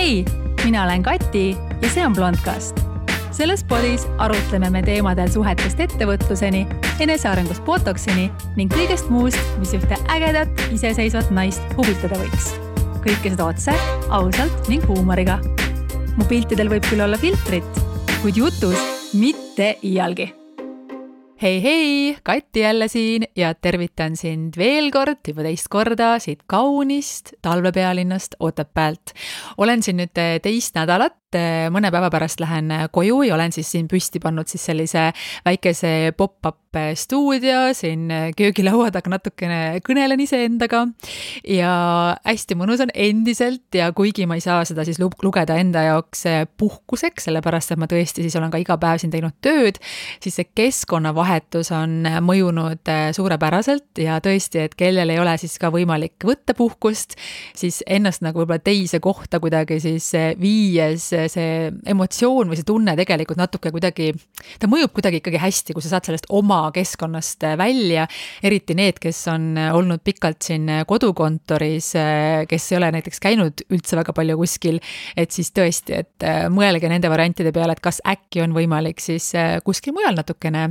hei, 0.00 0.24
mina 0.64 0.84
olen 0.84 1.02
Kati 1.02 1.56
ja 1.82 1.88
see 1.92 2.06
on 2.06 2.14
Blondcast. 2.16 2.80
selles 3.30 3.64
podis 3.64 4.06
arutleme 4.18 4.70
me 4.70 4.80
teemadel 4.82 5.28
suhetest 5.28 5.80
ettevõtluseni, 5.80 6.62
enesearengust 7.04 7.64
botoksini 7.68 8.30
ning 8.56 8.72
kõigest 8.72 9.12
muust, 9.12 9.52
mis 9.60 9.76
ühte 9.76 10.00
ägedat 10.08 10.64
iseseisvat 10.72 11.28
naist 11.36 11.76
huvitada 11.76 12.16
võiks. 12.16 12.48
kõike 13.04 13.36
seda 13.36 13.52
otse, 13.52 13.76
ausalt 14.08 14.72
ning 14.72 14.88
huumoriga. 14.88 15.36
mu 16.16 16.24
piltidel 16.24 16.72
võib 16.72 16.88
küll 16.88 17.04
olla 17.04 17.20
filtrit, 17.20 17.84
kuid 18.22 18.40
jutus 18.40 19.12
mitte 19.12 19.74
iialgi 19.82 20.39
hei, 21.42 21.62
hei, 21.62 22.16
Kati 22.22 22.60
jälle 22.60 22.88
siin 22.88 23.24
ja 23.36 23.54
tervitan 23.54 24.16
sind 24.16 24.56
veel 24.60 24.90
kord, 24.92 25.22
juba 25.28 25.46
teist 25.46 25.70
korda 25.72 26.18
siit 26.20 26.42
kaunist 26.46 27.32
talvepealinnast 27.42 28.36
Otepäält. 28.40 29.14
olen 29.56 29.82
siin 29.82 29.96
nüüd 30.02 30.20
teist 30.42 30.76
nädalat, 30.76 31.16
mõne 31.70 31.90
päeva 31.92 32.10
pärast 32.12 32.40
lähen 32.40 32.72
koju 32.92 33.22
ja 33.28 33.34
olen 33.36 33.52
siis 33.52 33.70
siin 33.70 33.88
püsti 33.90 34.20
pannud 34.22 34.48
siis 34.50 34.64
sellise 34.70 35.10
väikese 35.46 36.12
pop-up 36.16 36.58
stuudio, 36.94 37.72
siin 37.74 38.06
köögilaua 38.38 38.92
taga 38.94 39.10
natukene 39.10 39.80
kõnelen 39.82 40.20
iseendaga. 40.22 40.84
Ja 41.42 41.72
hästi 42.22 42.54
mõnus 42.54 42.82
on 42.84 42.92
endiselt 42.94 43.74
ja 43.74 43.88
kuigi 43.96 44.26
ma 44.30 44.36
ei 44.38 44.44
saa 44.44 44.62
seda 44.68 44.84
siis 44.86 45.00
lugeda 45.00 45.56
enda 45.58 45.82
jaoks 45.88 46.22
puhkuseks, 46.60 47.26
sellepärast 47.26 47.74
et 47.74 47.80
ma 47.82 47.88
tõesti 47.90 48.22
siis 48.22 48.36
olen 48.38 48.52
ka 48.52 48.60
iga 48.62 48.76
päev 48.78 49.02
siin 49.02 49.10
teinud 49.10 49.34
tööd, 49.42 49.80
siis 50.22 50.38
see 50.38 50.46
keskkonnavahetus 50.60 51.72
on 51.74 52.06
mõjunud 52.22 52.92
suurepäraselt 53.18 53.98
ja 54.04 54.20
tõesti, 54.22 54.62
et 54.68 54.78
kellel 54.78 55.10
ei 55.10 55.18
ole 55.18 55.34
siis 55.42 55.58
ka 55.58 55.72
võimalik 55.74 56.22
võtta 56.26 56.54
puhkust, 56.54 57.18
siis 57.58 57.82
ennast 57.86 58.22
nagu 58.22 58.44
võib-olla 58.44 58.62
teise 58.62 59.02
kohta 59.02 59.42
kuidagi 59.42 59.80
siis 59.82 60.12
viies 60.38 61.10
see 61.30 61.70
emotsioon 61.92 62.50
või 62.50 62.58
see 62.58 62.66
tunne 62.68 62.94
tegelikult 62.98 63.38
natuke 63.40 63.72
kuidagi, 63.74 64.10
ta 64.60 64.68
mõjub 64.70 64.92
kuidagi 64.96 65.20
ikkagi 65.20 65.40
hästi, 65.42 65.74
kui 65.76 65.84
sa 65.84 65.94
saad 65.94 66.08
sellest 66.08 66.28
oma 66.34 66.60
keskkonnast 66.74 67.46
äh, 67.48 67.56
välja, 67.60 68.06
eriti 68.46 68.76
need, 68.78 69.00
kes 69.02 69.22
on 69.32 69.50
äh, 69.60 69.70
olnud 69.76 70.02
pikalt 70.06 70.42
siin 70.46 70.68
äh, 70.70 70.84
kodukontoris, 70.88 71.92
kes 72.48 72.68
ei 72.72 72.78
ole 72.78 72.90
näiteks 72.96 73.22
käinud 73.22 73.64
üldse 73.70 73.98
väga 73.98 74.14
palju 74.16 74.36
kuskil, 74.40 74.80
et 75.18 75.34
siis 75.34 75.50
tõesti, 75.56 76.00
et 76.04 76.26
mõelge 76.52 76.88
nende 76.90 77.10
variantide 77.12 77.52
peale, 77.54 77.74
et 77.76 77.82
kas 77.84 78.00
äkki 78.08 78.44
on 78.44 78.54
võimalik 78.56 79.02
siis 79.02 79.30
kuskil 79.64 79.94
mujal 79.96 80.16
natukene 80.16 80.68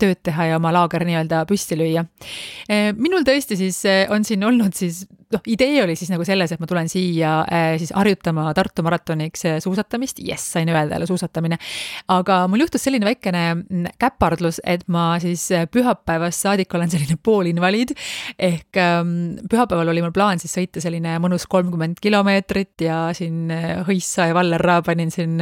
tööd 0.00 0.20
teha 0.24 0.50
ja 0.50 0.58
oma 0.60 0.72
laager 0.74 1.04
nii-öelda 1.06 1.42
püsti 1.48 1.78
lüüa. 1.78 2.04
minul 2.96 3.26
tõesti 3.26 3.58
siis 3.58 3.82
on 4.12 4.24
siin 4.24 4.44
olnud 4.46 4.74
siis 4.76 5.04
noh, 5.34 5.42
idee 5.50 5.82
oli 5.82 5.96
siis 5.98 6.10
nagu 6.12 6.24
selles, 6.26 6.54
et 6.54 6.62
ma 6.62 6.68
tulen 6.70 6.88
siia 6.90 7.34
siis 7.80 7.92
harjutama 7.94 8.46
Tartu 8.54 8.84
maratoniks 8.86 9.44
suusatamist, 9.64 10.20
jess, 10.22 10.52
sain 10.54 10.68
öelda 10.70 10.96
jälle 10.96 11.06
suusatamine. 11.06 11.58
aga 12.08 12.44
mul 12.48 12.64
juhtus 12.64 12.84
selline 12.86 13.06
väikene 13.08 13.42
mm, 13.54 13.86
käpardlus, 14.00 14.60
et 14.64 14.86
ma 14.88 15.14
siis 15.22 15.46
äh, 15.54 15.66
pühapäevast 15.70 16.44
saadik 16.44 16.74
olen 16.74 16.90
selline 16.92 17.16
poolinvaliid. 17.22 17.94
ehk 18.38 18.78
ähm, 18.80 19.36
pühapäeval 19.50 19.92
oli 19.92 20.02
mul 20.04 20.14
plaan 20.14 20.42
siis 20.42 20.54
sõita 20.56 20.82
selline 20.84 21.16
mõnus 21.22 21.46
kolmkümmend 21.50 22.00
kilomeetrit 22.02 22.86
ja 22.86 23.08
siin 23.16 23.50
Hõissa 23.88 24.28
ja 24.30 24.34
Vallerraa 24.36 24.82
panin 24.82 25.10
siin 25.14 25.38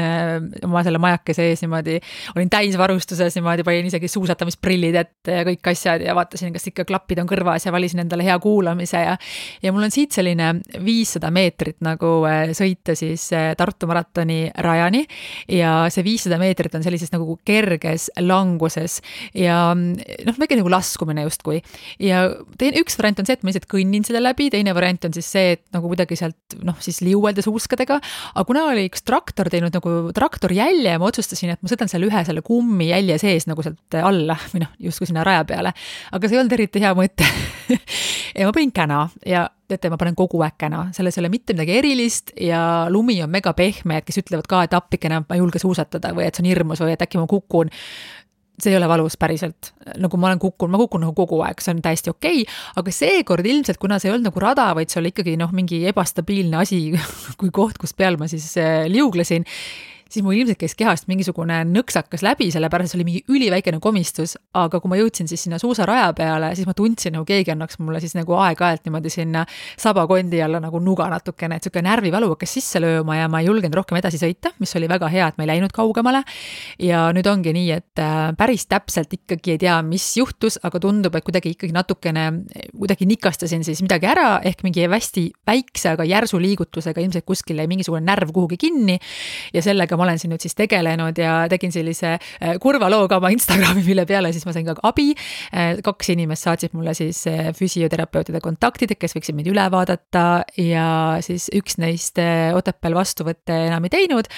oma 0.64 0.82
selle 0.84 1.00
majakese 1.02 1.48
ees 1.50 1.62
niimoodi. 1.64 1.98
olin 2.36 2.50
täisvarustuses 2.50 3.36
niimoodi, 3.38 3.66
panin 3.66 3.90
isegi 3.90 4.08
suusatamisprillid 4.08 4.98
ette 5.02 5.40
ja 5.40 5.46
kõik 5.48 5.72
asjad 5.72 6.04
ja 6.06 6.14
vaatasin, 6.16 6.52
kas 6.54 6.68
ikka 6.70 6.86
klapid 6.88 7.22
on 7.22 7.30
kõrvas 7.30 7.66
ja 7.66 7.72
valisin 7.74 8.04
endale 8.04 8.26
hea 8.26 8.38
kuulamise 8.42 9.04
ja. 9.04 9.16
ja 9.62 9.72
mul 9.72 9.81
on 9.86 9.92
siit 9.94 10.14
selline 10.14 10.54
viissada 10.84 11.30
meetrit 11.34 11.80
nagu 11.84 12.14
sõita 12.56 12.96
siis 12.98 13.28
Tartu 13.58 13.88
maratoni 13.90 14.46
rajani. 14.64 15.04
ja 15.48 15.74
see 15.92 16.04
viissada 16.06 16.38
meetrit 16.40 16.74
on 16.74 16.84
sellises 16.84 17.12
nagu 17.12 17.38
kerges 17.46 18.08
languses 18.20 19.00
ja 19.34 19.72
noh, 19.74 20.38
väike 20.38 20.58
nagu 20.58 20.70
laskumine 20.72 21.24
justkui. 21.26 21.60
ja 22.02 22.24
teine, 22.58 22.82
üks 22.82 22.96
variant 22.98 23.22
on 23.22 23.28
see, 23.28 23.36
et 23.38 23.44
ma 23.44 23.50
lihtsalt 23.52 23.68
kõnnin 23.70 24.06
selle 24.06 24.22
läbi, 24.22 24.48
teine 24.52 24.74
variant 24.76 25.08
on 25.08 25.14
siis 25.16 25.28
see, 25.34 25.56
et 25.56 25.64
nagu 25.74 25.90
kuidagi 25.90 26.18
sealt 26.18 26.56
noh, 26.64 26.78
siis 26.84 27.02
liuelda 27.04 27.44
suuskadega. 27.44 27.98
aga 28.34 28.46
kuna 28.48 28.66
oli 28.70 28.86
üks 28.90 29.04
traktor 29.06 29.50
teinud 29.52 29.74
nagu 29.74 30.12
traktorjälje, 30.16 30.98
ma 30.98 31.10
otsustasin, 31.10 31.54
et 31.54 31.62
ma 31.62 31.72
sõidan 31.72 31.90
selle 31.90 32.08
ühe 32.10 32.24
selle 32.26 32.44
kummijälje 32.46 33.18
sees 33.22 33.48
nagu 33.50 33.64
sealt 33.64 33.98
alla 34.02 34.36
või 34.52 34.64
noh, 34.64 34.74
justkui 34.90 35.10
sinna 35.10 35.26
raja 35.26 35.46
peale. 35.48 35.74
aga 36.12 36.28
see 36.28 36.38
ei 36.38 36.42
olnud 36.42 36.58
eriti 36.58 36.82
hea 36.82 36.94
mõte 36.98 37.26
ja 38.38 38.48
ma 38.48 38.54
panin 38.54 38.74
käna 38.74 39.06
ja 39.26 39.48
teate, 39.72 39.90
ma 39.92 39.98
panen 40.00 40.16
kogu 40.18 40.40
käna, 40.58 40.86
selles 40.96 41.16
ei 41.16 41.24
ole 41.24 41.32
mitte 41.32 41.56
midagi 41.56 41.76
erilist 41.80 42.32
ja 42.40 42.86
lumi 42.92 43.18
on 43.24 43.30
mega 43.30 43.52
pehme, 43.56 43.98
et 43.98 44.08
kes 44.08 44.22
ütlevad 44.22 44.48
ka, 44.48 44.64
et 44.66 44.74
appikene, 44.76 45.22
ma 45.24 45.36
ei 45.36 45.42
julge 45.42 45.62
suusatada 45.62 46.12
või 46.16 46.28
et 46.28 46.36
see 46.36 46.44
on 46.44 46.50
hirmus 46.50 46.82
või 46.82 46.96
et 46.96 47.04
äkki 47.04 47.20
ma 47.20 47.28
kukun. 47.30 47.72
See 48.62 48.70
ei 48.70 48.76
ole 48.76 48.86
valus 48.86 49.16
päriselt, 49.18 49.72
nagu 49.98 50.18
ma 50.20 50.28
olen 50.28 50.38
kukkunud, 50.38 50.70
ma 50.74 50.78
kukun 50.78 51.02
nagu 51.02 51.14
kogu 51.16 51.40
aeg, 51.42 51.62
see 51.64 51.72
on 51.72 51.80
täiesti 51.82 52.12
okei. 52.12 52.42
Okay,, 52.44 52.58
aga 52.78 52.92
seekord 52.94 53.48
ilmselt, 53.48 53.80
kuna 53.80 53.96
see 53.98 54.10
ei 54.10 54.14
olnud 54.14 54.28
nagu 54.28 54.42
rada, 54.44 54.68
vaid 54.76 54.92
see 54.92 55.00
oli 55.00 55.10
ikkagi 55.10 55.38
noh, 55.40 55.50
mingi 55.56 55.80
ebastabiilne 55.90 56.60
asi 56.60 56.82
kui 57.40 57.50
koht, 57.50 57.80
kus 57.80 57.96
peal 57.96 58.20
ma 58.20 58.28
siis 58.30 58.52
äh, 58.60 58.84
liuglesin 58.92 59.48
siis 60.12 60.24
mul 60.24 60.36
ilmselt 60.36 60.60
käis 60.60 60.74
kehast 60.78 61.08
mingisugune 61.10 61.62
nõksakas 61.68 62.22
läbi, 62.24 62.50
sellepärast 62.52 62.92
see 62.92 62.98
oli 63.00 63.06
mingi 63.08 63.22
üliväikene 63.32 63.80
komistus, 63.82 64.36
aga 64.58 64.80
kui 64.82 64.92
ma 64.92 64.98
jõudsin 65.00 65.28
siis 65.30 65.46
sinna 65.46 65.58
suusaraja 65.62 66.10
peale, 66.16 66.52
siis 66.58 66.68
ma 66.68 66.74
tundsin, 66.76 67.16
nagu 67.16 67.26
keegi 67.28 67.54
annaks 67.54 67.78
mulle 67.80 68.00
siis 68.02 68.14
nagu 68.18 68.36
aeg-ajalt 68.36 68.86
niimoodi 68.86 69.12
sinna 69.12 69.44
sabakondi 69.80 70.42
alla 70.44 70.60
nagu 70.62 70.80
nuga 70.82 71.08
natukene, 71.12 71.56
et 71.56 71.66
niisugune 71.66 71.88
närvivalu 71.88 72.32
hakkas 72.34 72.56
sisse 72.58 72.82
lööma 72.82 73.18
ja 73.18 73.30
ma 73.32 73.42
ei 73.42 73.48
julgenud 73.48 73.78
rohkem 73.80 73.98
edasi 74.00 74.20
sõita, 74.20 74.52
mis 74.62 74.74
oli 74.78 74.90
väga 74.90 75.08
hea, 75.12 75.30
et 75.32 75.40
ma 75.40 75.46
ei 75.46 75.52
läinud 75.54 75.72
kaugemale. 75.74 76.22
ja 76.78 77.04
nüüd 77.14 77.26
ongi 77.28 77.52
nii, 77.56 77.70
et 77.74 78.02
äh, 78.02 78.32
päris 78.38 78.66
täpselt 78.70 79.12
ikkagi 79.16 79.56
ei 79.56 79.62
tea, 79.64 79.78
mis 79.86 80.04
juhtus, 80.16 80.58
aga 80.62 80.80
tundub, 80.82 81.14
et 81.16 81.24
kuidagi 81.24 81.54
ikkagi 81.56 81.72
natukene, 81.74 82.26
kuidagi 82.76 83.08
nikastasin 83.08 83.64
siis 83.64 83.82
midagi 83.84 84.08
ära, 84.10 84.40
ehk 84.44 84.62
mingi 84.66 84.86
hästi 84.92 85.24
väikse, 85.48 85.94
aga 85.96 86.06
järsu 86.06 86.40
liigutusega 86.42 87.00
ilmselt 87.02 87.26
kuskil 87.28 87.60
jäi 87.60 87.68
mingisugune 87.70 88.04
närv 88.06 88.32
kuhugi 88.34 88.58
kinni 88.60 88.98
ja 89.54 89.62
sellega 89.64 89.96
ma 90.02 90.08
olen 90.08 90.18
siin 90.18 90.32
nüüd 90.34 90.42
siis 90.42 90.56
tegelenud 90.58 91.18
ja 91.20 91.34
tegin 91.50 91.72
sellise 91.74 92.16
äh, 92.16 92.56
kurva 92.62 92.88
loo 92.90 93.06
ka 93.10 93.20
oma 93.20 93.30
Instagrami, 93.34 93.84
mille 93.86 94.04
peale 94.08 94.32
siis 94.34 94.46
ma 94.48 94.54
sain 94.54 94.66
ka 94.66 94.74
abi. 94.88 95.12
Äh, 95.54 95.78
kaks 95.84 96.10
inimest 96.14 96.48
saatsid 96.48 96.74
mulle 96.74 96.94
siis 96.98 97.22
äh, 97.30 97.52
füsioterapeutide 97.56 98.42
kontaktid, 98.42 98.96
kes 98.98 99.14
võiksid 99.16 99.38
mind 99.38 99.52
üle 99.52 99.66
vaadata 99.72 100.24
ja 100.58 100.88
siis 101.22 101.48
üks 101.54 101.78
neist 101.82 102.18
Otepääl 102.22 102.94
vastuvõtte 102.96 103.54
enam 103.68 103.86
ei 103.86 103.92
teinud. 103.92 104.28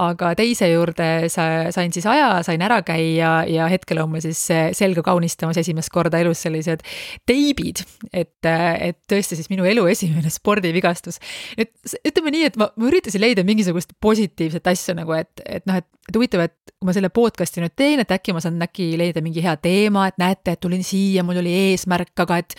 aga 0.00 0.34
teise 0.38 0.68
juurde 0.70 1.28
sa, 1.32 1.70
sain 1.74 1.92
siis 1.94 2.06
aja, 2.10 2.42
sain 2.46 2.62
ära 2.62 2.80
käia 2.86 3.32
ja 3.48 3.68
hetkel 3.70 4.02
on 4.02 4.12
mul 4.12 4.22
siis 4.24 4.40
selga 4.76 5.02
kaunistamas 5.06 5.58
esimest 5.60 5.92
korda 5.94 6.20
elus 6.20 6.44
sellised 6.44 6.84
teibid, 7.28 7.82
et, 8.12 8.36
et 8.44 8.98
tõesti 9.10 9.38
siis 9.38 9.50
minu 9.52 9.66
elu 9.68 9.86
esimene 9.90 10.30
spordivigastus. 10.32 11.20
nüüd 11.58 11.96
ütleme 12.04 12.34
nii, 12.34 12.50
et 12.50 12.58
ma, 12.60 12.70
ma 12.76 12.90
üritasin 12.90 13.22
leida 13.22 13.44
mingisugust 13.46 13.94
positiivset 14.04 14.66
asja 14.74 14.96
nagu, 14.98 15.13
et, 15.20 15.42
et 15.46 15.66
noh, 15.68 15.78
et, 15.80 15.86
et 16.08 16.16
huvitav, 16.18 16.42
et 16.44 16.74
kui 16.84 16.90
ma 16.90 16.92
selle 16.92 17.08
podcast'i 17.14 17.62
nüüd 17.62 17.72
teen, 17.78 18.02
et 18.02 18.10
äkki 18.12 18.34
ma 18.36 18.40
saan 18.44 18.60
äkki 18.64 18.90
leida 19.00 19.22
mingi 19.24 19.40
hea 19.44 19.54
teema, 19.62 20.04
et 20.10 20.18
näete, 20.20 20.52
et 20.52 20.60
tulin 20.60 20.82
siia, 20.84 21.22
mul 21.24 21.38
oli 21.40 21.52
eesmärk, 21.70 22.12
aga 22.24 22.36
et 22.42 22.56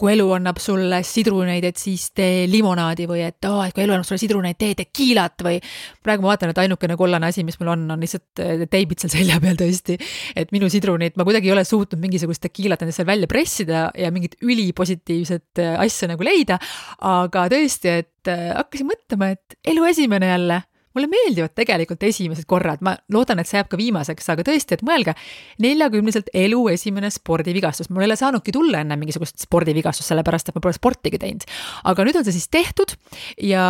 kui 0.00 0.14
elu 0.14 0.24
annab 0.38 0.60
sulle 0.62 1.02
sidruneid, 1.04 1.66
et 1.68 1.80
siis 1.80 2.06
tee 2.16 2.46
limonaadi 2.48 3.04
või 3.10 3.20
et 3.26 3.48
aa 3.48 3.58
oh,, 3.58 3.64
et 3.66 3.76
kui 3.76 3.84
elu 3.84 3.96
annab 3.96 4.08
sulle 4.08 4.22
sidruneid, 4.22 4.56
tee 4.60 4.72
tekiilat 4.78 5.44
või 5.44 5.58
praegu 6.06 6.24
ma 6.24 6.32
vaatan, 6.32 6.54
et 6.54 6.60
ainukene 6.64 6.96
kollane 6.96 7.28
asi, 7.28 7.44
mis 7.44 7.58
mul 7.60 7.74
on, 7.74 7.84
on 7.92 8.06
lihtsalt 8.06 8.42
eh, 8.44 8.64
teibid 8.72 9.02
seal 9.02 9.12
selja 9.12 9.40
peal 9.44 9.60
tõesti. 9.60 9.98
et 10.36 10.54
minu 10.56 10.70
sidrunid, 10.72 11.18
ma 11.20 11.26
kuidagi 11.28 11.50
ei 11.50 11.56
ole 11.56 11.66
suutnud 11.68 12.00
mingisugust 12.00 12.46
tekiilat 12.46 12.86
endast 12.86 13.02
seal 13.02 13.10
välja 13.10 13.28
pressida 13.28 13.90
ja 13.92 14.12
mingit 14.14 14.38
ülipositiivset 14.40 15.64
eh, 15.64 15.74
asja 15.84 16.08
nagu 16.14 16.24
leida, 16.24 16.56
aga 17.04 17.44
tõesti, 17.52 17.92
et 18.04 18.32
eh, 18.32 18.48
hakkasin 18.54 18.88
mõtlema, 18.88 19.34
et 19.36 19.60
elu 19.74 19.84
esimene 19.92 20.32
jälle 20.32 20.62
mulle 20.96 21.10
meeldivad 21.12 21.52
tegelikult 21.56 22.02
esimesed 22.08 22.46
korrad, 22.48 22.80
ma 22.84 22.94
loodan, 23.12 23.40
et 23.40 23.48
see 23.48 23.58
jääb 23.60 23.68
ka 23.72 23.78
viimaseks, 23.80 24.30
aga 24.32 24.44
tõesti, 24.46 24.78
et 24.78 24.84
mõelge, 24.86 25.14
neljakümneselt 25.62 26.30
elu 26.36 26.62
esimene 26.72 27.10
spordivigastus, 27.12 27.90
mul 27.90 28.04
ei 28.04 28.10
ole 28.10 28.18
saanudki 28.18 28.54
tulla 28.54 28.80
enne 28.82 28.96
mingisugust 29.00 29.44
spordivigastust, 29.44 30.08
sellepärast 30.08 30.50
et 30.50 30.56
ma 30.56 30.64
pole 30.64 30.76
sportigi 30.76 31.20
teinud. 31.20 31.44
aga 31.84 32.06
nüüd 32.06 32.18
on 32.20 32.26
see 32.26 32.36
siis 32.36 32.48
tehtud 32.52 32.94
ja 33.42 33.66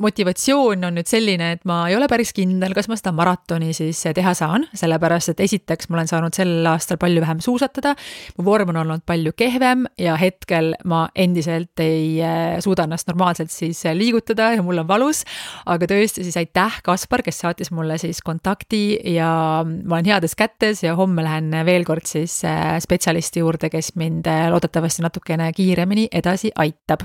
motivatsioon 0.00 0.88
on 0.88 0.96
nüüd 0.98 1.10
selline, 1.10 1.52
et 1.58 1.66
ma 1.68 1.82
ei 1.90 1.96
ole 1.98 2.08
päris 2.10 2.32
kindel, 2.36 2.74
kas 2.76 2.88
ma 2.88 2.98
seda 2.98 3.12
maratoni 3.16 3.72
siis 3.76 4.00
teha 4.14 4.34
saan, 4.38 4.66
sellepärast 4.76 5.34
et 5.34 5.44
esiteks 5.44 5.90
ma 5.90 6.00
olen 6.00 6.10
saanud 6.10 6.36
sel 6.36 6.54
aastal 6.70 7.00
palju 7.02 7.22
vähem 7.24 7.42
suusatada, 7.44 7.94
mu 8.38 8.46
vorm 8.48 8.72
on 8.72 8.82
olnud 8.84 9.04
palju 9.06 9.34
kehvem 9.36 9.84
ja 10.00 10.16
hetkel 10.20 10.72
ma 10.88 11.04
endiselt 11.14 11.80
ei 11.82 12.16
eh, 12.22 12.58
suuda 12.64 12.88
ennast 12.88 13.10
normaalselt 13.10 13.52
siis 13.52 13.84
liigutada 13.92 14.52
ja 14.56 14.64
mul 14.64 14.80
on 14.82 14.88
valus, 14.88 15.24
aga 15.66 15.88
tõesti 15.90 16.24
siis 16.24 16.38
aitäh 16.40 16.61
aitäh, 16.62 16.80
Kaspar, 16.84 17.22
kes 17.22 17.40
saatis 17.42 17.70
mulle 17.74 17.96
siis 17.98 18.20
kontakti 18.22 18.98
ja 19.14 19.64
ma 19.64 19.96
olen 19.96 20.06
heades 20.06 20.36
kätes 20.38 20.82
ja 20.82 20.94
homme 20.96 21.24
lähen 21.24 21.50
veel 21.66 21.84
kord 21.84 22.06
siis 22.06 22.44
äh, 22.44 22.78
spetsialisti 22.82 23.42
juurde, 23.42 23.70
kes 23.70 23.94
mind 23.96 24.26
äh, 24.30 24.48
loodetavasti 24.50 25.02
natukene 25.02 25.52
kiiremini 25.52 26.08
edasi 26.12 26.52
aitab. 26.54 27.02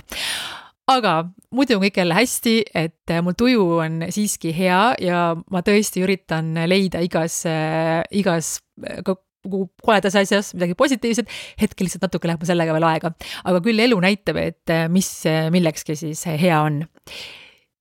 Aga 0.87 1.13
muidu 1.51 1.75
on 1.75 1.83
kõik 1.83 1.97
jälle 1.99 2.15
hästi, 2.15 2.53
et 2.75 3.13
mul 3.21 3.35
tuju 3.37 3.63
on 3.81 4.03
siiski 4.13 4.53
hea 4.55 4.81
ja 5.03 5.23
ma 5.35 5.63
tõesti 5.65 6.03
üritan 6.05 6.53
leida 6.69 7.01
igas, 7.03 7.41
igas 8.15 8.53
koledas 9.83 10.15
asjas 10.21 10.53
midagi 10.55 10.77
positiivset, 10.79 11.33
hetkel 11.59 11.87
lihtsalt 11.87 12.05
natuke 12.07 12.29
läheb 12.29 12.39
mul 12.39 12.51
sellega 12.51 12.77
veel 12.77 12.87
aega. 12.87 13.11
aga 13.43 13.63
küll 13.65 13.83
elu 13.83 13.99
näitab, 14.05 14.39
et 14.39 14.75
mis 14.93 15.11
millekski 15.51 15.97
siis 15.99 16.23
hea 16.29 16.61
on 16.61 16.85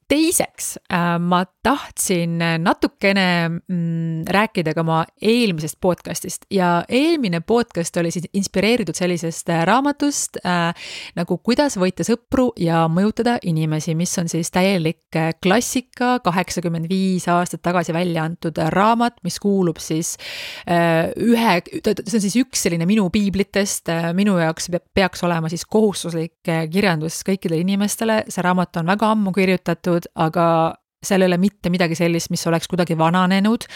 teiseks 0.08 0.76
äh, 0.93 1.17
ma 1.19 1.44
tahtsin 1.67 2.38
natukene 2.62 3.49
mm, 3.49 4.23
rääkida 4.31 4.75
ka 4.75 4.82
oma 4.85 5.00
eelmisest 5.23 5.81
podcast'ist. 5.82 6.47
Ja 6.50 6.85
eelmine 6.88 7.41
podcast 7.41 7.97
oli 7.97 8.12
siis 8.14 8.29
inspireeritud 8.35 8.94
sellisest 8.94 9.50
äh, 9.50 9.64
raamatust 9.67 10.38
äh, 10.44 10.70
nagu 11.19 11.38
Kuidas 11.43 11.76
võita 11.79 12.06
sõpru 12.06 12.53
ja 12.61 12.85
mõjutada 12.91 13.37
inimesi, 13.47 13.97
mis 13.99 14.14
on 14.19 14.31
siis 14.31 14.50
täielik 14.55 15.17
äh, 15.19 15.32
klassika, 15.43 16.20
kaheksakümmend 16.25 16.88
viis 16.91 17.26
aastat 17.31 17.64
tagasi 17.67 17.94
välja 17.97 18.25
antud 18.26 18.59
raamat, 18.75 19.19
mis 19.26 19.41
kuulub 19.43 19.81
siis 19.82 20.14
äh, 20.70 21.11
ühe, 21.19 21.59
see 21.82 22.19
on 22.20 22.25
siis 22.29 22.38
üks 22.44 22.67
selline 22.67 22.87
minu 22.87 23.09
piiblitest 23.11 23.91
äh,, 23.91 24.11
minu 24.17 24.38
jaoks 24.38 24.70
peaks 24.94 25.25
olema 25.26 25.50
siis 25.50 25.67
kohustuslik 25.67 26.47
kirjandus 26.47 27.20
kõikidele 27.26 27.61
inimestele, 27.64 28.23
see 28.31 28.44
raamat 28.44 28.79
on 28.81 28.94
väga 28.94 29.11
ammu 29.17 29.35
kirjutatud 29.35 29.96
tehtud, 29.97 30.13
aga 30.15 30.77
seal 31.07 31.23
ei 31.23 31.29
ole 31.29 31.37
mitte 31.39 31.71
midagi 31.71 31.95
sellist, 31.95 32.33
mis 32.33 32.43
oleks 32.49 32.67
kuidagi 32.67 32.97
vananenud. 32.99 33.67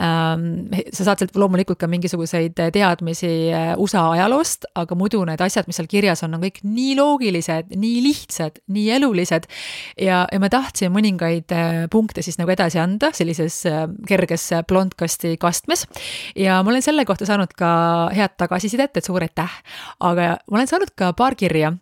Ähm, 0.00 0.70
sa 0.94 1.04
saad 1.04 1.20
sealt 1.20 1.34
loomulikult 1.36 1.76
ka 1.82 1.88
mingisuguseid 1.90 2.54
teadmisi 2.72 3.50
äh, 3.52 3.72
USA 3.76 4.06
ajaloost, 4.14 4.64
aga 4.78 4.96
muidu 4.96 5.20
need 5.28 5.42
asjad, 5.44 5.68
mis 5.68 5.76
seal 5.76 5.90
kirjas 5.90 6.24
on, 6.24 6.38
on 6.38 6.44
kõik 6.46 6.62
nii 6.64 6.94
loogilised, 6.96 7.74
nii 7.76 7.98
lihtsad, 8.06 8.62
nii 8.72 8.86
elulised. 8.96 9.50
ja, 10.00 10.22
ja 10.30 10.40
ma 10.40 10.48
tahtsin 10.48 10.94
mõningaid 10.94 11.52
äh, 11.52 11.82
punkte 11.92 12.24
siis 12.24 12.40
nagu 12.40 12.54
edasi 12.54 12.80
anda 12.80 13.10
sellises 13.18 13.58
äh, 13.68 13.84
kerges 14.08 14.48
blondkasti 14.70 15.36
kastmes. 15.42 15.84
ja 16.38 16.62
ma 16.62 16.72
olen 16.72 16.86
selle 16.86 17.04
kohta 17.04 17.28
saanud 17.28 17.52
ka 17.58 17.74
head 18.16 18.38
tagasisidet, 18.40 18.96
et 18.96 19.04
suur 19.04 19.26
aitäh. 19.26 19.60
aga 20.00 20.38
ma 20.48 20.62
olen 20.62 20.70
saanud 20.70 20.96
ka 20.96 21.12
paar 21.18 21.36
kirja 21.36 21.74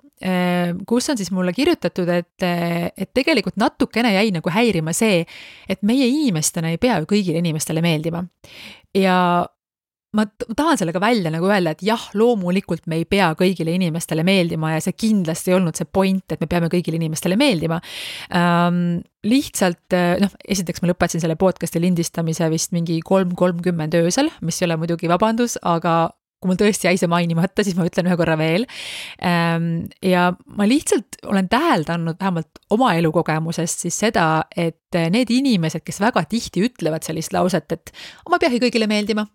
kus 0.89 1.11
on 1.13 1.19
siis 1.21 1.31
mulle 1.35 1.53
kirjutatud, 1.55 2.09
et, 2.11 2.43
et 2.43 3.11
tegelikult 3.15 3.59
natukene 3.61 4.15
jäi 4.17 4.33
nagu 4.35 4.51
häirima 4.51 4.95
see, 4.97 5.23
et 5.69 5.85
meie 5.87 6.09
inimestena 6.11 6.73
ei 6.73 6.81
pea 6.83 6.99
ju 7.03 7.11
kõigile 7.13 7.39
inimestele 7.43 7.85
meeldima. 7.85 8.25
ja 8.97 9.19
ma 10.17 10.25
tahan 10.57 10.79
sellega 10.81 11.01
välja 11.01 11.31
nagu 11.33 11.49
öelda, 11.51 11.75
et 11.75 11.83
jah, 11.85 12.01
loomulikult 12.17 12.87
me 12.89 13.03
ei 13.03 13.05
pea 13.09 13.29
kõigile 13.37 13.75
inimestele 13.77 14.25
meeldima 14.25 14.73
ja 14.73 14.81
see 14.85 14.97
kindlasti 14.97 15.53
ei 15.53 15.59
olnud 15.59 15.77
see 15.77 15.89
point, 15.93 16.25
et 16.33 16.41
me 16.41 16.49
peame 16.49 16.71
kõigile 16.73 16.97
inimestele 17.01 17.37
meeldima 17.41 17.81
ähm,. 18.35 19.05
lihtsalt 19.29 19.97
noh, 20.23 20.33
esiteks 20.49 20.81
ma 20.81 20.93
lõpetasin 20.93 21.21
selle 21.21 21.37
podcast'i 21.37 21.83
lindistamise 21.83 22.47
vist 22.49 22.73
mingi 22.73 23.01
kolm 23.05 23.35
kolmkümmend 23.37 23.99
öösel, 23.99 24.31
mis 24.41 24.63
ei 24.63 24.69
ole 24.69 24.79
muidugi 24.81 25.11
vabandus, 25.11 25.59
aga 25.67 26.15
kui 26.39 26.53
mul 26.53 26.59
tõesti 26.61 26.87
jäi 26.87 26.99
see 27.01 27.11
mainimata, 27.11 27.65
siis 27.67 27.77
ma 27.79 27.87
ütlen 27.89 28.09
ühe 28.11 28.17
korra 28.19 28.37
veel. 28.39 28.67
Ehm, 29.27 29.89
ja 30.05 30.29
ma 30.59 30.67
lihtsalt 30.71 31.19
olen 31.27 31.49
täheldanud 31.51 32.19
vähemalt 32.21 32.63
oma 32.75 32.93
elukogemusest 32.99 33.87
siis 33.87 33.99
seda, 34.07 34.29
et 34.55 34.99
need 35.11 35.33
inimesed, 35.35 35.83
kes 35.87 35.99
väga 36.03 36.23
tihti 36.31 36.63
ütlevad 36.69 37.07
sellist 37.07 37.35
lauset, 37.35 37.75
et 37.75 37.93
ma 38.29 38.39
ei 38.39 38.47
peagi 38.47 38.63
kõigile 38.67 38.91
meeldima. 38.91 39.27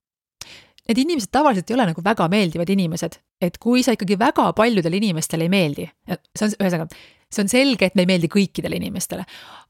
Need 0.83 0.99
inimesed 0.99 1.31
tavaliselt 1.31 1.69
ei 1.71 1.77
ole 1.77 1.85
nagu 1.91 2.01
väga 2.03 2.25
meeldivad 2.31 2.71
inimesed, 2.73 3.19
et 3.43 3.59
kui 3.61 3.83
sa 3.83 3.95
ikkagi 3.95 4.17
väga 4.19 4.49
paljudele 4.55 4.99
inimestele 4.99 5.47
ei 5.47 5.51
meeldi, 5.51 5.85
see 6.35 6.47
on 6.49 6.55
ühesõnaga, 6.57 7.03
see 7.31 7.43
on 7.45 7.51
selge, 7.51 7.87
et 7.87 7.95
me 7.95 8.03
ei 8.03 8.09
meeldi 8.09 8.27
kõikidele 8.31 8.79
inimestele, 8.81 9.23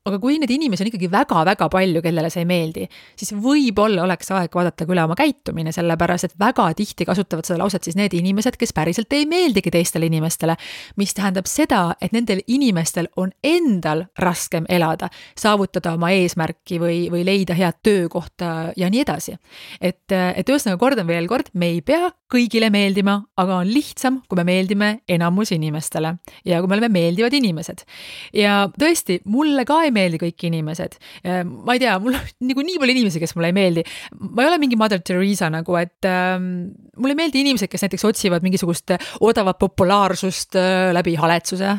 aga 0.03 0.17
kui 0.19 0.35
neid 0.35 0.51
inimesi 0.51 0.83
on 0.83 0.89
ikkagi 0.89 1.07
väga-väga 1.11 1.69
palju, 1.71 2.01
kellele 2.03 2.27
see 2.31 2.41
ei 2.43 2.47
meeldi, 2.47 2.83
siis 3.15 3.31
võib-olla 3.39 4.03
oleks 4.03 4.33
aeg 4.35 4.51
vaadata 4.51 4.83
ka 4.83 4.91
üle 4.91 5.03
oma 5.05 5.15
käitumine, 5.15 5.71
sellepärast 5.71 6.27
et 6.27 6.33
väga 6.39 6.65
tihti 6.75 7.07
kasutavad 7.07 7.47
seda 7.47 7.61
lauset 7.61 7.87
siis 7.87 7.95
need 7.95 8.11
inimesed, 8.17 8.57
kes 8.59 8.75
päriselt 8.75 9.15
ei 9.15 9.23
meeldigi 9.29 9.71
teistele 9.71 10.09
inimestele. 10.11 10.57
mis 10.99 11.15
tähendab 11.15 11.47
seda, 11.47 11.95
et 12.03 12.11
nendel 12.11 12.41
inimestel 12.47 13.07
on 13.15 13.31
endal 13.43 14.03
raskem 14.19 14.67
elada, 14.67 15.07
saavutada 15.39 15.93
oma 15.95 16.11
eesmärki 16.11 16.81
või, 16.83 16.99
või 17.13 17.23
leida 17.23 17.55
head 17.55 17.79
töökohta 17.83 18.73
ja 18.75 18.91
nii 18.91 19.05
edasi. 19.05 19.37
et, 19.79 20.11
et 20.11 20.49
ühesõnaga 20.49 20.81
kordan 20.83 21.07
veel 21.07 21.31
kord, 21.31 21.53
me 21.53 21.71
ei 21.77 21.81
pea 21.81 22.11
kõigile 22.33 22.67
meeldima, 22.73 23.21
aga 23.39 23.61
on 23.61 23.71
lihtsam, 23.71 24.19
kui 24.27 24.35
me 24.41 24.47
meeldime 24.51 24.91
enamus 25.07 25.53
inimestele 25.55 26.17
ja 26.43 26.59
kui 26.59 26.67
me 26.67 26.75
oleme 26.75 26.91
meeldivad 26.91 27.39
inimesed. 27.39 27.87
ja 28.35 28.67
tõesti, 28.75 29.21
mulle 29.23 29.63
ka 29.63 29.79
ei 29.85 29.92
meeldi 29.95 30.19
kõik 30.21 30.47
inimesed. 30.49 30.97
ma 31.23 31.75
ei 31.75 31.81
tea, 31.83 31.97
mul 32.01 32.17
on 32.17 32.31
nagu 32.49 32.65
nii 32.65 32.79
palju 32.81 32.95
inimesi, 32.97 33.21
kes 33.23 33.35
mulle 33.37 33.51
ei 33.53 33.57
meeldi. 33.57 33.83
ma 34.19 34.43
ei 34.43 34.51
ole 34.51 34.59
mingi 34.61 34.79
Mother 34.79 35.01
Theresa 35.01 35.49
nagu, 35.53 35.77
et 35.79 36.09
ähm, 36.09 36.73
mulle 36.97 37.15
ei 37.15 37.21
meeldi 37.23 37.41
inimesed, 37.41 37.69
kes 37.71 37.85
näiteks 37.85 38.05
otsivad 38.05 38.43
mingisugust 38.45 38.93
odavat 39.23 39.57
populaarsust 39.61 40.57
äh, 40.59 40.91
läbi 40.95 41.15
haletsuse, 41.17 41.71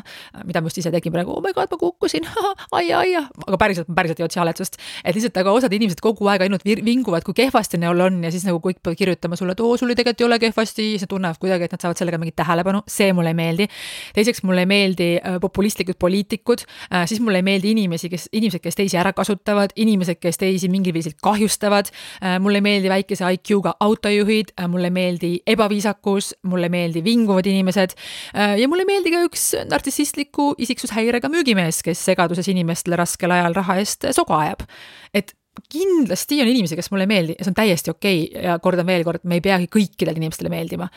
mida 0.44 0.62
ma 0.62 0.70
just 0.70 0.80
ise 0.82 0.92
tegin 0.94 1.14
praegu, 1.14 1.36
oh 1.36 1.42
my 1.44 1.52
god, 1.54 1.70
ma 1.70 1.78
kukkusin, 1.80 2.26
aia, 2.78 3.02
aia, 3.02 3.24
aga 3.46 3.58
päriselt, 3.60 3.90
ma 3.90 3.98
päriselt 4.00 4.22
ei 4.22 4.26
otsi 4.26 4.40
haletsust. 4.42 4.78
et 5.04 5.14
lihtsalt, 5.14 5.38
aga 5.42 5.54
osad 5.54 5.74
inimesed 5.76 6.02
kogu 6.04 6.28
aeg 6.30 6.46
ainult 6.46 6.64
vinguvad, 6.64 7.26
kui 7.26 7.36
kehvasti 7.36 7.78
neil 7.82 8.00
on 8.06 8.20
ja 8.26 8.32
siis 8.34 8.46
nagu 8.48 8.60
kõik 8.64 8.80
peavad 8.82 8.98
kirjutama 8.98 9.38
sulle, 9.38 9.54
et 9.54 9.62
oo, 9.62 9.76
sul 9.80 9.92
tegelikult 9.94 10.24
ei 10.24 10.28
ole 10.28 10.40
kehvasti, 10.42 10.88
siis 10.94 11.06
nad 11.06 11.12
tunnevad 11.12 11.40
kuidagi, 11.42 11.68
et 11.68 11.76
nad 11.76 11.86
saavad 11.86 12.00
sellega 12.00 12.20
mingit 12.20 12.36
tähelepanu, 12.40 12.82
see 12.90 13.12
mulle 13.16 13.34
ei 13.34 13.38
meeldi. 13.38 13.68
teiseks, 14.16 14.42
mulle 14.46 14.64
ei 14.66 14.70
meeldi 14.70 15.10
äh, 15.18 15.38
populistlikud 15.42 15.98
poliitikud, 16.00 16.66
äh, 16.90 17.06
siis 17.10 17.22
mulle 17.22 17.42
ei 17.42 17.46
meeldi 17.46 17.74
inimesi, 17.74 18.03
kes, 18.12 18.28
inimesed, 18.32 18.62
kes 18.64 18.78
teisi 18.78 18.98
ära 19.00 19.12
kasutavad, 19.16 19.74
inimesed, 19.76 20.18
kes 20.22 20.40
teisi 20.40 20.70
mingil 20.72 20.94
viisil 20.96 21.16
kahjustavad. 21.22 21.90
Äh, 22.22 22.38
mulle 22.42 22.60
ei 22.62 22.66
meeldi 22.66 22.92
väikese 22.92 23.28
IQ-ga 23.36 23.76
autojuhid, 23.84 24.54
äh, 24.58 24.68
mulle 24.70 24.90
ei 24.90 24.96
meeldi 24.96 25.32
ebaviisakus, 25.54 26.34
mulle 26.50 26.70
ei 26.70 26.74
meeldi 26.76 27.04
vinguvad 27.04 27.46
inimesed. 27.50 27.96
Äh, 28.36 28.58
ja 28.60 28.68
mulle 28.68 28.86
ei 28.86 28.92
meeldi 28.94 29.14
ka 29.14 29.22
üks 29.28 29.46
nartsissistliku 29.70 30.52
isiksushäirega 30.58 31.30
müügimees, 31.32 31.82
kes 31.84 32.04
segaduses 32.10 32.48
inimestele 32.52 32.98
raskel 33.00 33.34
ajal 33.34 33.56
raha 33.56 33.80
eest 33.82 34.10
soga 34.14 34.42
ajab. 34.44 34.68
et 35.14 35.34
kindlasti 35.70 36.40
on 36.42 36.50
inimesi, 36.50 36.76
kes 36.78 36.90
mulle 36.90 37.06
ei 37.06 37.12
meeldi 37.12 37.36
ja 37.38 37.44
see 37.44 37.52
on 37.52 37.58
täiesti 37.58 37.92
okei 37.92 38.24
okay. 38.26 38.42
ja 38.48 38.56
kordan 38.62 38.88
veel 38.88 39.04
kord, 39.06 39.22
me 39.28 39.38
ei 39.38 39.44
peagi 39.44 39.68
kõikidele 39.70 40.18
inimestele 40.18 40.50
meeldima. 40.52 40.88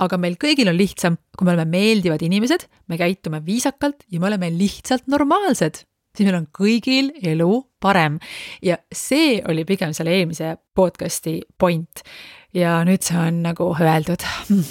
aga 0.00 0.16
meil 0.16 0.38
kõigil 0.40 0.70
on 0.70 0.78
lihtsam, 0.78 1.18
kui 1.36 1.44
me 1.44 1.52
oleme 1.52 1.76
meeldivad 1.76 2.22
inimesed, 2.24 2.66
me 2.88 2.98
käitume 2.98 3.42
viisakalt 3.46 4.06
ja 4.10 4.20
me 4.20 4.30
oleme 4.30 4.50
lihtsalt 4.54 5.06
normaalsed 5.12 5.84
siis 6.14 6.26
meil 6.26 6.40
on 6.40 6.48
kõigil 6.54 7.10
elu 7.32 7.50
parem. 7.80 8.18
ja 8.62 8.78
see 8.92 9.40
oli 9.48 9.64
pigem 9.68 9.94
selle 9.96 10.14
eelmise 10.18 10.56
podcast'i 10.76 11.40
point. 11.58 12.04
ja 12.54 12.80
nüüd 12.86 13.04
see 13.06 13.18
on 13.18 13.42
nagu 13.46 13.70
öeldud 13.78 14.26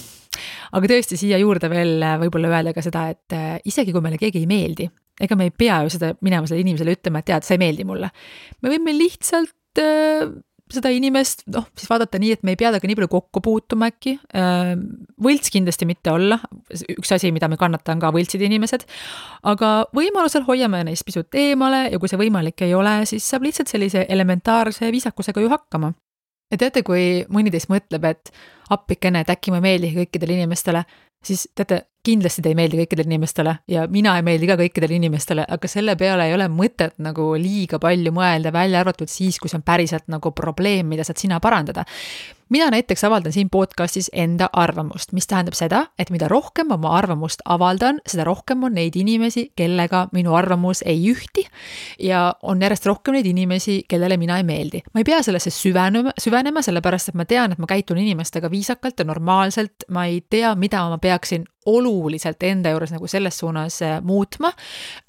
aga 0.76 0.92
tõesti, 0.92 1.20
siia 1.20 1.40
juurde 1.42 1.70
veel 1.72 2.04
võib-olla 2.24 2.52
öelda 2.54 2.74
ka 2.76 2.84
seda, 2.86 3.08
et 3.14 3.36
äh, 3.36 3.56
isegi 3.70 3.96
kui 3.96 4.04
meile 4.04 4.20
keegi 4.22 4.44
ei 4.44 4.50
meeldi, 4.50 4.90
ega 5.20 5.38
me 5.40 5.50
ei 5.50 5.56
pea 5.56 5.82
ju 5.86 5.96
seda 5.96 6.14
minema 6.26 6.48
sellele 6.48 6.68
inimesele 6.68 6.98
ütlema, 6.98 7.22
et 7.22 7.32
tead, 7.32 7.48
sa 7.48 7.56
ei 7.56 7.64
meeldi 7.64 7.88
mulle. 7.88 8.12
me 8.62 8.74
võime 8.74 8.96
lihtsalt 8.98 9.82
äh, 9.84 10.30
seda 10.74 10.92
inimest, 10.94 11.44
noh, 11.54 11.66
siis 11.78 11.90
vaadata 11.90 12.20
nii, 12.22 12.34
et 12.36 12.44
me 12.46 12.54
ei 12.54 12.60
pea 12.60 12.70
temaga 12.70 12.90
nii 12.90 12.98
palju 13.00 13.10
kokku 13.12 13.42
puutuma 13.46 13.90
äkki. 13.90 14.16
Ehm, 14.38 14.84
võlts 15.22 15.52
kindlasti 15.54 15.88
mitte 15.90 16.14
olla, 16.14 16.40
üks 16.96 17.14
asi, 17.16 17.32
mida 17.36 17.50
me 17.52 17.58
kannata, 17.60 17.96
on 17.96 18.04
ka 18.04 18.12
võltsid 18.16 18.44
inimesed. 18.46 18.86
aga 19.50 19.72
võimalusel 19.96 20.46
hoiame 20.48 20.84
neist 20.88 21.06
pisut 21.08 21.36
eemale 21.36 21.88
ja 21.92 22.00
kui 22.00 22.12
see 22.12 22.20
võimalik 22.20 22.62
ei 22.66 22.74
ole, 22.78 23.06
siis 23.10 23.26
saab 23.26 23.48
lihtsalt 23.48 23.72
sellise 23.72 24.06
elementaarse 24.10 24.92
viisakusega 24.92 25.42
ju 25.42 25.50
hakkama. 25.50 25.94
ja 26.52 26.58
teate, 26.58 26.84
kui 26.84 27.26
mõni 27.30 27.52
teist 27.52 27.70
mõtleb, 27.70 28.06
et 28.10 28.32
appikene, 28.70 29.22
et 29.22 29.30
äkki 29.30 29.52
ma 29.52 29.62
ei 29.62 29.68
meeldi 29.68 29.94
kõikidele 29.96 30.38
inimestele, 30.38 30.84
siis 31.24 31.48
teate, 31.56 31.86
kindlasti 32.06 32.44
te 32.44 32.52
ei 32.54 32.58
meeldi 32.58 32.80
kõikidele 32.82 33.12
inimestele 33.12 33.56
ja 33.68 33.86
mina 33.92 34.16
ei 34.18 34.26
meeldi 34.26 34.50
ka 34.50 34.58
kõikidele 34.60 34.98
inimestele, 35.00 35.46
aga 35.48 35.72
selle 35.72 35.96
peale 36.00 36.30
ei 36.30 36.36
ole 36.38 36.48
mõtet 36.52 36.98
nagu 37.04 37.32
liiga 37.40 37.80
palju 37.80 38.14
mõelda, 38.16 38.54
välja 38.56 38.84
arvatud 38.84 39.12
siis, 39.12 39.40
kui 39.40 39.52
see 39.52 39.60
on 39.60 39.68
päriselt 39.68 40.08
nagu 40.12 40.32
probleem, 40.36 40.88
mida 40.88 41.08
saad 41.08 41.22
sina 41.22 41.40
parandada 41.44 41.86
mina 42.50 42.70
näiteks 42.70 43.04
avaldan 43.04 43.34
siin 43.34 43.50
podcastis 43.50 44.10
enda 44.14 44.50
arvamust, 44.54 45.12
mis 45.12 45.28
tähendab 45.28 45.54
seda, 45.58 45.86
et 46.00 46.10
mida 46.10 46.28
rohkem 46.28 46.70
ma 46.70 46.78
oma 46.80 46.96
arvamust 46.98 47.44
avaldan, 47.46 48.02
seda 48.08 48.26
rohkem 48.28 48.64
on 48.64 48.74
neid 48.74 48.98
inimesi, 48.98 49.50
kellega 49.56 50.08
minu 50.14 50.34
arvamus 50.36 50.82
ei 50.86 51.12
ühti. 51.12 51.46
ja 52.00 52.34
on 52.42 52.62
järjest 52.62 52.86
rohkem 52.86 53.14
neid 53.14 53.26
inimesi, 53.26 53.84
kellele 53.88 54.18
mina 54.18 54.38
ei 54.38 54.44
meeldi. 54.44 54.82
ma 54.94 55.00
ei 55.00 55.04
pea 55.04 55.22
sellesse 55.24 55.50
süvenema, 55.50 56.14
süvenema, 56.22 56.62
sellepärast 56.62 57.10
et 57.10 57.16
ma 57.16 57.26
tean, 57.26 57.52
et 57.52 57.60
ma 57.60 57.68
käitun 57.68 57.98
inimestega 57.98 58.52
viisakalt 58.52 59.00
ja 59.00 59.06
normaalselt, 59.06 59.86
ma 59.90 60.06
ei 60.06 60.22
tea, 60.30 60.56
mida 60.56 60.90
ma 60.90 60.98
peaksin 60.98 61.46
oluliselt 61.66 62.44
enda 62.48 62.72
juures 62.74 62.94
nagu 62.94 63.08
selles 63.08 63.40
suunas 63.40 63.82
äh, 63.82 64.00
muutma. 64.02 64.52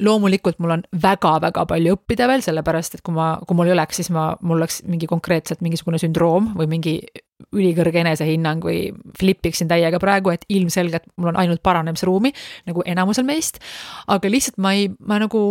loomulikult 0.01 0.59
mul 0.59 0.77
on 0.79 0.85
väga-väga 1.03 1.67
palju 1.67 1.97
õppida 1.97 2.29
veel, 2.31 2.43
sellepärast 2.43 2.99
et 2.99 3.03
kui 3.07 3.15
ma, 3.15 3.33
kui 3.47 3.57
mul 3.57 3.71
ei 3.71 3.77
oleks, 3.77 4.01
siis 4.01 4.11
ma, 4.15 4.33
mul 4.43 4.59
oleks 4.59 4.83
mingi 4.89 5.07
konkreetselt 5.11 5.61
mingisugune 5.61 6.01
sündroom 6.03 6.55
või 6.59 6.71
mingi 6.71 6.97
ülikõrge 7.57 8.03
enesehinnang 8.03 8.65
või 8.65 8.91
flipiksin 9.19 9.71
täiega 9.71 10.01
praegu, 10.03 10.33
et 10.35 10.45
ilmselgelt 10.49 11.09
mul 11.17 11.33
on 11.33 11.41
ainult 11.41 11.63
paranemisruumi 11.67 12.33
nagu 12.69 12.85
enamusel 12.87 13.27
meist. 13.29 13.61
aga 14.11 14.31
lihtsalt 14.31 14.61
ma 14.63 14.75
ei, 14.77 14.89
ma 14.99 15.21
nagu 15.23 15.43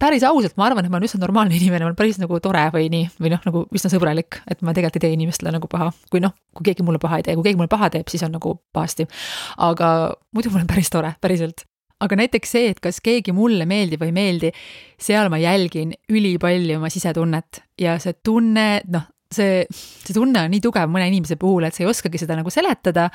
päris 0.00 0.24
ausalt, 0.26 0.56
ma 0.56 0.68
arvan, 0.70 0.84
et 0.84 0.92
ma 0.92 1.00
olen 1.00 1.08
üsna 1.08 1.22
normaalne 1.22 1.56
inimene, 1.56 1.84
ma 1.84 1.92
olen 1.92 1.98
päris 1.98 2.20
nagu 2.22 2.40
tore 2.44 2.66
või 2.74 2.90
nii, 2.92 3.12
või 3.20 3.32
noh, 3.32 3.44
nagu 3.46 3.64
üsna 3.74 3.92
sõbralik, 3.92 4.40
et 4.50 4.62
ma 4.62 4.74
tegelikult 4.76 5.00
ei 5.00 5.06
tee 5.06 5.16
inimestele 5.16 5.54
nagu 5.54 5.70
paha, 5.70 5.92
kui 6.12 6.22
noh, 6.24 6.34
kui 6.56 6.70
keegi 6.70 6.86
mulle 6.86 7.00
paha 7.02 7.20
ei 7.20 7.28
tee, 7.28 7.38
kui 7.38 7.46
keegi 7.46 7.60
mulle 7.60 7.72
paha 7.72 7.90
teeb, 7.94 8.10
siis 8.12 8.24
on 8.26 8.36
nagu 8.36 8.58
pahasti. 8.76 9.08
aga 9.56 9.88
muidu 10.34 10.52
ma 10.52 10.60
olen 10.60 10.70
päris 10.70 10.92
tore, 10.92 11.14
päriselt 11.20 11.66
aga 12.02 12.18
näiteks 12.20 12.52
see, 12.52 12.70
et 12.74 12.80
kas 12.84 13.00
keegi 13.04 13.32
mulle 13.36 13.66
meeldib 13.68 14.02
või 14.02 14.12
ei 14.12 14.16
meeldi, 14.16 14.52
seal 15.00 15.30
ma 15.32 15.40
jälgin 15.40 15.94
ülipalju 16.12 16.78
oma 16.80 16.90
sisetunnet 16.92 17.62
ja 17.80 17.96
see 18.02 18.18
tunne, 18.24 18.66
noh, 18.92 19.06
see, 19.32 19.64
see 19.70 20.14
tunne 20.16 20.46
on 20.46 20.54
nii 20.54 20.62
tugev 20.64 20.90
mõne 20.92 21.08
inimese 21.10 21.38
puhul, 21.40 21.66
et 21.66 21.76
sa 21.76 21.84
ei 21.84 21.90
oskagi 21.90 22.20
seda 22.22 22.38
nagu 22.38 22.52
seletada. 22.52 23.10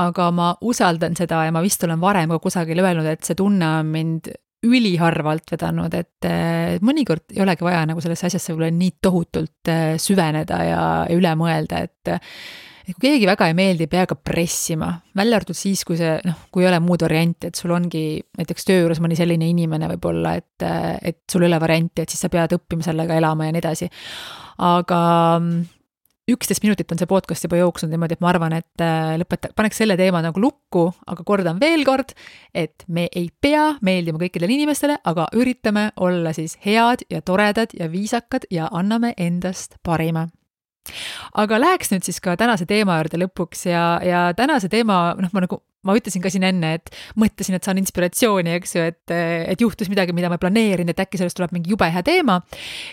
aga 0.00 0.30
ma 0.32 0.54
usaldan 0.64 1.12
seda 1.18 1.42
ja 1.44 1.52
ma 1.52 1.60
vist 1.60 1.82
olen 1.84 2.00
varem 2.00 2.30
ka 2.32 2.38
kusagil 2.40 2.80
öelnud, 2.80 3.04
et 3.10 3.26
see 3.28 3.36
tunne 3.36 3.66
on 3.82 3.90
mind 3.92 4.30
üliharvalt 4.62 5.52
vedanud, 5.52 5.92
et 5.92 6.28
mõnikord 6.86 7.34
ei 7.34 7.42
olegi 7.42 7.66
vaja 7.66 7.82
nagu 7.90 8.00
sellesse 8.00 8.28
asjasse 8.30 8.54
võib-olla 8.54 8.70
nii 8.72 8.92
tohutult 9.02 9.68
äh, 9.68 9.96
süveneda 10.00 10.60
ja, 10.64 10.82
ja 11.10 11.16
üle 11.18 11.34
mõelda, 11.36 11.82
et 11.82 12.14
et 12.82 12.96
kui 12.96 13.12
keegi 13.12 13.28
väga 13.28 13.46
ei 13.50 13.56
meeldi, 13.56 13.86
ei 13.86 13.90
pea 13.90 14.06
ka 14.10 14.16
pressima, 14.18 14.88
välja 15.16 15.38
arvatud 15.38 15.56
siis, 15.56 15.84
kui 15.86 15.98
see 15.98 16.16
noh, 16.26 16.46
kui 16.54 16.64
ei 16.64 16.70
ole 16.70 16.80
muud 16.82 17.04
varianti, 17.04 17.50
et 17.50 17.58
sul 17.58 17.74
ongi 17.74 18.04
näiteks 18.38 18.66
töö 18.68 18.80
juures 18.82 19.00
mõni 19.02 19.18
selline 19.18 19.46
inimene 19.50 19.90
võib-olla, 19.94 20.34
et, 20.40 20.66
et 21.02 21.20
sul 21.30 21.44
ei 21.44 21.50
ole 21.50 21.60
varianti, 21.62 22.02
et 22.02 22.12
siis 22.12 22.24
sa 22.24 22.30
pead 22.32 22.56
õppima 22.58 22.86
sellega 22.86 23.18
elama 23.20 23.46
ja 23.46 23.54
nii 23.54 23.62
edasi. 23.62 23.88
Aga 24.58 24.98
mm, 25.38 25.62
üksteist 26.32 26.62
minutit 26.64 26.92
on 26.92 27.00
see 27.00 27.08
podcast 27.10 27.46
juba 27.46 27.58
jooksnud 27.58 27.90
niimoodi, 27.92 28.16
et 28.16 28.22
ma 28.22 28.30
arvan, 28.30 28.54
et 28.60 28.84
äh, 28.84 29.14
lõpeta-, 29.20 29.50
paneks 29.58 29.80
selle 29.82 29.96
teema 29.98 30.22
nagu 30.24 30.40
lukku, 30.42 30.86
aga 31.10 31.24
kordan 31.26 31.58
veel 31.62 31.84
kord, 31.86 32.14
et 32.54 32.86
me 32.88 33.08
ei 33.10 33.28
pea 33.42 33.72
meeldima 33.84 34.20
kõikidele 34.22 34.54
inimestele, 34.56 35.00
aga 35.08 35.26
üritame 35.38 35.90
olla 36.02 36.34
siis 36.36 36.58
head 36.64 37.06
ja 37.10 37.22
toredad 37.26 37.74
ja 37.78 37.90
viisakad 37.92 38.46
ja 38.54 38.70
anname 38.72 39.14
endast 39.18 39.78
parima. 39.82 40.28
Aga 41.38 41.60
läheks 41.62 41.92
nüüd 41.92 42.06
siis 42.06 42.18
ka 42.22 42.34
tänase 42.38 42.66
teema 42.66 42.96
juurde 42.98 43.20
lõpuks 43.22 43.68
ja, 43.70 43.84
ja 44.02 44.22
tänase 44.34 44.70
teema, 44.70 45.12
noh, 45.18 45.30
ma 45.34 45.44
nagu 45.44 45.60
ma 45.86 45.96
ütlesin 45.98 46.22
ka 46.22 46.30
siin 46.32 46.46
enne, 46.46 46.74
et 46.78 46.92
mõtlesin, 47.18 47.56
et 47.56 47.66
saan 47.66 47.80
inspiratsiooni, 47.82 48.54
eks 48.60 48.76
ju, 48.76 48.84
et, 48.92 49.14
et 49.52 49.62
juhtus 49.62 49.90
midagi, 49.90 50.14
mida 50.16 50.30
ma 50.30 50.38
ei 50.38 50.44
planeerinud, 50.44 50.92
et 50.92 51.02
äkki 51.04 51.20
sellest 51.20 51.38
tuleb 51.38 51.54
mingi 51.56 51.72
jube 51.72 51.88
hea 51.90 52.04
teema. 52.06 52.40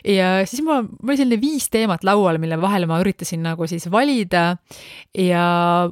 ja 0.07 0.31
siis 0.49 0.63
mul, 0.65 0.87
mul 1.01 1.13
oli 1.13 1.21
selline 1.21 1.41
viis 1.41 1.69
teemat 1.73 2.05
laual, 2.07 2.39
mille 2.41 2.57
vahel 2.61 2.87
ma 2.89 2.99
üritasin 3.03 3.43
nagu 3.45 3.67
siis 3.69 3.89
valida. 3.91 4.57
ja 5.17 5.43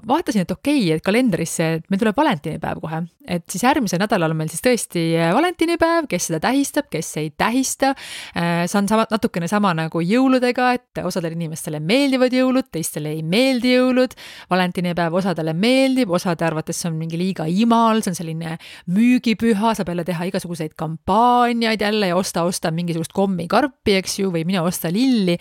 vaatasin, 0.07 0.47
et 0.47 0.51
okei 0.51 0.81
okay,, 0.81 0.97
et 0.97 1.05
kalendrisse, 1.05 1.69
et 1.77 1.85
meil 1.91 2.01
tuleb 2.01 2.17
valentinipäev 2.17 2.81
kohe, 2.81 3.03
et 3.27 3.45
siis 3.51 3.63
järgmisel 3.67 4.01
nädalal 4.01 4.33
on 4.33 4.39
meil 4.39 4.51
siis 4.51 4.63
tõesti 4.65 5.03
valentinipäev, 5.35 6.07
kes 6.09 6.29
seda 6.29 6.41
tähistab, 6.47 6.87
kes 6.91 7.11
ei 7.21 7.29
tähista. 7.37 7.93
Äh, 8.37 8.65
see 8.65 8.79
on 8.79 8.89
sama, 8.89 9.05
natukene 9.11 9.49
sama 9.51 9.73
nagu 9.77 10.01
jõuludega, 10.01 10.71
et 10.77 11.01
osadele 11.05 11.37
inimestele 11.37 11.81
meeldivad 11.83 12.33
jõulud, 12.33 12.69
teistele 12.73 13.13
ei 13.17 13.23
meeldi 13.23 13.75
jõulud. 13.75 14.15
valentinipäev 14.49 15.13
osadele 15.13 15.53
meeldib, 15.53 16.11
osade 16.13 16.45
arvates 16.45 16.79
see 16.87 16.95
on 16.95 16.99
mingi 17.01 17.19
liiga 17.19 17.47
imal, 17.51 18.01
see 18.01 18.13
on 18.13 18.17
selline 18.17 18.55
müügipüha, 18.93 19.75
saab 19.77 19.91
jälle 19.91 20.07
teha 20.07 20.29
igasuguseid 20.31 20.75
kampaaniaid 20.79 21.83
jälle 21.83 22.11
ja 22.13 22.17
osta, 22.17 22.47
osta 22.47 22.71
mingisugust 22.71 23.15
kommikarpi, 23.15 23.97
eks 23.99 24.19
ju, 24.21 24.31
või 24.33 24.45
mine 24.47 24.63
osta 24.63 24.91
lilli. 24.93 25.37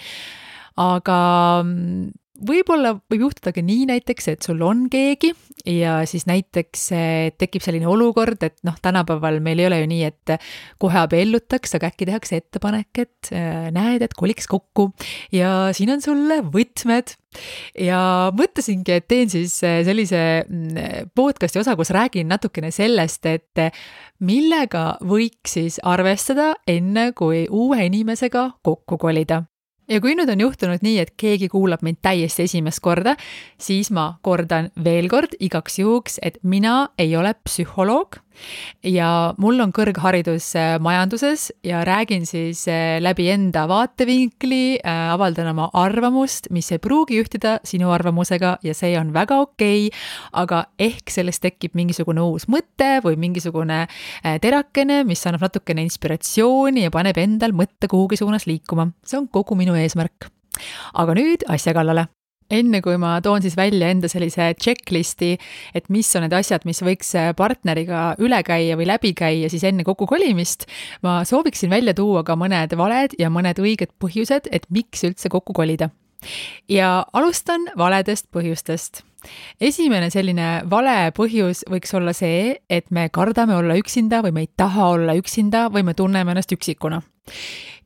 aga 0.76 1.18
mm, 1.64 2.10
võib-olla 2.44 2.96
võib 3.10 3.26
juhtudagi 3.26 3.62
nii 3.64 3.86
näiteks, 3.92 4.28
et 4.32 4.46
sul 4.46 4.62
on 4.64 4.86
keegi 4.92 5.32
ja 5.66 5.98
siis 6.08 6.26
näiteks 6.28 6.84
eh, 6.94 7.32
tekib 7.38 7.64
selline 7.64 7.88
olukord, 7.90 8.42
et 8.46 8.58
noh, 8.66 8.76
tänapäeval 8.82 9.40
meil 9.44 9.62
ei 9.62 9.68
ole 9.70 9.80
ju 9.80 9.88
nii, 9.90 10.02
et 10.10 10.34
kohe 10.82 11.00
abiellutakse, 11.02 11.78
aga 11.78 11.90
äkki 11.90 12.08
tehakse 12.08 12.40
ettepanek, 12.42 12.90
et 13.02 13.30
eh, 13.32 13.68
näed, 13.74 14.04
et 14.06 14.16
koliks 14.18 14.48
kokku 14.50 14.90
ja 15.34 15.72
siin 15.76 15.94
on 15.96 16.04
sulle 16.04 16.42
võtmed. 16.44 17.16
ja 17.80 18.00
mõtlesingi, 18.32 18.94
et 18.96 19.08
teen 19.08 19.32
siis 19.32 19.58
eh, 19.66 19.82
sellise 19.84 20.22
mm, 20.46 21.10
podcast'i 21.16 21.60
osa, 21.60 21.76
kus 21.76 21.92
räägin 21.94 22.30
natukene 22.32 22.70
sellest, 22.72 23.26
et 23.26 23.66
millega 24.20 24.96
võiks 25.04 25.58
siis 25.58 25.80
arvestada, 25.84 26.54
enne 26.68 27.10
kui 27.16 27.44
uue 27.50 27.84
inimesega 27.90 28.50
kokku 28.64 28.98
kolida 29.00 29.44
ja 29.88 30.00
kui 30.02 30.16
nüüd 30.18 30.30
on 30.32 30.42
juhtunud 30.42 30.84
nii, 30.84 30.98
et 31.02 31.14
keegi 31.20 31.48
kuulab 31.52 31.84
mind 31.86 32.00
täiesti 32.04 32.46
esimest 32.46 32.82
korda, 32.84 33.16
siis 33.58 33.90
ma 33.94 34.16
kordan 34.26 34.70
veel 34.84 35.08
kord 35.12 35.36
igaks 35.40 35.80
juhuks, 35.80 36.20
et 36.22 36.38
mina 36.42 36.88
ei 36.98 37.16
ole 37.16 37.34
psühholoog 37.46 38.20
ja 38.86 39.34
mul 39.42 39.60
on 39.62 39.72
kõrgharidus 39.74 40.48
äh, 40.58 40.76
majanduses 40.82 41.48
ja 41.66 41.82
räägin 41.86 42.26
siis 42.28 42.66
äh, 42.70 42.98
läbi 43.02 43.28
enda 43.32 43.66
vaatevinkli, 43.70 44.78
äh, 44.80 45.02
avaldan 45.14 45.50
oma 45.52 45.68
arvamust, 45.76 46.50
mis 46.54 46.70
ei 46.74 46.80
pruugi 46.82 47.20
ühtida 47.22 47.56
sinu 47.66 47.90
arvamusega 47.94 48.56
ja 48.66 48.74
see 48.76 48.94
on 49.00 49.12
väga 49.16 49.40
okei 49.44 49.86
okay,, 49.88 50.00
aga 50.32 50.64
ehk 50.78 51.12
sellest 51.12 51.44
tekib 51.44 51.76
mingisugune 51.78 52.24
uus 52.24 52.48
mõte 52.52 52.96
või 53.04 53.18
mingisugune 53.20 53.84
terakene, 54.42 55.02
mis 55.08 55.24
annab 55.28 55.46
natukene 55.48 55.84
inspiratsiooni 55.86 56.86
ja 56.86 56.92
paneb 56.94 57.18
endal 57.20 57.54
mõtte 57.56 57.90
kuhugi 57.90 58.18
suunas 58.20 58.46
liikuma. 58.46 58.90
see 59.04 59.18
on 59.18 59.28
kogu 59.28 59.56
minu 59.58 59.74
eesmärk. 59.78 60.30
aga 60.94 61.14
nüüd 61.14 61.44
asja 61.52 61.74
kallale 61.76 62.08
enne 62.50 62.80
kui 62.84 62.96
ma 63.00 63.16
toon 63.24 63.42
siis 63.44 63.56
välja 63.58 63.90
enda 63.92 64.10
sellise 64.10 64.52
checklist'i, 64.62 65.34
et 65.74 65.88
mis 65.92 66.10
on 66.16 66.26
need 66.26 66.36
asjad, 66.36 66.66
mis 66.68 66.82
võiks 66.84 67.12
partneriga 67.38 68.14
üle 68.22 68.40
käia 68.46 68.78
või 68.78 68.88
läbi 68.90 69.12
käia 69.16 69.50
siis 69.52 69.64
enne 69.66 69.86
kokkukolimist, 69.86 70.66
ma 71.06 71.20
sooviksin 71.26 71.72
välja 71.72 71.94
tuua 71.96 72.24
ka 72.26 72.38
mõned 72.38 72.76
valed 72.78 73.16
ja 73.18 73.30
mõned 73.32 73.60
õiged 73.62 73.96
põhjused, 74.02 74.50
et 74.52 74.68
miks 74.70 75.04
üldse 75.08 75.32
kokku 75.32 75.56
kolida. 75.56 75.90
ja 76.68 77.04
alustan 77.12 77.68
valedest 77.76 78.26
põhjustest 78.32 79.02
esimene 79.60 80.08
selline 80.10 80.62
vale 80.70 81.12
põhjus 81.16 81.64
võiks 81.70 81.92
olla 81.94 82.14
see, 82.16 82.56
et 82.70 82.90
me 82.90 83.08
kardame 83.12 83.56
olla 83.56 83.76
üksinda 83.76 84.22
või 84.24 84.32
me 84.32 84.46
ei 84.46 84.50
taha 84.56 84.88
olla 84.96 85.16
üksinda 85.18 85.66
või 85.74 85.84
me 85.86 85.94
tunneme 85.94 86.34
ennast 86.34 86.52
üksikuna 86.52 87.02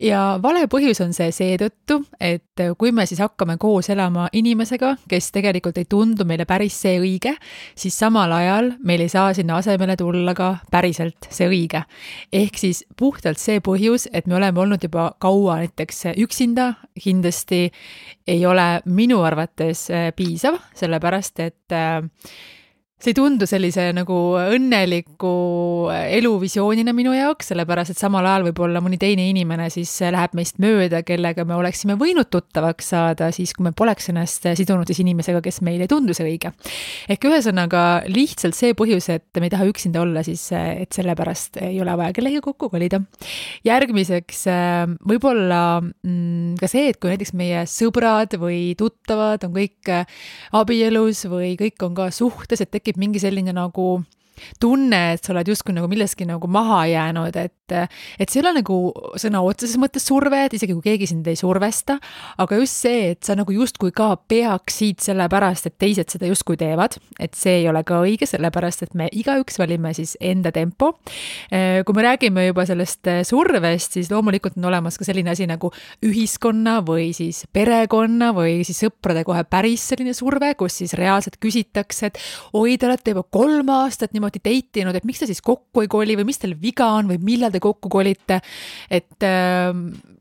ja 0.01 0.21
vale 0.43 0.65
põhjus 0.71 1.01
on 1.05 1.13
see 1.17 1.31
seetõttu, 1.35 2.01
et 2.21 2.63
kui 2.79 2.93
me 2.93 3.05
siis 3.09 3.21
hakkame 3.21 3.57
koos 3.61 3.91
elama 3.93 4.29
inimesega, 4.37 4.95
kes 5.09 5.31
tegelikult 5.35 5.79
ei 5.81 5.89
tundu 5.91 6.25
meile 6.29 6.47
päris 6.49 6.77
see 6.83 6.97
õige, 7.03 7.35
siis 7.79 7.99
samal 8.01 8.33
ajal 8.33 8.73
meil 8.87 9.05
ei 9.05 9.13
saa 9.13 9.35
sinna 9.37 9.59
asemele 9.61 9.97
tulla 10.01 10.35
ka 10.37 10.55
päriselt 10.71 11.29
see 11.31 11.49
õige. 11.51 11.85
ehk 12.33 12.59
siis 12.59 12.85
puhtalt 12.97 13.39
see 13.39 13.61
põhjus, 13.61 14.09
et 14.13 14.27
me 14.27 14.39
oleme 14.41 14.61
olnud 14.61 14.83
juba 14.83 15.11
kaua 15.19 15.61
näiteks 15.65 16.07
üksinda, 16.17 16.75
kindlasti 17.01 17.67
ei 18.27 18.47
ole 18.47 18.81
minu 18.87 19.21
arvates 19.27 19.89
piisav, 20.17 20.57
sellepärast 20.75 21.41
et 21.41 21.77
äh, 21.77 22.01
see 23.01 23.15
ei 23.15 23.17
tundu 23.17 23.47
sellise 23.49 23.87
nagu 23.97 24.17
õnneliku 24.37 25.33
eluvisioonina 26.19 26.93
minu 26.97 27.15
jaoks, 27.17 27.51
sellepärast 27.51 27.95
et 27.95 28.01
samal 28.01 28.27
ajal 28.29 28.45
võib-olla 28.51 28.83
mõni 28.85 28.99
teine 29.01 29.25
inimene 29.31 29.71
siis 29.73 29.93
läheb 30.13 30.35
meist 30.37 30.59
mööda, 30.61 31.01
kellega 31.07 31.47
me 31.49 31.57
oleksime 31.57 31.97
võinud 32.01 32.29
tuttavaks 32.33 32.91
saada, 32.93 33.31
siis 33.33 33.55
kui 33.57 33.65
me 33.65 33.73
poleks 33.77 34.11
ennast 34.13 34.45
sidunud 34.59 34.89
siis 34.91 35.01
inimesega, 35.05 35.41
kes 35.45 35.63
meile 35.65 35.87
ei 35.87 35.91
tundu 35.91 36.17
see 36.17 36.27
õige. 36.29 36.53
ehk 37.11 37.25
ühesõnaga 37.31 37.85
lihtsalt 38.11 38.59
see 38.59 38.77
põhjus, 38.77 39.09
et 39.15 39.41
me 39.41 39.49
ei 39.49 39.55
taha 39.55 39.69
üksinda 39.71 40.03
olla, 40.03 40.25
siis 40.27 40.45
et 40.57 40.93
sellepärast 40.93 41.61
ei 41.65 41.81
ole 41.81 41.97
vaja 41.97 42.15
kellegagi 42.17 42.45
kokku 42.45 42.69
kolida. 42.73 43.01
järgmiseks 43.65 44.45
võib-olla 45.09 45.63
mm, 45.81 46.61
ka 46.61 46.69
see, 46.71 46.91
et 46.93 47.01
kui 47.01 47.15
näiteks 47.15 47.33
meie 47.39 47.65
sõbrad 47.71 48.37
või 48.41 48.75
tuttavad 48.79 49.49
on 49.49 49.57
kõik 49.57 49.93
abielus 50.57 51.25
või 51.31 51.55
kõik 51.61 51.87
on 51.87 51.97
ka 51.97 52.11
suhtes, 52.15 52.61
et 52.61 52.71
tekib 52.71 52.90
tekib 52.91 52.99
mingi 52.99 53.23
selline 53.23 53.55
nagu 53.55 54.03
tunne, 54.61 55.01
et 55.15 55.23
sa 55.23 55.35
oled 55.35 55.49
justkui 55.53 55.75
nagu 55.77 55.89
milleski 55.91 56.27
nagu 56.27 56.49
maha 56.49 56.87
jäänud, 56.91 57.37
et 57.37 57.55
et 57.73 58.31
see 58.31 58.41
ei 58.41 58.45
ole 58.45 58.55
nagu 58.61 58.79
sõna 59.21 59.43
otseses 59.47 59.79
mõttes 59.81 60.07
surve, 60.07 60.45
et 60.47 60.57
isegi 60.57 60.77
kui 60.77 60.85
keegi 60.91 61.11
sind 61.11 61.27
ei 61.31 61.39
survesta, 61.39 61.99
aga 62.41 62.59
just 62.61 62.81
see, 62.85 63.11
et 63.15 63.23
sa 63.27 63.37
nagu 63.39 63.55
justkui 63.55 63.93
ka 63.97 64.13
peaksid 64.31 65.01
sellepärast, 65.05 65.71
et 65.71 65.79
teised 65.81 66.13
seda 66.13 66.31
justkui 66.31 66.59
teevad, 66.61 66.97
et 67.21 67.37
see 67.39 67.61
ei 67.63 67.69
ole 67.71 67.83
ka 67.87 68.01
õige, 68.05 68.29
sellepärast 68.29 68.87
et 68.87 68.97
me 68.99 69.09
igaüks 69.13 69.61
valime 69.61 69.93
siis 69.97 70.17
enda 70.21 70.53
tempo. 70.55 70.93
kui 71.51 71.97
me 71.97 72.03
räägime 72.03 72.47
juba 72.47 72.65
sellest 72.67 73.09
survest, 73.29 73.97
siis 73.99 74.11
loomulikult 74.11 74.59
on 74.59 74.69
olemas 74.71 74.99
ka 74.99 75.07
selline 75.07 75.33
asi 75.33 75.47
nagu 75.49 75.71
ühiskonna 76.07 76.81
või 76.87 77.11
siis 77.17 77.45
perekonna 77.53 78.33
või 78.37 78.61
siis 78.67 78.83
sõprade 78.85 79.25
kohe 79.27 79.45
päris 79.49 79.85
selline 79.93 80.15
surve, 80.17 80.53
kus 80.59 80.81
siis 80.83 80.95
reaalselt 80.99 81.39
küsitakse, 81.43 82.11
et 82.11 82.21
oi, 82.57 82.77
te 82.79 82.89
olete 82.89 83.15
juba 83.15 83.25
kolm 83.31 83.71
aastat 83.75 84.15
niimoodi 84.17 84.43
date 84.43 84.83
inud, 84.83 84.97
et 84.97 85.07
miks 85.09 85.23
te 85.23 85.29
siis 85.31 85.43
kokku 85.45 85.85
ei 85.85 85.91
koli 85.91 86.17
või 86.19 86.29
mis 86.31 86.41
teil 86.41 86.57
viga 86.61 86.91
on 86.99 87.11
või 87.11 87.21
millal 87.23 87.53
te 87.55 87.60
kokku 87.61 87.89
kolite. 87.89 88.41
et 88.91 89.23
äh, 89.23 89.75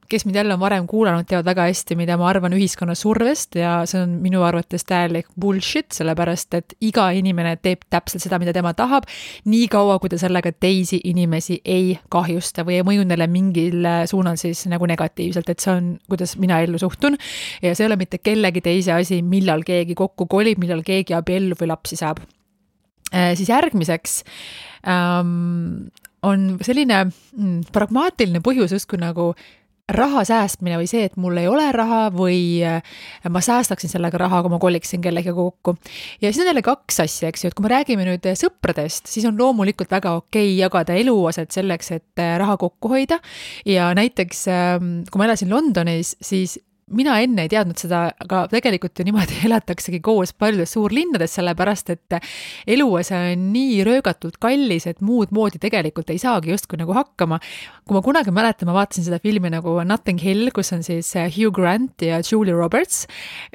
kes 0.10 0.25
mind 0.25 0.36
jälle 0.36 0.53
on 0.53 0.60
varem 0.60 0.88
kuulanud, 0.88 1.25
teavad 1.29 1.46
väga 1.46 1.67
hästi, 1.69 1.96
mida 1.96 2.17
ma 2.17 2.27
arvan 2.29 2.53
ühiskonna 2.58 2.96
survest 2.98 3.55
ja 3.60 3.79
see 3.89 4.01
on 4.01 4.15
minu 4.24 4.41
arvates 4.43 4.86
täielik 4.89 5.29
bullshit, 5.39 5.91
sellepärast 5.93 6.58
et 6.58 6.74
iga 6.81 7.10
inimene 7.15 7.55
teeb 7.62 7.86
täpselt 7.93 8.25
seda, 8.25 8.39
mida 8.41 8.53
tema 8.55 8.74
tahab, 8.77 9.05
niikaua 9.50 10.00
kui 10.01 10.10
ta 10.10 10.17
sellega 10.22 10.51
teisi 10.51 11.01
inimesi 11.12 11.60
ei 11.65 11.93
kahjusta 12.10 12.65
või 12.65 12.79
ei 12.79 12.88
mõju 12.88 13.05
neile 13.10 13.29
mingil 13.29 13.86
suunal 14.10 14.39
siis 14.41 14.65
nagu 14.72 14.89
negatiivselt, 14.89 15.53
et 15.53 15.62
see 15.62 15.75
on, 15.75 15.93
kuidas 16.10 16.36
mina 16.41 16.60
ellu 16.65 16.81
suhtun. 16.81 17.17
ja 17.62 17.75
see 17.75 17.86
ei 17.86 17.91
ole 17.91 18.00
mitte 18.01 18.17
kellegi 18.17 18.65
teise 18.65 18.98
asi, 18.98 19.22
millal 19.22 19.63
keegi 19.67 19.96
kokku 19.96 20.25
kolib, 20.25 20.58
millal 20.58 20.81
keegi 20.86 21.13
abiellub 21.13 21.62
või 21.62 21.69
lapsi 21.75 22.00
saab 22.01 22.24
äh,. 23.13 23.36
siis 23.38 23.50
järgmiseks 23.50 24.24
ähm, 24.89 25.91
on 26.23 26.57
selline 26.65 27.05
mm, 27.05 27.71
pragmaatiline 27.73 28.43
põhjus 28.45 28.75
justkui 28.75 28.99
nagu 29.01 29.31
raha 29.89 30.21
säästmine 30.27 30.77
või 30.79 30.88
see, 30.89 31.07
et 31.07 31.15
mul 31.19 31.38
ei 31.41 31.47
ole 31.49 31.65
raha 31.73 32.01
või 32.13 32.61
äh, 32.65 32.83
ma 33.31 33.41
säästaksin 33.41 33.91
sellega 33.91 34.19
raha, 34.21 34.41
kui 34.45 34.53
ma 34.53 34.59
koliksin 34.61 35.01
kellegagi 35.01 35.35
kokku. 35.35 35.75
ja 36.21 36.29
siis 36.29 36.43
on 36.43 36.51
jälle 36.51 36.63
kaks 36.65 36.99
asja, 37.05 37.29
eks 37.29 37.43
ju, 37.43 37.49
et 37.49 37.57
kui 37.57 37.65
me 37.65 37.73
räägime 37.73 38.05
nüüd 38.07 38.29
sõpradest, 38.39 39.09
siis 39.09 39.25
on 39.29 39.38
loomulikult 39.39 39.91
väga 39.91 40.13
okei 40.21 40.51
okay 40.51 40.57
jagada 40.59 40.97
eluaset 40.99 41.51
selleks, 41.55 41.91
et 41.97 42.21
äh, 42.21 42.35
raha 42.41 42.57
kokku 42.57 42.93
hoida. 42.93 43.19
ja 43.65 43.91
näiteks, 43.97 44.47
ähm, 44.53 44.91
kui 45.11 45.21
ma 45.21 45.29
elasin 45.29 45.49
Londonis, 45.49 46.15
siis 46.21 46.59
mina 46.96 47.17
enne 47.24 47.46
ei 47.46 47.51
teadnud 47.51 47.79
seda, 47.79 48.05
aga 48.24 48.43
tegelikult 48.51 49.00
ju 49.00 49.05
niimoodi 49.08 49.39
elataksegi 49.50 50.01
koos 50.05 50.34
paljudes 50.34 50.74
suurlinnades, 50.75 51.36
sellepärast 51.38 51.93
et 51.96 52.17
eluase 52.69 53.17
on 53.17 53.46
nii 53.53 53.84
röögatult 53.88 54.39
kallis, 54.41 54.88
et 54.89 55.03
muud 55.05 55.34
moodi 55.36 55.62
tegelikult 55.62 56.10
ei 56.13 56.22
saagi 56.22 56.53
justkui 56.53 56.79
nagu 56.81 56.96
hakkama. 56.98 57.39
kui 57.88 57.98
ma 57.98 58.03
kunagi 58.05 58.34
mäletan, 58.36 58.69
ma 58.69 58.77
vaatasin 58.77 59.08
seda 59.08 59.19
filmi 59.24 59.51
nagu 59.53 59.77
Notting 59.86 60.22
Hill, 60.22 60.51
kus 60.55 60.74
on 60.75 60.84
siis 60.86 61.13
Hugh 61.36 61.53
Grant 61.55 62.01
ja 62.05 62.22
Julia 62.25 62.58
Roberts 62.58 63.05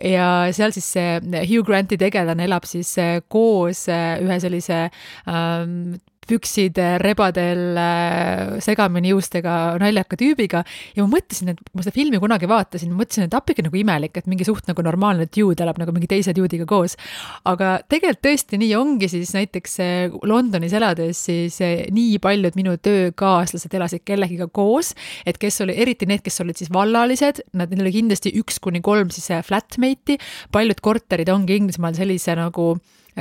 ja 0.03 0.49
seal 0.53 0.75
siis 0.75 0.91
see 0.97 1.21
Hugh 1.49 1.67
Granti 1.67 1.99
tegelane 2.01 2.49
elab 2.49 2.67
siis 2.69 2.95
koos 3.29 3.87
ühe 3.89 4.41
sellise 4.43 4.89
ähm, 5.29 5.95
püksid 6.29 6.79
rebadel 7.03 7.79
äh, 7.81 8.57
segamini 8.65 9.13
juustega 9.13 9.75
naljaka 9.81 10.19
tüübiga 10.21 10.63
ja 10.97 11.05
ma 11.05 11.17
mõtlesin, 11.17 11.53
et 11.55 11.61
ma 11.75 11.85
seda 11.85 11.95
filmi 11.95 12.21
kunagi 12.23 12.49
vaatasin, 12.51 12.93
mõtlesin, 12.97 13.29
et 13.29 13.37
appige 13.37 13.65
nagu 13.67 13.79
imelik, 13.79 14.17
et 14.19 14.31
mingi 14.31 14.47
suht 14.47 14.69
nagu 14.71 14.85
normaalne 14.85 15.29
dude 15.29 15.65
elab 15.65 15.79
nagu 15.81 15.95
mingi 15.95 16.09
teise 16.11 16.35
dude'iga 16.37 16.67
koos. 16.69 16.97
aga 17.45 17.77
tegelikult 17.89 18.23
tõesti 18.25 18.61
nii 18.61 18.75
ongi 18.79 19.11
siis 19.13 19.35
näiteks 19.37 19.79
äh, 19.85 20.19
Londonis 20.25 20.75
elades 20.77 21.25
siis 21.29 21.61
äh, 21.65 21.87
nii 21.95 22.19
paljud 22.23 22.59
minu 22.59 22.77
töökaaslased 22.79 23.75
elasid 23.75 24.05
kellegiga 24.05 24.49
koos, 24.49 24.95
et 25.27 25.39
kes 25.41 25.61
oli, 25.65 25.77
eriti 25.77 26.09
need, 26.11 26.25
kes 26.25 26.41
olid 26.45 26.61
siis 26.61 26.73
vallalised, 26.73 27.45
nad, 27.53 27.73
neil 27.73 27.87
oli 27.87 27.97
kindlasti 27.99 28.35
üks 28.41 28.61
kuni 28.63 28.83
kolm 28.85 29.13
siis 29.15 29.31
flatmate'i, 29.47 30.19
paljud 30.55 30.81
korterid 30.85 31.31
ongi 31.33 31.59
Inglismaal 31.61 31.97
sellise 31.97 32.35
nagu 32.39 32.75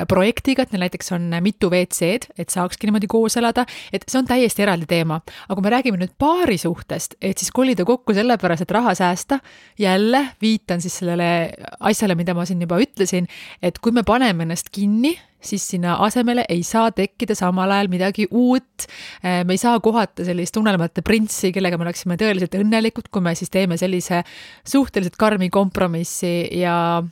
projektiga, 0.10 0.64
et 0.64 0.74
neil 0.74 0.86
näiteks 0.86 1.14
on 1.16 1.28
mitu 1.44 1.70
WC-d, 1.72 2.34
et 2.40 2.54
saakski 2.54 2.90
niimoodi 2.90 3.10
koos 3.12 3.38
elada, 3.40 3.66
et 3.94 4.06
see 4.08 4.20
on 4.22 4.30
täiesti 4.30 4.66
eraldi 4.66 4.88
teema. 4.90 5.20
aga 5.48 5.58
kui 5.58 5.66
me 5.66 5.74
räägime 5.74 6.00
nüüd 6.02 6.16
paari 6.20 6.58
suhtest, 6.58 7.18
et 7.22 7.38
siis 7.38 7.52
kolida 7.52 7.86
kokku 7.86 8.16
sellepärast, 8.16 8.66
et 8.66 8.72
raha 8.72 8.96
säästa, 8.98 9.40
jälle 9.80 10.26
viitan 10.42 10.82
siis 10.82 10.98
sellele 11.02 11.54
asjale, 11.80 12.16
mida 12.16 12.34
ma 12.34 12.46
siin 12.46 12.62
juba 12.62 12.80
ütlesin, 12.82 13.30
et 13.62 13.80
kui 13.80 13.92
me 13.92 14.04
paneme 14.08 14.48
ennast 14.48 14.74
kinni, 14.74 15.16
siis 15.44 15.66
sinna 15.68 15.98
asemele 16.04 16.46
ei 16.50 16.64
saa 16.64 16.92
tekkida 16.96 17.36
samal 17.36 17.72
ajal 17.72 17.90
midagi 17.92 18.28
uut. 18.32 18.88
me 19.24 19.54
ei 19.54 19.58
saa 19.58 19.80
kohata 19.80 20.26
sellist 20.26 20.58
unelmate 20.58 21.02
printsi, 21.02 21.52
kellega 21.52 21.78
me 21.78 21.88
oleksime 21.88 22.18
tõeliselt 22.20 22.56
õnnelikud, 22.60 23.10
kui 23.12 23.22
me 23.22 23.36
siis 23.36 23.52
teeme 23.54 23.78
sellise 23.78 24.24
suhteliselt 24.68 25.20
karmi 25.20 25.50
kompromissi 25.54 26.48
ja 26.60 27.04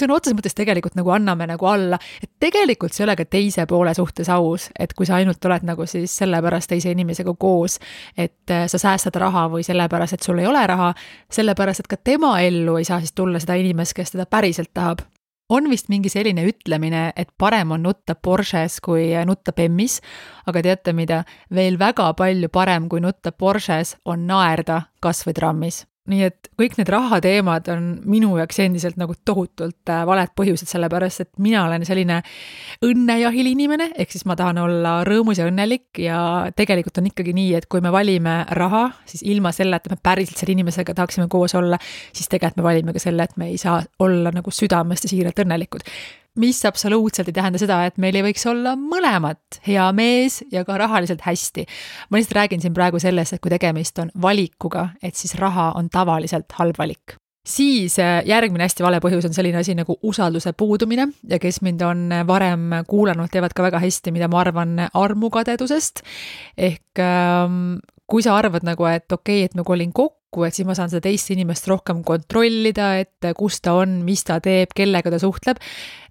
sõna 0.00 0.16
otseses 0.16 0.36
mõttes 0.38 0.56
tegelikult 0.56 0.96
nagu 0.98 1.12
anname 1.14 1.48
nagu 1.50 1.68
alla, 1.68 1.98
et 2.22 2.30
tegelikult 2.40 2.94
see 2.94 3.04
ei 3.04 3.08
ole 3.08 3.16
ka 3.18 3.26
teise 3.28 3.66
poole 3.70 3.94
suhtes 3.96 4.30
aus, 4.32 4.68
et 4.78 4.94
kui 4.96 5.06
sa 5.08 5.18
ainult 5.18 5.44
oled 5.44 5.66
nagu 5.68 5.86
siis 5.86 6.14
sellepärast 6.22 6.72
teise 6.72 6.92
inimesega 6.94 7.34
koos, 7.38 7.78
et 8.16 8.54
äh, 8.54 8.66
sa 8.70 8.80
säästad 8.80 9.18
raha 9.20 9.48
või 9.52 9.66
sellepärast, 9.66 10.18
et 10.18 10.26
sul 10.26 10.40
ei 10.42 10.48
ole 10.48 10.64
raha, 10.66 10.92
sellepärast 11.32 11.84
et 11.84 11.90
ka 11.90 12.00
tema 12.10 12.38
ellu 12.44 12.78
ei 12.78 12.88
saa 12.88 13.00
siis 13.02 13.14
tulla 13.16 13.40
seda 13.42 13.58
inimest, 13.58 13.96
kes 13.96 14.16
teda 14.16 14.26
päriselt 14.26 14.74
tahab. 14.74 15.04
On 15.48 15.64
vist 15.70 15.88
mingi 15.88 16.10
selline 16.12 16.42
ütlemine, 16.44 17.06
et 17.16 17.30
parem 17.40 17.70
on 17.72 17.86
nutta 17.86 18.12
Porsches 18.14 18.82
kui 18.84 19.14
nutta 19.24 19.54
BEM-is, 19.56 20.02
aga 20.46 20.60
teate 20.66 20.92
mida, 20.92 21.22
veel 21.54 21.78
väga 21.80 22.10
palju 22.18 22.50
parem 22.52 22.88
kui 22.92 23.00
nutta 23.00 23.32
Porsches 23.32 23.96
on 24.04 24.26
naerda 24.28 24.82
kas 25.00 25.24
või 25.24 25.38
trammis 25.38 25.86
nii 26.08 26.24
et 26.26 26.48
kõik 26.58 26.76
need 26.78 26.90
rahateemad 26.92 27.68
on 27.72 27.88
minu 28.08 28.34
jaoks 28.38 28.60
endiselt 28.64 28.98
nagu 29.00 29.14
tohutult 29.28 29.92
äh, 29.92 30.04
valed 30.08 30.32
põhjused, 30.38 30.68
sellepärast 30.70 31.24
et 31.24 31.30
mina 31.42 31.64
olen 31.66 31.84
selline 31.88 32.20
õnnejahil 32.84 33.50
inimene, 33.52 33.90
ehk 33.98 34.14
siis 34.14 34.26
ma 34.28 34.36
tahan 34.38 34.60
olla 34.62 34.98
rõõmus 35.08 35.40
ja 35.40 35.48
õnnelik 35.50 36.00
ja 36.02 36.20
tegelikult 36.56 37.02
on 37.02 37.10
ikkagi 37.10 37.34
nii, 37.36 37.52
et 37.58 37.68
kui 37.70 37.82
me 37.84 37.92
valime 37.94 38.40
raha, 38.58 38.86
siis 39.08 39.24
ilma 39.26 39.52
selleta, 39.54 39.88
et 39.90 39.98
me 39.98 40.08
päriselt 40.10 40.40
selle 40.40 40.56
inimesega 40.56 40.96
tahaksime 40.96 41.28
koos 41.32 41.56
olla, 41.58 41.80
siis 42.12 42.30
tegelikult 42.30 42.62
me 42.62 42.68
valime 42.70 42.96
ka 42.96 43.02
selle, 43.02 43.28
et 43.28 43.36
me 43.40 43.52
ei 43.52 43.60
saa 43.60 43.82
olla 44.04 44.32
nagu 44.34 44.54
südamest 44.54 45.06
ja 45.06 45.12
siiralt 45.12 45.44
õnnelikud 45.44 45.86
mis 46.38 46.64
absoluutselt 46.68 47.28
ei 47.28 47.36
tähenda 47.36 47.60
seda, 47.60 47.82
et 47.86 47.98
meil 47.98 48.16
ei 48.18 48.24
võiks 48.30 48.46
olla 48.50 48.74
mõlemat, 48.78 49.60
hea 49.66 49.86
mees 49.96 50.40
ja 50.52 50.64
ka 50.64 50.78
rahaliselt 50.78 51.24
hästi. 51.26 51.66
ma 52.10 52.18
lihtsalt 52.18 52.36
räägin 52.42 52.64
siin 52.64 52.74
praegu 52.74 53.00
sellest, 53.02 53.36
et 53.36 53.44
kui 53.44 53.52
tegemist 53.52 53.98
on 53.98 54.12
valikuga, 54.22 54.90
et 55.02 55.16
siis 55.16 55.34
raha 55.38 55.72
on 55.78 55.90
tavaliselt 55.92 56.52
halb 56.60 56.78
valik 56.78 57.18
siis 57.48 57.98
äh, 57.98 58.22
järgmine 58.28 58.66
hästi 58.66 58.84
vale 58.84 59.00
põhjus 59.00 59.24
on 59.24 59.32
selline 59.32 59.62
asi 59.62 59.72
nagu 59.76 59.96
usalduse 60.04 60.52
puudumine 60.52 61.08
ja 61.30 61.38
kes 61.40 61.62
mind 61.64 61.80
on 61.86 62.02
varem 62.28 62.82
kuulanud, 62.88 63.30
teavad 63.32 63.54
ka 63.56 63.64
väga 63.64 63.80
hästi, 63.80 64.12
mida 64.12 64.28
ma 64.28 64.42
arvan 64.42 64.74
armukadedusest. 64.92 66.02
ehk 66.56 67.00
ähm, 67.00 67.78
kui 68.08 68.24
sa 68.24 68.38
arvad 68.38 68.64
nagu, 68.66 68.86
et 68.88 69.12
okei 69.12 69.42
okay,, 69.42 69.50
et 69.50 69.56
ma 69.58 69.64
kolin 69.68 69.92
kokku, 69.92 70.44
et 70.46 70.56
siis 70.56 70.66
ma 70.68 70.76
saan 70.76 70.90
seda 70.92 71.04
teist 71.04 71.28
inimest 71.34 71.68
rohkem 71.68 72.00
kontrollida, 72.06 72.94
et 73.02 73.28
kus 73.36 73.60
ta 73.64 73.76
on, 73.82 73.98
mis 74.06 74.24
ta 74.24 74.38
teeb, 74.44 74.72
kellega 74.76 75.12
ta 75.12 75.20
suhtleb, 75.20 75.60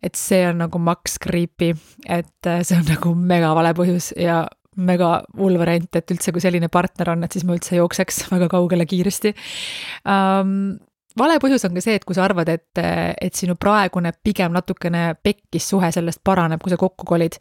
et 0.05 0.17
see 0.19 0.43
on 0.49 0.61
nagu 0.61 0.81
maks 0.81 1.17
creepy, 1.23 1.73
et 2.05 2.51
see 2.61 2.77
on 2.77 2.85
nagu 2.91 3.15
mega 3.17 3.53
vale 3.57 3.73
põhjus 3.77 4.11
ja 4.21 4.43
mega 4.77 5.23
hull 5.39 5.57
variant, 5.57 5.89
et 5.97 6.13
üldse, 6.13 6.33
kui 6.33 6.43
selline 6.43 6.69
partner 6.69 7.15
on, 7.15 7.25
et 7.25 7.33
siis 7.33 7.47
ma 7.47 7.57
üldse 7.57 7.79
jookseks 7.79 8.27
väga 8.35 8.49
kaugele 8.51 8.85
kiiresti. 8.89 9.33
Um, 10.05 10.75
vale 11.17 11.39
põhjus 11.41 11.65
on 11.65 11.73
ka 11.77 11.81
see, 11.81 11.97
et 11.97 12.05
kui 12.05 12.17
sa 12.17 12.27
arvad, 12.27 12.51
et, 12.53 12.77
et 12.77 13.37
sinu 13.37 13.57
praegune 13.57 14.13
pigem 14.21 14.53
natukene 14.53 15.15
pekkis 15.25 15.71
suhe 15.73 15.89
sellest 15.93 16.21
paraneb, 16.21 16.61
kui 16.61 16.73
sa 16.73 16.77
kokku 16.77 17.09
kolid, 17.09 17.39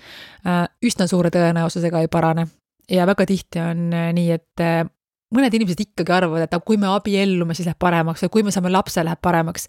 äh, 0.49 0.65
üsna 0.89 1.05
suure 1.11 1.33
tõenäosusega 1.35 2.01
ei 2.01 2.09
parane 2.09 2.49
ja 2.91 3.07
väga 3.07 3.27
tihti 3.27 3.61
on 3.63 3.89
äh, 3.95 4.11
nii, 4.17 4.31
et 4.37 4.63
äh, 4.63 4.85
mõned 5.35 5.55
inimesed 5.55 5.83
ikkagi 5.87 6.15
arvavad, 6.17 6.47
et 6.47 6.59
kui 6.67 6.79
me 6.81 6.91
abiellume, 6.93 7.57
siis 7.57 7.69
läheb 7.69 7.81
paremaks 7.83 8.25
või 8.27 8.35
kui 8.37 8.47
me 8.47 8.55
saame 8.55 8.73
lapse, 8.73 9.05
läheb 9.05 9.23
paremaks. 9.23 9.69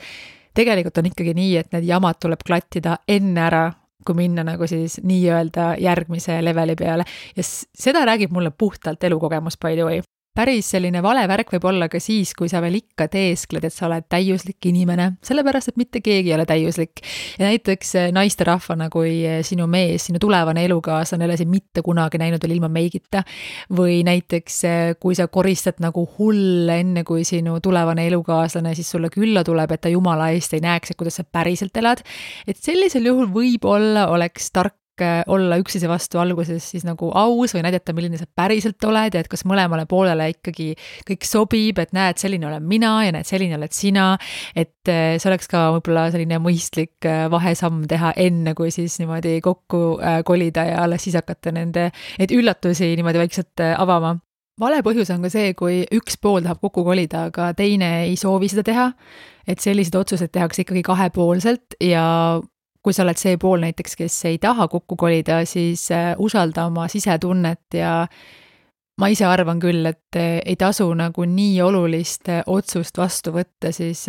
tegelikult 0.58 0.97
on 0.97 1.10
ikkagi 1.12 1.34
nii, 1.38 1.56
et 1.58 1.71
need 1.75 1.86
jamad 1.86 2.17
tuleb 2.21 2.41
klattida 2.45 2.97
enne 3.08 3.41
ära, 3.45 3.63
kui 4.06 4.15
minna 4.17 4.45
nagu 4.47 4.67
siis 4.67 4.99
nii-öelda 5.03 5.75
järgmise 5.84 6.39
leveli 6.41 6.75
peale 6.80 7.06
ja 7.36 7.43
seda 7.43 8.06
räägib 8.08 8.32
mulle 8.32 8.51
puhtalt 8.51 9.03
elukogemus, 9.03 9.58
by 9.58 9.75
the 9.75 9.84
way 9.84 10.01
päris 10.38 10.69
selline 10.76 11.02
vale 11.02 11.23
värk 11.30 11.56
võib 11.56 11.65
olla 11.71 11.88
ka 11.89 12.00
siis, 12.02 12.34
kui 12.38 12.50
sa 12.52 12.62
veel 12.62 12.78
ikka 12.80 13.08
teeskled, 13.12 13.65
et 13.65 13.73
sa 13.73 13.88
oled 13.88 14.06
täiuslik 14.12 14.69
inimene, 14.69 15.10
sellepärast 15.26 15.71
et 15.71 15.80
mitte 15.82 16.02
keegi 16.06 16.32
ei 16.32 16.36
ole 16.36 16.45
täiuslik. 16.50 17.02
ja 17.39 17.47
näiteks 17.47 17.93
eh, 17.97 18.08
naisterahvana, 18.13 18.89
kui 18.93 19.13
eh, 19.26 19.39
sinu 19.47 19.67
mees, 19.71 20.08
sinu 20.10 20.21
tulevane 20.21 20.65
elukaaslane 20.67 21.26
ei 21.26 21.32
ole 21.32 21.38
sind 21.41 21.54
mitte 21.54 21.82
kunagi 21.86 22.21
näinud 22.21 22.43
veel 22.43 22.58
ilma 22.58 22.69
meigita, 22.69 23.23
või 23.73 24.04
näiteks 24.08 24.60
eh, 24.69 24.95
kui 25.02 25.17
sa 25.17 25.28
koristad 25.28 25.82
nagu 25.84 26.06
hull, 26.17 26.69
enne 26.73 27.04
kui 27.08 27.26
sinu 27.28 27.58
tulevane 27.63 28.08
elukaaslane 28.12 28.76
siis 28.78 28.91
sulle 28.93 29.10
külla 29.13 29.43
tuleb, 29.47 29.73
et 29.73 29.86
ta 29.88 29.93
jumala 29.93 30.30
eest 30.36 30.54
ei 30.54 30.65
näeks, 30.65 30.93
et 30.93 31.00
kuidas 31.00 31.17
sa 31.21 31.26
päriselt 31.26 31.78
elad, 31.82 32.04
et 32.47 32.60
sellisel 32.62 33.10
juhul 33.10 33.32
võib-olla 33.34 34.10
oleks 34.13 34.52
tark 34.54 34.78
olla 35.27 35.57
üksteise 35.62 35.89
vastu 35.89 36.21
alguses 36.21 36.65
siis 36.71 36.86
nagu 36.88 37.12
aus 37.15 37.53
või 37.55 37.63
näidata, 37.65 37.95
milline 37.97 38.19
sa 38.19 38.27
päriselt 38.27 38.83
oled 38.88 39.15
ja 39.15 39.23
et 39.23 39.29
kas 39.31 39.45
mõlemale 39.49 39.86
poolele 39.89 40.29
ikkagi 40.33 40.73
kõik 41.07 41.27
sobib, 41.27 41.81
et 41.83 41.93
näed, 41.97 42.19
selline 42.21 42.49
olen 42.49 42.65
mina 42.67 42.93
ja 43.05 43.15
näed, 43.15 43.27
selline 43.29 43.57
oled 43.60 43.75
sina. 43.75 44.10
et 44.55 44.91
äh, 44.91 45.17
see 45.17 45.31
oleks 45.31 45.49
ka 45.51 45.67
võib-olla 45.77 46.07
selline 46.13 46.39
mõistlik 46.43 47.05
äh, 47.05 47.25
vahesamm 47.31 47.86
teha, 47.89 48.13
enne 48.15 48.53
kui 48.57 48.71
siis 48.71 48.99
niimoodi 49.01 49.39
kokku 49.41 49.99
kolida 50.25 50.65
ja 50.71 50.83
alles 50.83 51.03
siis 51.07 51.17
hakata 51.17 51.51
nende, 51.55 51.89
neid 52.19 52.33
üllatusi 52.33 52.95
niimoodi 52.95 53.25
vaikselt 53.25 53.67
avama 53.77 54.17
vale 54.62 54.81
põhjus 54.86 55.12
on 55.13 55.25
ka 55.25 55.31
see, 55.33 55.53
kui 55.57 55.81
üks 55.93 56.17
pool 56.21 56.43
tahab 56.45 56.62
kokku 56.63 56.83
kolida, 56.88 57.27
aga 57.31 57.51
teine 57.57 57.91
ei 58.07 58.15
soovi 58.19 58.49
seda 58.51 58.65
teha. 58.67 58.91
et 59.47 59.63
sellised 59.63 59.95
otsused 59.95 60.27
tehakse 60.27 60.65
ikkagi 60.65 60.81
kahepoolselt 60.83 61.77
ja 61.79 62.41
kui 62.88 62.95
sa 62.95 63.04
oled 63.04 63.19
see 63.19 63.36
pool 63.36 63.60
näiteks, 63.60 63.97
kes 64.00 64.17
ei 64.30 64.38
taha 64.39 64.69
kokku 64.71 64.95
kolida, 64.95 65.41
siis 65.43 65.89
äh, 65.91 66.13
usalda 66.23 66.69
oma 66.71 66.88
sisetunnet 66.88 67.76
ja 67.76 68.06
ma 68.97 69.10
ise 69.12 69.28
arvan 69.28 69.60
küll, 69.60 69.84
et 69.86 70.15
ei 70.17 70.56
tasu 70.58 70.88
nagu 70.95 71.26
nii 71.28 71.60
olulist 71.62 72.32
otsust 72.47 72.97
vastu 72.97 73.36
võtta, 73.36 73.69
siis 73.76 74.08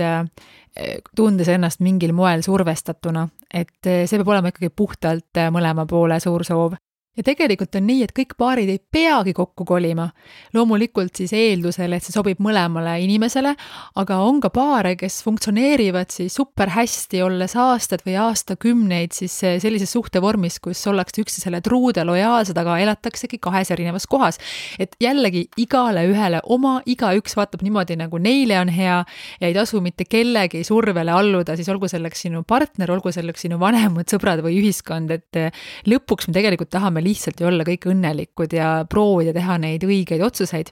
tundes 1.16 1.50
ennast 1.52 1.82
mingil 1.84 2.14
moel 2.16 2.40
survestatuna, 2.46 3.26
et 3.52 3.84
see 3.84 4.16
peab 4.16 4.30
olema 4.32 4.54
ikkagi 4.54 4.70
puhtalt 4.72 5.42
mõlema 5.52 5.84
poole 5.90 6.16
suur 6.24 6.46
soov 6.46 6.78
ja 7.18 7.24
tegelikult 7.26 7.74
on 7.78 7.86
nii, 7.88 8.04
et 8.06 8.12
kõik 8.14 8.36
paarid 8.38 8.70
ei 8.70 8.78
peagi 8.78 9.34
kokku 9.34 9.66
kolima. 9.66 10.08
loomulikult 10.54 11.18
siis 11.18 11.32
eeldusel, 11.34 11.92
et 11.92 12.04
see 12.04 12.14
sobib 12.14 12.38
mõlemale 12.42 12.94
inimesele, 13.02 13.54
aga 13.98 14.18
on 14.24 14.38
ka 14.40 14.50
paare, 14.54 14.94
kes 14.96 15.20
funktsioneerivad 15.26 16.12
siis 16.14 16.36
super 16.38 16.70
hästi, 16.72 17.22
olles 17.26 17.56
aastaid 17.58 18.04
või 18.06 18.14
aastakümneid 18.22 19.16
siis 19.16 19.34
sellises 19.38 19.92
suhtevormis, 19.92 20.60
kus 20.62 20.84
ollakse 20.86 21.24
üksteisele 21.24 21.60
truud 21.64 21.98
ja 21.98 22.06
lojaalsed, 22.06 22.56
aga 22.58 22.78
elataksegi 22.84 23.40
kahes 23.42 23.72
erinevas 23.74 24.06
kohas. 24.06 24.38
et 24.78 24.94
jällegi 25.00 25.48
igale 25.56 26.06
ühele 26.06 26.40
oma, 26.44 26.78
igaüks 26.86 27.36
vaatab 27.36 27.62
niimoodi, 27.66 27.96
nagu 27.98 28.18
neile 28.18 28.60
on 28.60 28.68
hea 28.68 29.02
ja 29.40 29.46
ei 29.46 29.54
tasu 29.54 29.80
mitte 29.80 30.04
kellegi 30.04 30.62
survele 30.64 31.10
alluda, 31.10 31.56
siis 31.56 31.68
olgu 31.68 31.88
selleks 31.88 32.22
sinu 32.26 32.44
partner, 32.46 32.90
olgu 32.92 33.12
selleks 33.12 33.42
sinu 33.46 33.58
vanemad, 33.58 34.06
sõbrad 34.10 34.42
või 34.44 34.60
ühiskond, 34.62 35.10
et 35.10 35.58
lõpuks 35.88 36.28
me 36.28 36.36
tegelikult 36.36 36.70
tahame 36.70 37.02
lihtsalt 37.08 37.40
ju 37.40 37.48
olla 37.48 37.66
kõik 37.66 37.88
õnnelikud 37.90 38.54
ja 38.56 38.68
proovida 38.90 39.34
teha 39.36 39.58
neid 39.62 39.84
õigeid 39.86 40.22
otsuseid. 40.24 40.70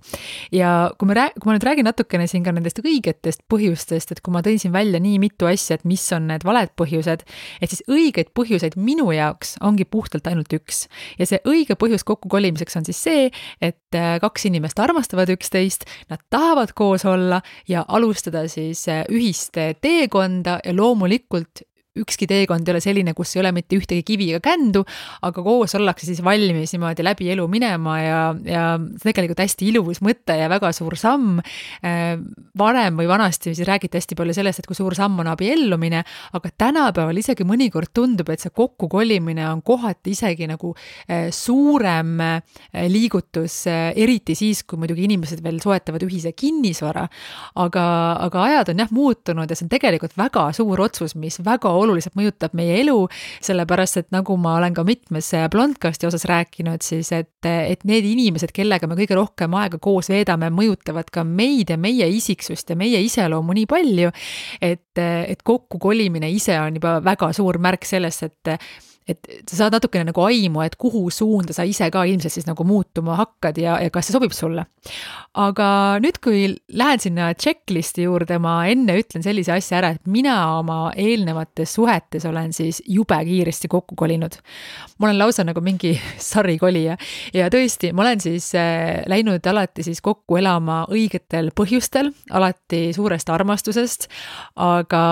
ja 0.52 0.90
kui 0.98 1.08
me 1.08 1.16
rääg-, 1.18 1.36
kui 1.40 1.50
ma 1.50 1.56
nüüd 1.56 1.66
räägin 1.66 1.88
natukene 1.88 2.28
siin 2.30 2.44
ka 2.46 2.54
nendest 2.54 2.80
õigetest 2.82 3.44
põhjustest, 3.50 4.12
et 4.12 4.22
kui 4.24 4.34
ma 4.34 4.42
tõin 4.46 4.60
siin 4.62 4.74
välja 4.74 5.00
nii 5.02 5.18
mitu 5.22 5.48
asja, 5.48 5.78
et 5.78 5.86
mis 5.88 6.04
on 6.16 6.28
need 6.30 6.46
valed 6.46 6.72
põhjused, 6.78 7.24
et 7.60 7.72
siis 7.72 7.84
õigeid 7.90 8.32
põhjuseid 8.36 8.76
minu 8.80 9.08
jaoks 9.14 9.56
ongi 9.64 9.86
puhtalt 9.88 10.26
ainult 10.30 10.52
üks. 10.56 10.86
ja 11.18 11.28
see 11.28 11.40
õige 11.48 11.78
põhjus 11.78 12.04
kokkukolimiseks 12.06 12.76
on 12.80 12.88
siis 12.88 13.02
see, 13.02 13.30
et 13.60 13.96
äh, 13.98 14.16
kaks 14.22 14.48
inimest 14.50 14.78
armastavad 14.82 15.30
üksteist, 15.32 15.86
nad 16.10 16.22
tahavad 16.30 16.74
koos 16.76 17.06
olla 17.08 17.42
ja 17.68 17.84
alustada 17.88 18.46
siis 18.48 18.86
äh, 18.92 19.04
ühist 19.12 19.56
teekonda 19.80 20.60
ja 20.64 20.74
loomulikult 20.76 21.64
ükski 22.02 22.28
teekond 22.30 22.66
ei 22.66 22.74
ole 22.74 22.82
selline, 22.84 23.14
kus 23.16 23.34
ei 23.36 23.42
ole 23.42 23.52
mitte 23.56 23.76
ühtegi 23.78 24.04
kivi 24.06 24.30
ega 24.34 24.42
kändu, 24.44 24.84
aga 25.26 25.44
koos 25.44 25.74
ollakse 25.78 26.08
siis 26.08 26.22
valmis 26.24 26.74
niimoodi 26.74 27.04
läbi 27.06 27.30
elu 27.34 27.46
minema 27.50 27.96
ja, 28.00 28.20
ja 28.46 28.64
tegelikult 29.02 29.42
hästi 29.42 29.70
ilus 29.72 30.02
mõte 30.04 30.36
ja 30.38 30.48
väga 30.52 30.72
suur 30.76 30.96
samm. 31.00 31.40
Äh, 31.84 32.16
varem 32.58 32.98
või 33.00 33.08
vanasti 33.10 33.54
siis 33.54 33.66
räägiti 33.68 34.00
hästi 34.00 34.18
palju 34.18 34.36
sellest, 34.36 34.62
et 34.62 34.68
kui 34.68 34.78
suur 34.78 34.94
samm 34.96 35.20
on 35.22 35.30
abiellumine, 35.32 36.02
aga 36.36 36.52
tänapäeval 36.58 37.20
isegi 37.20 37.46
mõnikord 37.48 37.92
tundub, 37.96 38.30
et 38.32 38.42
see 38.42 38.54
kokkukolimine 38.54 39.46
on 39.50 39.62
kohati 39.66 40.14
isegi 40.16 40.48
nagu 40.50 40.72
äh, 40.74 41.28
suurem 41.34 42.16
äh, 42.24 42.60
liigutus, 42.92 43.64
eriti 43.66 44.36
siis, 44.38 44.62
kui 44.66 44.78
muidugi 44.80 45.06
inimesed 45.06 45.42
veel 45.44 45.60
soetavad 45.62 46.02
ühise 46.06 46.32
kinnisvara. 46.36 47.06
aga, 47.56 47.82
aga 48.26 48.42
ajad 48.42 48.70
on 48.72 48.80
jah 48.82 48.90
muutunud 48.92 49.50
ja 49.50 49.56
see 49.56 49.66
on 49.66 49.72
tegelikult 49.72 50.16
väga 50.18 50.48
suur 50.56 50.80
otsus, 50.84 51.14
mis 51.18 51.38
väga 51.44 51.70
oluliselt 51.70 51.85
oluliselt 51.86 52.16
mõjutab 52.18 52.56
meie 52.58 52.80
elu, 52.82 52.96
sellepärast 53.44 54.02
et 54.02 54.10
nagu 54.14 54.36
ma 54.40 54.56
olen 54.60 54.74
ka 54.76 54.84
mitmes 54.86 55.32
Blondcasti 55.52 56.08
osas 56.08 56.26
rääkinud, 56.28 56.84
siis 56.84 57.12
et, 57.16 57.32
et 57.46 57.86
need 57.88 58.06
inimesed, 58.08 58.52
kellega 58.56 58.88
me 58.90 58.98
kõige 58.98 59.18
rohkem 59.18 59.54
aega 59.58 59.80
koos 59.82 60.10
veedame, 60.12 60.50
mõjutavad 60.54 61.10
ka 61.12 61.24
meid 61.26 61.72
ja 61.72 61.78
meie 61.80 62.08
isiksust 62.16 62.72
ja 62.72 62.78
meie 62.78 63.00
iseloomu 63.06 63.56
nii 63.56 63.70
palju, 63.70 64.12
et, 64.60 65.00
et 65.00 65.46
kokkukolimine 65.46 66.30
ise 66.34 66.58
on 66.60 66.76
juba 66.80 66.98
väga 67.04 67.32
suur 67.36 67.60
märk 67.62 67.88
sellest, 67.88 68.28
et 68.28 68.56
et 69.06 69.28
sa 69.46 69.60
saad 69.60 69.76
natukene 69.76 70.08
nagu 70.08 70.22
aimu, 70.26 70.64
et 70.66 70.74
kuhu 70.80 71.04
suunda 71.14 71.54
sa 71.54 71.62
ise 71.66 71.86
ka 71.94 72.02
ilmselt 72.10 72.34
siis 72.34 72.46
nagu 72.48 72.64
muutuma 72.66 73.14
hakkad 73.20 73.58
ja, 73.62 73.76
ja 73.78 73.90
kas 73.94 74.08
see 74.08 74.16
sobib 74.16 74.34
sulle. 74.34 74.66
aga 75.36 75.68
nüüd, 76.02 76.18
kui 76.24 76.40
lähen 76.74 77.02
sinna 77.02 77.28
checklist'i 77.38 78.06
juurde, 78.06 78.38
ma 78.42 78.56
enne 78.70 78.96
ütlen 78.98 79.22
sellise 79.22 79.52
asja 79.54 79.78
ära, 79.78 79.92
et 79.94 80.10
mina 80.10 80.34
oma 80.58 80.90
eelnevates 80.98 81.76
suhetes 81.76 82.26
olen 82.26 82.50
siis 82.56 82.80
jube 82.88 83.18
kiiresti 83.28 83.70
kokku 83.70 83.94
kolinud. 83.98 84.40
ma 84.98 85.08
olen 85.08 85.20
lausa 85.22 85.46
nagu 85.46 85.62
mingi 85.62 85.94
sarikolija 86.30 86.98
ja 87.36 87.50
tõesti, 87.52 87.92
ma 87.94 88.08
olen 88.08 88.24
siis 88.26 88.50
äh, 88.58 89.04
läinud 89.06 89.46
alati 89.46 89.86
siis 89.86 90.02
kokku 90.02 90.40
elama 90.42 90.82
õigetel 90.90 91.52
põhjustel, 91.54 92.10
alati 92.34 92.90
suurest 92.96 93.30
armastusest, 93.30 94.10
aga 94.58 95.06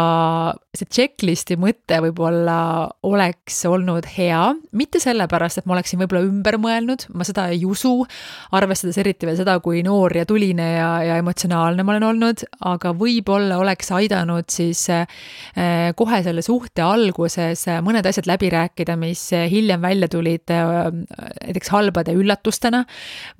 see 0.74 0.90
checklist'i 0.90 1.60
mõte 1.60 2.02
võib-olla 2.02 2.58
oleks 3.06 3.62
olnud 3.70 3.83
olnud 3.92 4.08
hea, 4.16 4.40
mitte 4.76 5.00
sellepärast, 5.02 5.60
et 5.60 5.68
ma 5.68 5.76
oleksin 5.76 6.00
võib-olla 6.02 6.24
ümber 6.26 6.58
mõelnud, 6.60 7.06
ma 7.14 7.26
seda 7.26 7.46
ei 7.52 7.64
usu, 7.68 7.92
arvestades 8.54 8.98
eriti 9.02 9.28
veel 9.28 9.38
seda, 9.38 9.56
kui 9.64 9.82
noor 9.86 10.14
ja 10.16 10.24
tuline 10.28 10.68
ja, 10.76 10.90
ja 11.04 11.18
emotsionaalne 11.22 11.84
ma 11.84 11.94
olen 11.94 12.08
olnud, 12.10 12.44
aga 12.70 12.94
võib-olla 12.98 13.58
oleks 13.62 13.92
aidanud 13.94 14.48
siis 14.52 14.86
eh, 14.92 15.06
kohe 15.96 16.22
selle 16.26 16.44
suhte 16.44 16.84
alguses 16.84 17.66
mõned 17.84 18.06
asjad 18.08 18.28
läbi 18.30 18.50
rääkida, 18.54 18.96
mis 19.00 19.26
hiljem 19.50 19.82
välja 19.84 20.10
tulid 20.12 20.54
eh, 20.54 20.70
näiteks 21.54 21.72
halbade 21.74 22.14
üllatustena 22.16 22.84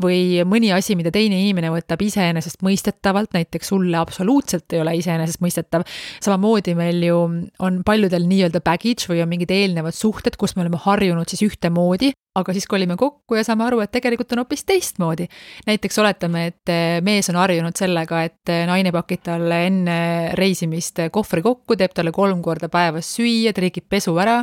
või 0.03 0.43
mõni 0.49 0.73
asi, 0.75 0.97
mida 0.99 1.13
teine 1.15 1.39
inimene 1.43 1.73
võtab 1.75 2.03
iseenesestmõistetavalt, 2.05 3.35
näiteks 3.35 3.73
sulle 3.73 3.99
absoluutselt 3.99 4.73
ei 4.73 4.83
ole 4.83 4.97
iseenesestmõistetav. 5.01 5.85
samamoodi 6.25 6.75
meil 6.79 7.03
ju 7.03 7.19
on 7.59 7.83
paljudel 7.87 8.27
nii-öelda 8.29 8.63
baggage 8.65 9.09
või 9.11 9.23
on 9.25 9.31
mingid 9.31 9.53
eelnevad 9.55 9.97
suhted, 9.97 10.34
suhted, 10.35 10.39
kus 10.39 10.57
me 10.57 10.63
oleme 10.63 10.79
harjunud 10.79 11.29
siis 11.29 11.43
ühtemoodi, 11.47 12.13
aga 12.35 12.53
siis 12.53 12.67
kolime 12.67 12.97
kokku 12.97 13.37
ja 13.37 13.45
saame 13.45 13.65
aru, 13.65 13.81
et 13.81 13.93
tegelikult 13.93 14.33
on 14.33 14.43
hoopis 14.43 14.65
teistmoodi. 14.65 15.29
näiteks 15.67 15.99
oletame, 15.99 16.47
et 16.47 16.69
eh, 16.69 17.01
mees 17.03 17.29
on 17.31 17.37
harjunud 17.37 17.77
sellega, 17.77 18.25
et 18.25 18.49
eh, 18.49 18.67
naine 18.67 18.93
pakib 18.93 19.23
talle 19.23 19.67
enne 19.67 20.35
reisimist 20.35 20.99
kohvri 21.11 21.43
kokku, 21.43 21.77
teeb 21.77 21.95
talle 21.95 22.13
kolm 22.13 22.43
korda 22.43 22.69
päevas 22.69 23.15
süüa, 23.17 23.53
trikib 23.53 23.87
pesu 23.89 24.17
ära 24.19 24.43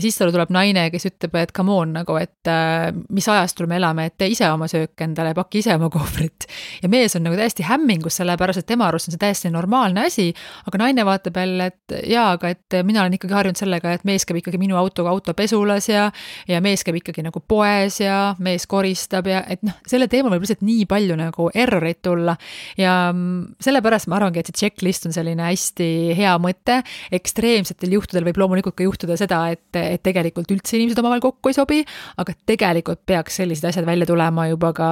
ja 0.00 0.06
siis 0.06 0.16
talle 0.16 0.32
tuleb 0.32 0.52
naine, 0.54 0.86
kes 0.92 1.06
ütleb, 1.10 1.34
et 1.42 1.52
come 1.56 1.74
on 1.76 1.92
nagu, 1.98 2.16
et 2.20 2.48
äh, 2.48 2.88
mis 3.12 3.26
ajastul 3.28 3.68
me 3.68 3.76
elame, 3.76 4.06
et 4.08 4.16
tee 4.20 4.30
ise 4.32 4.48
oma 4.48 4.68
söök 4.70 5.04
endale, 5.04 5.34
paki 5.36 5.60
ise 5.60 5.74
oma 5.76 5.90
kohvrit. 5.92 6.46
ja 6.82 6.88
mees 6.88 7.16
on 7.18 7.26
nagu 7.26 7.36
täiesti 7.36 7.66
hämmingus, 7.68 8.16
sellepärast 8.20 8.62
et 8.62 8.68
tema 8.70 8.88
arust 8.88 9.10
on 9.10 9.14
see 9.14 9.20
täiesti 9.20 9.52
normaalne 9.52 10.06
asi, 10.08 10.30
aga 10.66 10.80
naine 10.80 11.04
vaatab 11.04 11.36
jälle, 11.42 11.68
et 11.68 11.96
jaa, 12.08 12.30
aga 12.38 12.52
et 12.54 12.78
mina 12.86 13.02
olen 13.04 13.18
ikkagi 13.18 13.36
harjunud 13.36 13.60
sellega, 13.60 13.92
et 13.92 14.06
mees 14.08 14.24
käib 14.24 14.40
ikkagi 14.40 14.60
minu 14.60 14.78
autoga 14.80 15.12
autopesulas 15.12 15.90
ja 15.90 16.08
ja 16.48 16.60
mees 16.64 16.84
käib 16.86 17.00
ikkagi 17.00 17.24
nagu 17.26 17.42
poes 17.44 18.00
ja 18.00 18.34
mees 18.40 18.66
koristab 18.70 19.28
ja 19.28 19.42
et 19.50 19.62
noh, 19.66 19.76
selle 19.90 20.08
teemal 20.10 20.32
võib 20.32 20.46
lihtsalt 20.46 20.64
nii 20.64 20.86
palju 20.90 21.18
nagu 21.20 21.50
erroreid 21.54 22.00
tulla. 22.02 22.36
ja 22.80 22.94
mm, 23.12 23.60
sellepärast 23.60 24.08
ma 24.08 24.16
arvangi, 24.20 24.40
et 24.40 24.50
see 24.50 24.64
checklist 24.64 25.06
on 25.08 25.14
selline 25.16 25.44
hästi 25.44 25.90
hea 26.16 26.32
mõte, 26.42 26.80
ekstreemsetel 27.20 27.98
juhtudel 27.98 28.26
võib 28.30 28.40
loomulikult 28.40 28.78
ka 28.78 28.86
juhtuda 28.86 29.18
seda, 29.20 29.42
et 29.52 29.76
et 29.90 30.02
tegelikult 30.06 30.50
üldse 30.54 30.76
inimesed 30.78 31.00
omavahel 31.02 31.22
kokku 31.24 31.50
ei 31.50 31.56
sobi, 31.56 31.80
aga 32.20 32.34
tegelikult 32.48 33.02
peaks 33.08 33.40
sellised 33.40 33.66
asjad 33.70 33.88
välja 33.88 34.08
tulema 34.08 34.46
juba 34.50 34.72
ka 34.76 34.90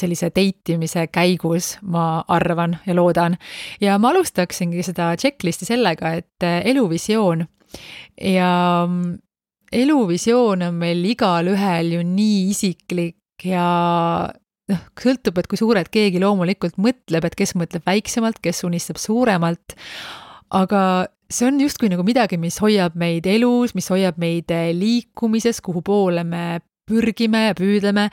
sellise 0.00 0.30
date 0.34 0.76
imise 0.76 1.06
käigus, 1.12 1.76
ma 1.82 2.24
arvan 2.28 2.78
ja 2.86 2.96
loodan. 2.98 3.38
ja 3.80 3.98
ma 3.98 4.12
alustaksingi 4.14 4.84
seda 4.86 5.12
checklist'i 5.20 5.68
sellega, 5.68 6.14
et 6.20 6.50
eluvisioon 6.72 7.46
ja 8.20 8.52
eluvisioon 9.72 10.66
on 10.66 10.78
meil 10.80 11.04
igalühel 11.12 11.94
ju 11.94 12.04
nii 12.06 12.40
isiklik 12.50 13.46
ja 13.46 13.66
noh, 14.70 14.82
sõltub, 14.98 15.38
et 15.40 15.48
kui 15.50 15.60
suurelt 15.60 15.90
keegi 15.92 16.22
loomulikult 16.22 16.78
mõtleb, 16.82 17.26
et 17.26 17.38
kes 17.38 17.54
mõtleb 17.58 17.86
väiksemalt, 17.86 18.40
kes 18.42 18.64
unistab 18.66 19.00
suuremalt, 19.00 19.76
aga 20.56 20.82
see 21.30 21.46
on 21.46 21.60
justkui 21.62 21.90
nagu 21.92 22.04
midagi, 22.06 22.38
mis 22.40 22.58
hoiab 22.62 22.96
meid 22.98 23.26
elus, 23.30 23.74
mis 23.78 23.88
hoiab 23.92 24.18
meid 24.20 24.50
eh, 24.54 24.70
liikumises, 24.76 25.62
kuhu 25.64 25.82
poole 25.86 26.24
me 26.26 26.60
pürgime 26.90 27.46
ja 27.46 27.54
püüdleme. 27.58 28.08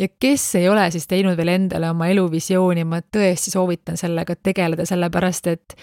Ja 0.00 0.08
kes 0.20 0.46
ei 0.60 0.68
ole 0.72 0.86
siis 0.94 1.06
teinud 1.10 1.36
veel 1.36 1.52
endale 1.52 1.90
oma 1.92 2.08
eluvisiooni, 2.12 2.86
ma 2.88 3.02
tõesti 3.04 3.52
soovitan 3.52 4.00
sellega 4.00 4.36
tegeleda, 4.40 4.86
sellepärast 4.88 5.52
et 5.52 5.76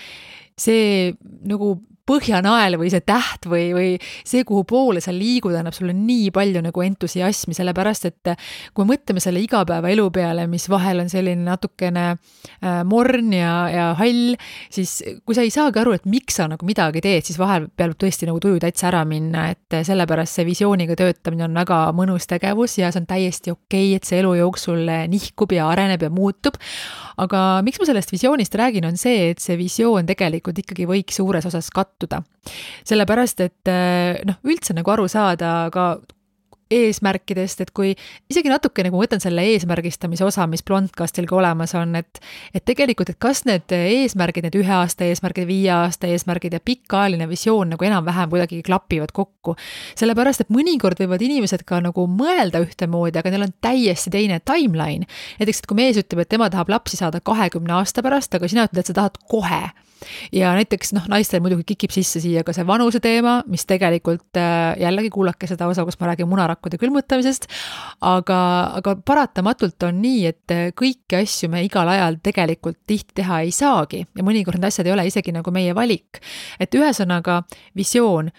see 0.60 1.14
nagu 1.48 1.76
põhjanael 2.10 2.78
või 2.80 2.90
see 2.92 3.04
täht 3.06 3.46
või, 3.50 3.70
või 3.76 3.90
see, 4.02 4.44
kuhu 4.48 4.66
poole 4.70 5.02
sa 5.04 5.14
liigud, 5.14 5.56
annab 5.58 5.76
sulle 5.78 5.94
nii 5.96 6.30
palju 6.36 6.64
nagu 6.66 6.84
entusiasmi, 6.86 7.56
sellepärast 7.58 8.10
et 8.10 8.32
kui 8.76 8.88
mõtleme 8.90 9.22
selle 9.24 9.42
igapäevaelu 9.44 10.08
peale, 10.14 10.48
mis 10.50 10.68
vahel 10.72 11.04
on 11.04 11.12
selline 11.12 11.46
natukene 11.46 12.06
äh, 12.14 12.82
morn 12.88 13.34
ja, 13.36 13.54
ja 13.74 13.88
hall, 14.00 14.36
siis 14.74 15.00
kui 15.26 15.38
sa 15.38 15.46
ei 15.46 15.54
saagi 15.54 15.82
aru, 15.82 15.96
et 15.98 16.08
miks 16.10 16.40
sa 16.40 16.50
nagu 16.50 16.66
midagi 16.68 17.04
teed, 17.06 17.28
siis 17.28 17.40
vahel 17.42 17.70
peab 17.70 17.96
tõesti 18.00 18.30
nagu 18.30 18.42
tuju 18.44 18.62
täitsa 18.64 18.90
ära 18.92 19.04
minna, 19.08 19.50
et 19.54 19.80
sellepärast 19.86 20.40
see 20.40 20.48
visiooniga 20.48 20.98
töötamine 21.00 21.46
on 21.48 21.58
väga 21.58 21.82
mõnus 21.98 22.30
tegevus 22.30 22.78
ja 22.80 22.92
see 22.94 23.04
on 23.04 23.10
täiesti 23.10 23.54
okei 23.54 23.92
okay,, 23.92 23.98
et 24.00 24.10
see 24.10 24.22
elu 24.24 24.36
jooksul 24.42 24.86
nihkub 25.12 25.54
ja 25.56 25.70
areneb 25.70 26.08
ja 26.08 26.12
muutub. 26.14 26.58
aga 27.20 27.60
miks 27.66 27.82
ma 27.82 27.86
sellest 27.90 28.14
visioonist 28.14 28.54
räägin, 28.56 28.86
on 28.88 28.98
see, 28.98 29.32
et 29.34 29.44
see 29.44 29.58
visioon 29.60 30.08
tegelikult 30.08 30.62
ikkagi 30.62 30.88
võiks 30.88 31.20
suures 31.20 31.46
osas 31.50 31.68
kattuda 31.74 31.99
kattuda. 32.00 32.24
sellepärast, 32.88 33.42
et 33.42 33.68
eh, 33.68 34.22
noh, 34.26 34.40
üldse 34.48 34.74
nagu 34.74 34.90
aru 34.92 35.08
saada 35.12 35.70
ka 35.74 36.00
eesmärkidest, 36.70 37.62
et 37.64 37.72
kui 37.74 37.96
isegi 38.30 38.50
natuke 38.50 38.84
nagu 38.86 39.00
võtan 39.02 39.22
selle 39.22 39.42
eesmärgistamise 39.56 40.26
osa, 40.26 40.46
mis 40.50 40.62
Blondcastil 40.66 41.26
ka 41.30 41.38
olemas 41.40 41.74
on, 41.78 41.96
et 41.98 42.22
et 42.54 42.64
tegelikult, 42.66 43.10
et 43.10 43.18
kas 43.22 43.42
need 43.50 43.74
eesmärgid, 43.74 44.46
need 44.46 44.58
ühe 44.60 44.74
aasta 44.76 45.08
eesmärgid, 45.08 45.48
viie 45.50 45.72
aasta 45.74 46.10
eesmärgid 46.10 46.54
ja 46.54 46.62
pikaajaline 46.62 47.26
visioon 47.30 47.74
nagu 47.74 47.90
enam-vähem 47.90 48.30
kuidagi 48.30 48.62
klapivad 48.66 49.14
kokku. 49.14 49.56
sellepärast, 49.98 50.46
et 50.46 50.54
mõnikord 50.54 51.02
võivad 51.02 51.26
inimesed 51.26 51.66
ka 51.66 51.82
nagu 51.82 52.06
mõelda 52.06 52.62
ühtemoodi, 52.62 53.18
aga 53.18 53.34
neil 53.34 53.50
on 53.50 53.54
täiesti 53.62 54.14
teine 54.14 54.40
timeline. 54.40 55.10
näiteks, 55.42 55.64
et 55.64 55.70
kui 55.70 55.82
mees 55.82 55.98
ütleb, 55.98 56.22
et 56.22 56.30
tema 56.30 56.50
tahab 56.50 56.70
lapsi 56.70 56.98
saada 56.98 57.20
kahekümne 57.20 57.82
aasta 57.82 58.06
pärast, 58.06 58.34
aga 58.36 58.48
sina 58.48 58.70
ütled, 58.70 58.86
et 58.86 58.94
sa 58.94 58.94
tahad 59.02 59.18
kohe 59.30 59.89
ja 60.36 60.54
näiteks 60.58 60.94
noh, 60.98 61.08
naistel 61.12 61.44
muidugi 61.44 61.66
kikib 61.74 61.94
sisse 61.96 62.22
siia 62.24 62.44
ka 62.48 62.54
see 62.56 62.68
vanuse 62.68 63.02
teema, 63.04 63.40
mis 63.52 63.66
tegelikult 63.70 64.40
äh, 64.40 64.74
jällegi 64.82 65.12
kuulake 65.14 65.50
seda 65.50 65.70
osa, 65.70 65.86
kus 65.88 66.00
ma 66.02 66.12
räägin 66.12 66.30
munarakkude 66.32 66.80
külmutamisest, 66.82 67.50
aga, 68.06 68.40
aga 68.80 68.96
paratamatult 69.06 69.88
on 69.90 70.02
nii, 70.04 70.26
et 70.30 70.56
äh, 70.56 70.68
kõiki 70.78 71.22
asju 71.22 71.52
me 71.54 71.64
igal 71.68 71.90
ajal 71.92 72.20
tegelikult 72.24 72.80
tihti 72.88 73.22
teha 73.22 73.42
ei 73.46 73.56
saagi 73.56 74.06
ja 74.06 74.26
mõnikord 74.26 74.60
need 74.60 74.70
asjad 74.70 74.88
ei 74.88 74.96
ole 74.96 75.08
isegi 75.10 75.34
nagu 75.36 75.52
meie 75.54 75.76
valik. 75.76 76.22
et 76.60 76.76
ühesõnaga 76.76 77.44
visioon 77.76 78.32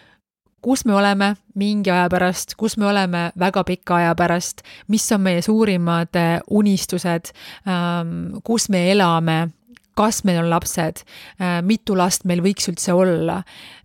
kus 0.62 0.84
me 0.84 0.94
oleme 0.94 1.34
mingi 1.54 1.90
aja 1.90 2.08
pärast, 2.12 2.54
kus 2.60 2.76
me 2.76 2.86
oleme 2.86 3.30
väga 3.38 3.64
pika 3.64 3.96
aja 3.96 4.14
pärast, 4.14 4.62
mis 4.88 5.06
on 5.12 5.24
meie 5.24 5.42
suurimad 5.42 6.16
äh, 6.16 6.36
unistused, 6.50 7.32
ähm, 7.68 8.36
kus 8.44 8.68
me 8.68 8.90
elame 8.92 9.48
kas 9.98 10.22
meil 10.24 10.40
on 10.42 10.50
lapsed, 10.50 11.02
äh, 11.40 11.60
mitu 11.66 11.96
last 11.98 12.24
meil 12.28 12.42
võiks 12.44 12.68
üldse 12.70 12.94
olla, 12.96 13.40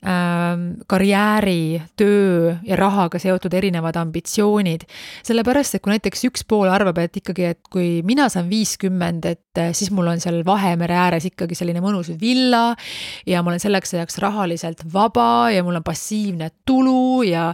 ähm, 0.05 0.67
karjääri, 0.87 1.81
töö 1.97 2.55
ja 2.63 2.75
rahaga 2.79 3.19
seotud 3.19 3.53
erinevad 3.53 3.95
ambitsioonid. 3.95 4.85
sellepärast, 5.23 5.75
et 5.75 5.81
kui 5.81 5.91
näiteks 5.91 6.23
üks 6.29 6.43
pool 6.47 6.69
arvab, 6.69 6.97
et 6.97 7.17
ikkagi, 7.17 7.43
et 7.43 7.59
kui 7.69 8.01
mina 8.03 8.29
saan 8.29 8.49
viiskümmend, 8.49 9.25
et 9.25 9.44
siis 9.73 9.91
mul 9.95 10.07
on 10.11 10.21
seal 10.21 10.41
Vahemere 10.45 10.95
ääres 10.99 11.25
ikkagi 11.29 11.55
selline 11.57 11.81
mõnus 11.83 12.11
villa 12.21 12.75
ja 13.27 13.41
ma 13.43 13.51
olen 13.51 13.61
selleks 13.61 13.95
ajaks 13.95 14.19
rahaliselt 14.23 14.83
vaba 14.93 15.49
ja 15.53 15.63
mul 15.65 15.79
on 15.79 15.85
passiivne 15.85 16.49
tulu 16.65 17.23
ja 17.27 17.47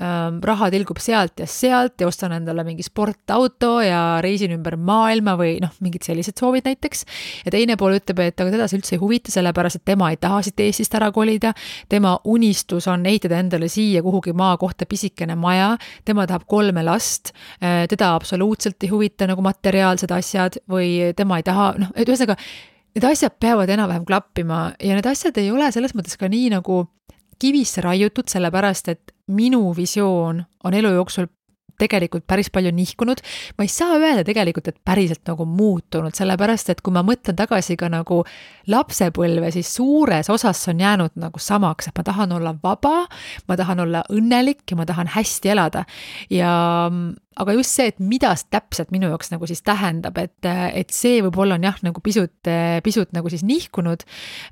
ähm, 0.00 0.40
raha 0.44 0.70
tilgub 0.72 1.00
sealt 1.02 1.40
ja 1.40 1.46
sealt 1.48 2.00
ja 2.00 2.08
ostan 2.08 2.34
endale 2.36 2.64
mingi 2.66 2.84
sportauto 2.86 3.78
ja 3.84 4.18
reisin 4.24 4.54
ümber 4.56 4.76
maailma 4.76 5.36
või 5.38 5.56
noh, 5.62 5.72
mingid 5.84 6.06
sellised 6.06 6.38
soovid 6.38 6.68
näiteks. 6.68 7.04
ja 7.44 7.52
teine 7.54 7.76
pool 7.80 7.98
ütleb, 7.98 8.22
et 8.24 8.40
aga 8.40 8.54
teda 8.54 8.68
see 8.68 8.80
üldse 8.80 8.96
ei 8.96 9.02
huvita, 9.02 9.32
sellepärast 9.34 9.80
et 9.80 9.86
tema 9.92 10.10
ei 10.12 10.20
taha 10.20 10.42
siit 10.46 10.60
Eestist 10.60 10.94
ära 10.98 11.10
kolida. 11.14 11.54
tema 11.88 12.18
unistus 12.24 12.88
on 12.88 13.06
ehitada 13.06 13.38
endale 13.38 13.68
siia 13.72 14.02
kuhugi 14.02 14.32
maakohta 14.36 14.86
pisikene 14.86 15.36
maja, 15.38 15.76
tema 16.04 16.26
tahab 16.26 16.46
kolme 16.46 16.84
last, 16.84 17.32
äh, 17.62 17.86
teda 17.88 18.14
absoluutselt 18.14 18.82
ei 18.82 18.92
huvita 18.92 19.26
nagu 19.26 19.42
materiaalsed 19.42 20.10
asjad 20.14 20.60
või 20.70 21.12
tema 21.16 21.37
ei 21.38 21.46
taha, 21.46 21.72
noh, 21.78 21.94
et 21.94 22.08
ühesõnaga 22.08 22.38
need 22.96 23.06
asjad 23.08 23.36
peavad 23.40 23.70
enam-vähem 23.70 24.06
klappima 24.08 24.72
ja 24.82 24.96
need 24.96 25.06
asjad 25.06 25.38
ei 25.40 25.50
ole 25.54 25.70
selles 25.74 25.94
mõttes 25.96 26.18
ka 26.18 26.30
nii 26.30 26.52
nagu 26.56 26.84
kivisse 27.38 27.82
raiutud, 27.84 28.26
sellepärast 28.30 28.88
et 28.90 29.12
minu 29.30 29.70
visioon 29.76 30.42
on 30.64 30.74
elu 30.74 30.90
jooksul 30.96 31.28
tegelikult 31.78 32.26
päris 32.28 32.50
palju 32.54 32.72
nihkunud. 32.74 33.22
ma 33.58 33.66
ei 33.66 33.72
saa 33.72 33.98
öelda 33.98 34.24
tegelikult, 34.26 34.68
et 34.68 34.78
päriselt 34.84 35.22
nagu 35.28 35.46
muutunud, 35.46 36.14
sellepärast 36.14 36.70
et 36.74 36.82
kui 36.82 36.94
ma 36.94 37.04
mõtlen 37.06 37.36
tagasi 37.38 37.76
ka 37.78 37.90
nagu 37.92 38.22
lapsepõlve, 38.68 39.52
siis 39.54 39.70
suures 39.74 40.30
osas 40.30 40.64
on 40.68 40.80
jäänud 40.80 41.16
nagu 41.16 41.38
samaks, 41.38 41.88
et 41.88 41.98
ma 41.98 42.04
tahan 42.04 42.34
olla 42.38 42.54
vaba, 42.62 43.06
ma 43.48 43.56
tahan 43.56 43.86
olla 43.86 44.04
õnnelik 44.12 44.66
ja 44.70 44.76
ma 44.76 44.86
tahan 44.88 45.14
hästi 45.14 45.54
elada. 45.54 45.84
ja 46.30 46.52
aga 47.38 47.54
just 47.54 47.76
see, 47.76 47.92
et 47.92 48.00
mida 48.02 48.32
see 48.38 48.50
täpselt 48.54 48.92
minu 48.94 49.10
jaoks 49.12 49.30
nagu 49.32 49.46
siis 49.48 49.62
tähendab, 49.66 50.18
et, 50.20 50.36
et 50.48 50.90
see 50.94 51.22
võib-olla 51.24 51.58
on 51.58 51.66
jah, 51.68 51.78
nagu 51.86 52.02
pisut, 52.04 52.50
pisut 52.84 53.14
nagu 53.16 53.30
siis 53.32 53.44
nihkunud. 53.46 54.04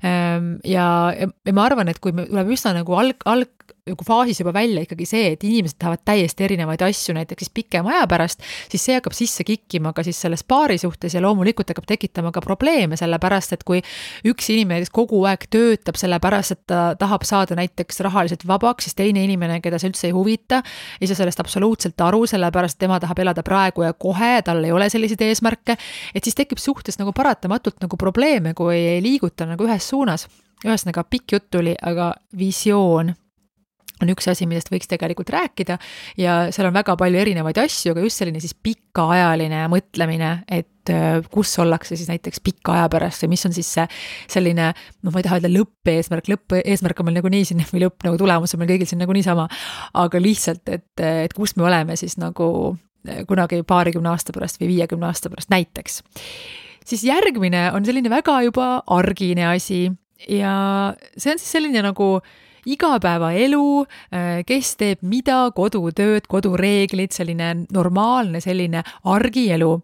Ehm, 0.07 0.53
ja, 0.67 0.87
ja 1.17 1.55
ma 1.55 1.67
arvan, 1.67 1.91
et 1.91 1.99
kui 2.03 2.15
me 2.15 2.27
tuleb 2.29 2.53
üsna 2.55 2.73
nagu 2.79 2.97
alg, 2.99 3.23
alg, 3.27 3.51
nagu 3.87 4.07
faasis 4.07 4.41
juba 4.41 4.53
välja 4.55 4.83
ikkagi 4.85 5.07
see, 5.07 5.31
et 5.35 5.43
inimesed 5.47 5.77
tahavad 5.79 6.03
täiesti 6.07 6.45
erinevaid 6.47 6.83
asju, 6.87 7.15
näiteks 7.17 7.45
siis 7.45 7.53
pikema 7.53 7.95
aja 7.95 8.07
pärast, 8.09 8.43
siis 8.71 8.85
see 8.87 8.97
hakkab 8.97 9.15
sisse 9.17 9.45
kikkima 9.47 9.93
ka 9.95 10.05
siis 10.05 10.19
selles 10.21 10.43
paari 10.47 10.77
suhtes 10.81 11.15
ja 11.15 11.21
loomulikult 11.23 11.71
hakkab 11.71 11.87
tekitama 11.89 12.31
ka 12.35 12.43
probleeme, 12.43 12.97
sellepärast 12.99 13.57
et 13.57 13.65
kui 13.67 13.81
üks 14.27 14.49
inimene, 14.53 14.83
kes 14.83 14.93
kogu 14.93 15.21
aeg 15.29 15.47
töötab 15.53 15.99
sellepärast, 15.99 16.57
et 16.57 16.63
ta 16.69 16.81
tahab 16.99 17.25
saada 17.27 17.57
näiteks 17.59 18.01
rahaliselt 18.05 18.47
vabaks, 18.47 18.87
siis 18.87 18.97
teine 18.97 19.23
inimene, 19.25 19.59
keda 19.63 19.79
see 19.81 19.91
üldse 19.91 20.09
ei 20.09 20.15
huvita, 20.15 20.61
ei 21.01 21.09
saa 21.09 21.21
sellest 21.21 21.43
absoluutselt 21.43 22.01
aru, 22.07 22.25
sellepärast 22.29 22.79
tema 22.81 22.99
tahab 23.03 23.23
elada 23.23 23.45
praegu 23.45 23.85
ja 23.85 23.93
kohe, 23.93 24.37
tal 24.45 24.63
ei 24.63 24.73
ole 24.75 24.89
selliseid 24.93 25.23
eesmärke, 25.27 25.77
et 26.13 26.27
siis 26.27 26.37
tekib 26.37 26.61
suhtes 26.61 26.99
nagu 27.01 27.13
paratamatult 27.15 27.81
nagu 27.83 27.99
probleeme, 27.99 28.53
kui 28.57 28.75
ei 28.77 29.01
liiguta 29.03 29.47
nagu 29.49 29.67
ühes 29.67 29.89
suunas. 29.89 30.27
Ühesõnaga 30.65 31.03
pikk 31.05 31.35
jutt 31.35 31.51
tuli, 31.53 31.75
aga 31.85 32.15
visioon 32.37 33.13
on 34.01 34.11
üks 34.13 34.27
asi, 34.31 34.47
millest 34.49 34.69
võiks 34.71 34.89
tegelikult 34.89 35.29
rääkida 35.33 35.77
ja 36.19 36.37
seal 36.53 36.69
on 36.69 36.75
väga 36.75 36.95
palju 36.99 37.21
erinevaid 37.21 37.59
asju, 37.61 37.93
aga 37.93 38.05
just 38.05 38.21
selline 38.21 38.41
siis 38.43 38.53
pikaajaline 38.53 39.63
mõtlemine, 39.71 40.31
et 40.47 40.91
äh, 40.93 41.19
kus 41.33 41.53
ollakse 41.63 41.97
siis 41.97 42.09
näiteks 42.11 42.41
pika 42.45 42.75
aja 42.77 42.87
pärast 42.93 43.25
või 43.25 43.33
mis 43.35 43.45
on 43.49 43.55
siis 43.57 43.69
see 43.79 43.87
selline, 44.37 44.71
noh, 45.01 45.13
ma 45.13 45.21
ei 45.21 45.27
taha 45.27 45.39
öelda 45.39 45.51
lõppeesmärk, 45.53 46.31
lõppeesmärk 46.33 47.01
on 47.01 47.09
meil 47.09 47.19
nagunii 47.19 47.49
siin 47.49 47.65
või 47.71 47.85
lõpp 47.87 48.07
nagu 48.07 48.21
tulemus 48.21 48.53
on 48.53 48.63
meil 48.63 48.73
kõigil 48.75 48.89
siin 48.89 49.01
nagunii 49.03 49.25
sama, 49.25 49.47
aga 49.97 50.21
lihtsalt, 50.21 50.65
et, 50.69 51.05
et 51.25 51.37
kus 51.37 51.57
me 51.57 51.67
oleme 51.69 51.97
siis 51.99 52.19
nagu 52.21 52.49
äh, 53.09 53.23
kunagi 53.29 53.63
paarikümne 53.67 54.13
aasta 54.13 54.35
pärast 54.35 54.61
või 54.61 54.75
viiekümne 54.75 55.09
aasta 55.09 55.33
pärast 55.33 55.53
näiteks. 55.53 56.01
siis 56.85 57.07
järgmine 57.07 57.71
on 57.73 57.85
selline 57.85 58.09
väga 58.13 58.41
juba 58.45 58.75
argine 58.87 59.49
asi 59.55 59.87
ja 60.29 60.53
see 61.17 61.33
on 61.33 61.41
siis 61.41 61.51
selline 61.57 61.81
nagu 61.85 62.17
äh, 62.17 62.35
igapäevaelu, 62.67 63.85
äh, 64.13 64.43
kes 64.47 64.75
teeb 64.79 65.03
mida, 65.07 65.47
kodutööd, 65.55 66.27
kodureeglid, 66.27 67.15
selline 67.15 67.53
normaalne 67.73 68.41
selline 68.43 68.83
argielu 69.03 69.77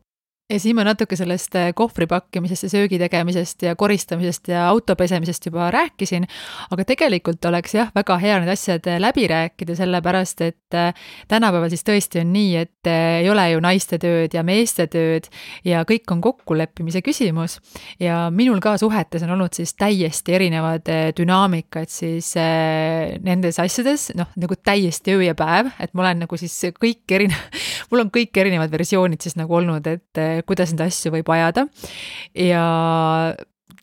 ja 0.51 0.59
siis 0.59 0.75
ma 0.75 0.83
natuke 0.83 1.15
sellest 1.15 1.55
äh, 1.55 1.69
kohvri 1.75 2.05
pakkimisest 2.09 2.65
ja 2.65 2.69
söögi 2.73 2.97
tegemisest 2.99 3.63
ja 3.63 3.77
koristamisest 3.79 4.49
ja 4.51 4.65
auto 4.67 4.95
pesemisest 4.99 5.47
juba 5.47 5.69
rääkisin, 5.71 6.25
aga 6.75 6.85
tegelikult 6.87 7.45
oleks 7.47 7.77
jah, 7.77 7.91
väga 7.95 8.17
hea 8.19 8.39
need 8.41 8.51
asjad 8.51 8.89
äh, 8.91 8.99
läbi 8.99 9.23
rääkida, 9.31 9.75
sellepärast 9.79 10.43
et 10.43 10.77
äh, 10.77 10.91
tänapäeval 11.31 11.71
siis 11.71 11.87
tõesti 11.87 12.19
on 12.21 12.33
nii, 12.35 12.57
et 12.59 12.91
ei 12.91 13.29
ole 13.31 13.45
ju 13.53 13.61
naiste 13.63 13.97
tööd 14.03 14.35
ja 14.35 14.43
meeste 14.43 14.89
tööd 14.91 15.29
ja 15.63 15.85
kõik 15.87 16.11
on 16.11 16.21
kokkuleppimise 16.21 16.99
küsimus. 17.05 17.59
ja 17.99 18.27
minul 18.31 18.59
ka 18.59 18.75
suhetes 18.77 19.23
on 19.23 19.31
olnud 19.37 19.55
siis 19.55 19.73
täiesti 19.79 20.35
erinevad 20.35 20.91
dünaamikad 21.15 21.87
siis 21.89 22.33
nendes 22.35 23.59
asjades, 23.63 24.09
noh, 24.19 24.27
nagu 24.35 24.59
täiesti 24.59 25.15
öö 25.15 25.23
ja 25.23 25.35
päev, 25.39 25.71
et 25.79 25.93
ma 25.93 26.03
olen 26.03 26.25
nagu 26.25 26.37
siis 26.37 26.59
kõik 26.75 27.15
erinev, 27.15 27.63
mul 27.91 28.03
on 28.03 28.11
kõik 28.11 28.35
erinevad 28.43 28.71
versioonid 28.75 29.23
siis 29.23 29.39
nagu 29.39 29.55
olnud, 29.55 29.87
et 29.87 30.23
kuidas 30.47 30.73
neid 30.73 30.87
asju 30.87 31.13
võib 31.17 31.29
ajada. 31.35 31.67
Ja 32.37 32.63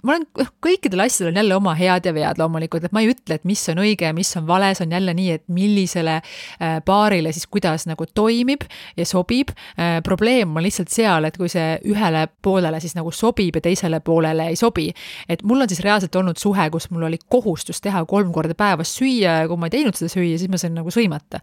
ma 0.07 0.15
olen, 0.15 0.27
kõikidel 0.65 1.05
asjadel 1.05 1.33
on 1.33 1.41
jälle 1.41 1.57
oma 1.57 1.75
head 1.79 2.07
ja 2.09 2.13
vead 2.15 2.41
loomulikult, 2.41 2.87
et 2.87 2.95
ma 2.97 3.03
ei 3.05 3.11
ütle, 3.13 3.37
et 3.37 3.47
mis 3.49 3.63
on 3.73 3.81
õige 3.83 4.09
ja 4.09 4.17
mis 4.17 4.31
on 4.39 4.47
vale, 4.49 4.73
see 4.77 4.87
on 4.87 4.95
jälle 4.97 5.15
nii, 5.17 5.37
et 5.39 5.45
millisele 5.53 6.17
äh, 6.21 6.79
paarile 6.85 7.33
siis 7.37 7.47
kuidas 7.51 7.87
nagu 7.91 8.07
toimib 8.15 8.65
ja 8.97 9.07
sobib. 9.09 9.53
Äh, 9.79 9.99
probleem 10.07 10.57
on 10.57 10.65
lihtsalt 10.65 10.93
seal, 10.93 11.29
et 11.29 11.37
kui 11.41 11.51
see 11.53 11.77
ühele 11.91 12.27
poolele 12.43 12.81
siis 12.83 12.97
nagu 12.99 13.13
sobib 13.15 13.59
ja 13.59 13.65
teisele 13.65 14.01
poolele 14.05 14.51
ei 14.51 14.57
sobi. 14.57 14.91
et 15.29 15.43
mul 15.43 15.61
on 15.61 15.69
siis 15.69 15.83
reaalselt 15.85 16.17
olnud 16.17 16.39
suhe, 16.41 16.71
kus 16.71 16.91
mul 16.91 17.09
oli 17.09 17.19
kohustus 17.29 17.81
teha 17.81 18.05
kolm 18.09 18.33
korda 18.33 18.55
päevas 18.55 18.95
süüa 18.97 19.41
ja 19.43 19.49
kui 19.49 19.61
ma 19.61 19.69
ei 19.69 19.77
teinud 19.77 19.97
seda 19.97 20.13
süüa, 20.13 20.39
siis 20.39 20.51
ma 20.51 20.61
sain 20.61 20.75
nagu 20.75 20.93
sõimata. 20.95 21.41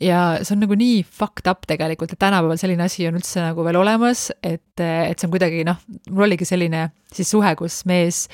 ja 0.00 0.40
see 0.42 0.56
on 0.56 0.64
nagu 0.66 0.78
nii 0.78 1.02
fucked 1.04 1.50
up 1.50 1.66
tegelikult, 1.68 2.12
et 2.12 2.18
tänapäeval 2.20 2.60
selline 2.60 2.86
asi 2.86 3.06
on 3.08 3.18
üldse 3.20 3.42
nagu 3.44 3.64
veel 3.64 3.80
olemas, 3.80 4.30
et, 4.42 4.80
et 4.80 5.18
see 5.18 5.28
on 5.28 5.34
kuidagi 5.34 5.64
noh, 5.68 5.80
mul 6.10 6.28
oligi 6.28 6.48
selline 6.48 6.88
siis 7.16 7.30
suhe, 7.32 7.52
kus 7.58 7.80
mees 7.90 8.24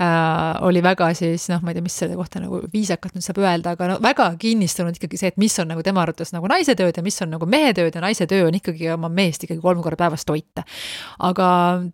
äh, 0.00 0.58
oli 0.66 0.82
väga 0.84 1.10
siis 1.18 1.48
noh, 1.50 1.62
ma 1.64 1.72
ei 1.72 1.78
tea, 1.78 1.84
mis 1.84 1.96
selle 2.02 2.16
kohta 2.18 2.42
nagu 2.42 2.62
viisakalt 2.72 3.16
nüüd 3.16 3.26
saab 3.26 3.40
öelda, 3.42 3.74
aga 3.76 3.90
no 3.92 3.98
väga 4.02 4.30
kinnistunud 4.40 4.98
ikkagi 4.98 5.20
see, 5.20 5.32
et 5.34 5.40
mis 5.40 5.56
on 5.62 5.70
nagu 5.72 5.84
tema 5.86 6.04
arvates 6.04 6.34
nagu 6.34 6.50
naise 6.50 6.76
tööd 6.78 6.96
ja 6.96 7.04
mis 7.04 7.18
on 7.24 7.32
nagu 7.34 7.48
mehe 7.50 7.72
tööd 7.76 7.96
ja 7.96 8.02
naise 8.04 8.26
töö 8.30 8.48
on 8.48 8.58
ikkagi 8.58 8.90
oma 8.94 9.10
meest 9.12 9.46
ikkagi 9.46 9.60
kolm 9.62 9.82
korda 9.84 9.98
päevas 10.04 10.26
toita. 10.28 10.64
aga 11.26 11.48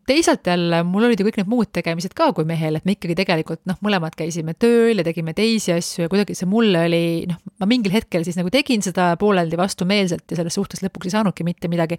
teisalt 0.08 0.46
jälle 0.46 0.82
mul 0.86 1.08
olid 1.08 1.20
ju 1.20 1.26
kõik 1.28 1.40
need 1.40 1.50
muud 1.50 1.72
tegemised 1.74 2.14
ka 2.16 2.30
kui 2.36 2.46
mehel, 2.48 2.78
et 2.78 2.86
me 2.88 2.96
ikkagi 2.96 3.16
tegelikult 3.18 3.62
noh, 3.68 3.78
mõlemad 3.84 4.16
käisime 4.18 4.54
tööl 4.58 5.00
ja 5.00 5.06
tegime 5.06 5.34
teisi 5.36 5.74
asju 5.74 6.06
ja 6.06 6.12
kuidagi 6.12 6.36
see 6.38 6.48
mulle 6.50 6.86
oli 6.88 7.04
noh, 7.30 7.40
ma 7.60 7.68
mingil 7.70 7.94
hetkel 7.94 8.24
siis 8.26 8.38
nagu 8.38 8.52
tegin 8.52 8.84
seda 8.84 9.12
pooleldi 9.20 9.58
vastumeelselt 9.58 10.26
ja 10.30 10.40
selles 10.40 10.56
suhtes 10.56 10.82
lõpuks 10.84 11.08
ei 11.08 11.16
saanudki 11.16 11.46
mitte 11.46 11.70
midagi. 11.72 11.98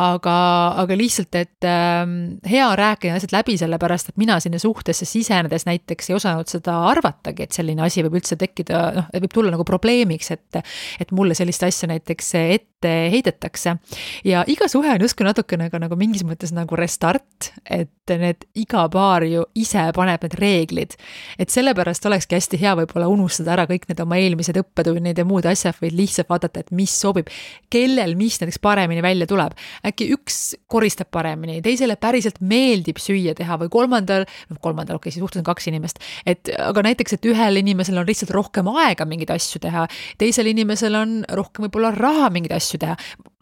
aga, 0.00 0.36
aga 0.82 0.96
lihtsalt, 0.98 1.34
et 1.38 1.66
äh, 1.68 2.04
hea 2.48 2.68
rääkida 2.78 3.16
asjad 3.18 3.34
läbi 3.34 3.56
sellepärast 3.62 4.12
et 4.12 4.20
mina 4.20 4.38
sinna 4.42 4.60
suhtesse 4.62 5.06
sisenedes 5.08 5.66
näiteks 5.68 6.10
ei 6.10 6.18
osanud 6.18 6.50
seda 6.50 6.78
arvatagi, 6.90 7.46
et 7.46 7.56
selline 7.56 7.84
asi 7.86 8.04
võib 8.04 8.18
üldse 8.20 8.38
tekkida, 8.40 8.82
noh, 8.98 9.08
võib 9.14 9.32
tulla 9.34 9.54
nagu 9.54 9.66
probleemiks, 9.68 10.32
et 10.34 10.62
et 11.00 11.12
mulle 11.14 11.36
sellist 11.38 11.62
asja 11.64 11.88
näiteks 11.90 12.34
ette 12.42 12.92
heidetakse. 13.12 13.76
ja 14.24 14.44
iga 14.46 14.68
suhe 14.68 14.90
on 14.90 15.00
justkui 15.00 15.26
natukene 15.26 15.68
ka 15.70 15.78
nagu 15.78 15.96
mingis 15.96 16.24
mõttes 16.26 16.52
nagu 16.54 16.76
restart, 16.76 17.52
et 17.70 18.14
need 18.18 18.46
iga 18.58 18.88
paar 18.92 19.24
ju 19.26 19.44
ise 19.54 19.84
paneb 19.94 20.26
need 20.26 20.34
reeglid. 20.38 20.96
et 21.38 21.50
sellepärast 21.50 22.06
olekski 22.06 22.36
hästi 22.36 22.60
hea 22.60 22.74
võib-olla 22.82 23.08
unustada 23.10 23.54
ära 23.56 23.66
kõik 23.70 23.88
need 23.88 24.00
oma 24.02 24.18
eelmised 24.20 24.58
õppetunnid 24.60 25.18
ja 25.18 25.24
muud 25.28 25.46
asjad, 25.46 25.76
vaid 25.80 25.96
lihtsalt 25.96 26.30
vaadata, 26.32 26.60
et 26.60 26.70
mis 26.74 26.92
sobib, 26.92 27.30
kellel 27.70 28.16
mis 28.18 28.40
näiteks 28.40 28.60
paremini 28.62 29.02
välja 29.02 29.26
tuleb. 29.26 29.56
äkki 29.86 30.10
üks 30.16 30.40
koristab 30.66 31.10
paremini, 31.10 31.60
teisele 31.62 31.96
päriselt 31.96 32.40
meeldib 32.40 33.00
süüa 33.02 33.34
teha 33.38 33.51
või 33.60 33.70
kolmandal, 33.72 34.26
noh 34.50 34.60
kolmandal, 34.62 34.98
okei 35.00 35.10
okay,, 35.10 35.16
siis 35.16 35.24
suhtes 35.24 35.42
on 35.42 35.46
kaks 35.46 35.68
inimest, 35.72 36.00
et 36.28 36.52
aga 36.56 36.84
näiteks, 36.88 37.16
et 37.18 37.28
ühel 37.30 37.60
inimesel 37.62 38.00
on 38.00 38.08
lihtsalt 38.08 38.32
rohkem 38.34 38.70
aega 38.72 39.06
mingeid 39.08 39.34
asju 39.34 39.62
teha, 39.62 39.86
teisel 40.20 40.50
inimesel 40.52 40.96
on 40.98 41.18
rohkem 41.40 41.66
võib-olla 41.66 41.92
raha 41.96 42.30
mingeid 42.34 42.56
asju 42.58 42.80
teha, 42.82 42.96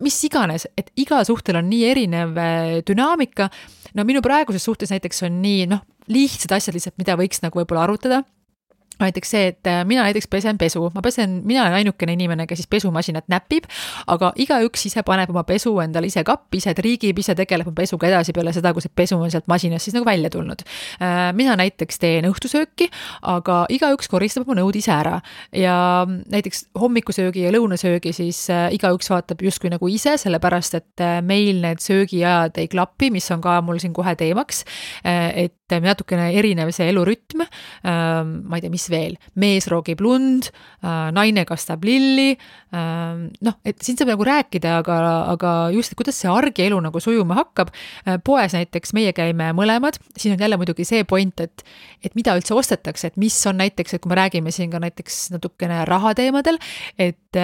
mis 0.05 0.19
iganes, 0.27 0.67
et 0.81 0.93
igal 1.01 1.25
suhtel 1.29 1.61
on 1.61 1.71
nii 1.71 1.87
erinev 1.91 2.37
äh, 2.41 2.75
dünaamika. 2.87 3.51
no 3.95 4.05
minu 4.09 4.23
praeguses 4.25 4.65
suhtes 4.65 4.93
näiteks 4.95 5.25
on 5.29 5.41
nii 5.43 5.67
noh, 5.71 5.85
lihtsad 6.11 6.57
asjad 6.57 6.77
lihtsalt, 6.77 6.99
mida 6.99 7.17
võiks 7.19 7.43
nagu 7.45 7.61
võib-olla 7.61 7.87
arutada 7.89 8.25
näiteks 9.05 9.31
see, 9.31 9.51
et 9.53 9.67
äh, 9.71 9.83
mina 9.89 10.05
näiteks 10.07 10.29
pesen 10.31 10.59
pesu, 10.59 10.83
ma 10.95 11.03
pesen, 11.05 11.41
mina 11.47 11.65
olen 11.65 11.79
ainukene 11.81 12.15
inimene, 12.17 12.47
kes 12.51 12.63
siis 12.63 12.71
pesumasinat 12.71 13.29
näpib, 13.33 13.69
aga 14.11 14.33
igaüks 14.41 14.87
ise 14.91 15.05
paneb 15.07 15.33
oma 15.33 15.45
pesu 15.49 15.73
endale 15.83 16.11
ise 16.11 16.25
kappi, 16.27 16.61
ise 16.61 16.75
triigib, 16.77 17.19
ise 17.23 17.35
tegeleb 17.39 17.71
oma 17.71 17.81
pesuga 17.81 18.11
edasi 18.11 18.35
peale 18.37 18.55
seda, 18.57 18.73
kui 18.77 18.85
see 18.85 18.93
pesu 18.95 19.19
on 19.19 19.33
sealt 19.33 19.49
masinast 19.51 19.89
siis 19.89 19.97
nagu 19.97 20.09
välja 20.09 20.31
tulnud. 20.33 20.65
Äh, 21.03 21.31
mina 21.37 21.57
näiteks 21.61 22.01
teen 22.03 22.29
õhtusööki, 22.31 22.91
aga 23.35 23.63
igaüks 23.73 24.11
koristab 24.11 24.49
oma 24.49 24.61
nõud 24.61 24.79
ise 24.81 24.93
ära 24.95 25.21
ja 25.57 25.77
näiteks 26.07 26.69
hommikusöögi 26.81 27.47
ja 27.47 27.55
lõunasöögi 27.55 28.15
siis 28.17 28.43
äh, 28.53 28.69
igaüks 28.77 29.11
vaatab 29.13 29.43
justkui 29.45 29.73
nagu 29.73 29.89
ise, 29.91 30.17
sellepärast 30.21 30.79
et 30.81 31.07
meil 31.27 31.63
need 31.65 31.81
söögiajad 31.85 32.59
ei 32.61 32.69
klapi, 32.71 33.11
mis 33.15 33.31
on 33.35 33.43
ka 33.45 33.61
mul 33.65 33.81
siin 33.83 33.95
kohe 33.97 34.15
teemaks. 34.19 34.65
et 35.05 35.55
natukene 35.79 36.33
erinev 36.35 36.73
see 36.75 36.89
elurütm, 36.91 37.45
ma 37.85 38.59
ei 38.59 38.65
tea, 38.65 38.73
mis 38.73 38.89
veel, 38.91 39.17
mees 39.41 39.69
roogib 39.71 40.01
lund, 40.05 40.51
äh, 40.83 41.11
naine 41.15 41.45
kastab 41.49 41.85
lilli, 41.87 42.33
äh, 42.75 43.21
noh, 43.47 43.59
et 43.67 43.85
siin 43.85 43.99
saab 43.99 44.13
nagu 44.15 44.27
rääkida, 44.27 44.79
aga, 44.83 44.99
aga 45.35 45.53
just, 45.75 45.93
et 45.93 46.01
kuidas 46.01 46.19
see 46.21 46.31
argielu 46.33 46.81
nagu 46.83 47.03
sujuma 47.03 47.39
hakkab. 47.41 47.73
Äh, 48.07 48.19
poes 48.25 48.57
näiteks 48.57 48.95
meie 48.97 49.15
käime 49.17 49.51
mõlemad, 49.57 50.01
siin 50.17 50.37
on 50.37 50.45
jälle 50.45 50.59
muidugi 50.61 50.87
see 50.89 51.07
point, 51.09 51.45
et, 51.45 51.65
et 52.05 52.17
mida 52.19 52.37
üldse 52.39 52.57
ostetakse, 52.57 53.13
et 53.13 53.21
mis 53.21 53.39
on 53.51 53.61
näiteks, 53.61 53.97
et 53.97 54.05
kui 54.05 54.13
me 54.13 54.21
räägime 54.21 54.55
siin 54.55 54.73
ka 54.73 54.83
näiteks 54.83 55.29
natukene 55.37 55.85
rahateemadel, 55.89 56.61
et 56.99 57.41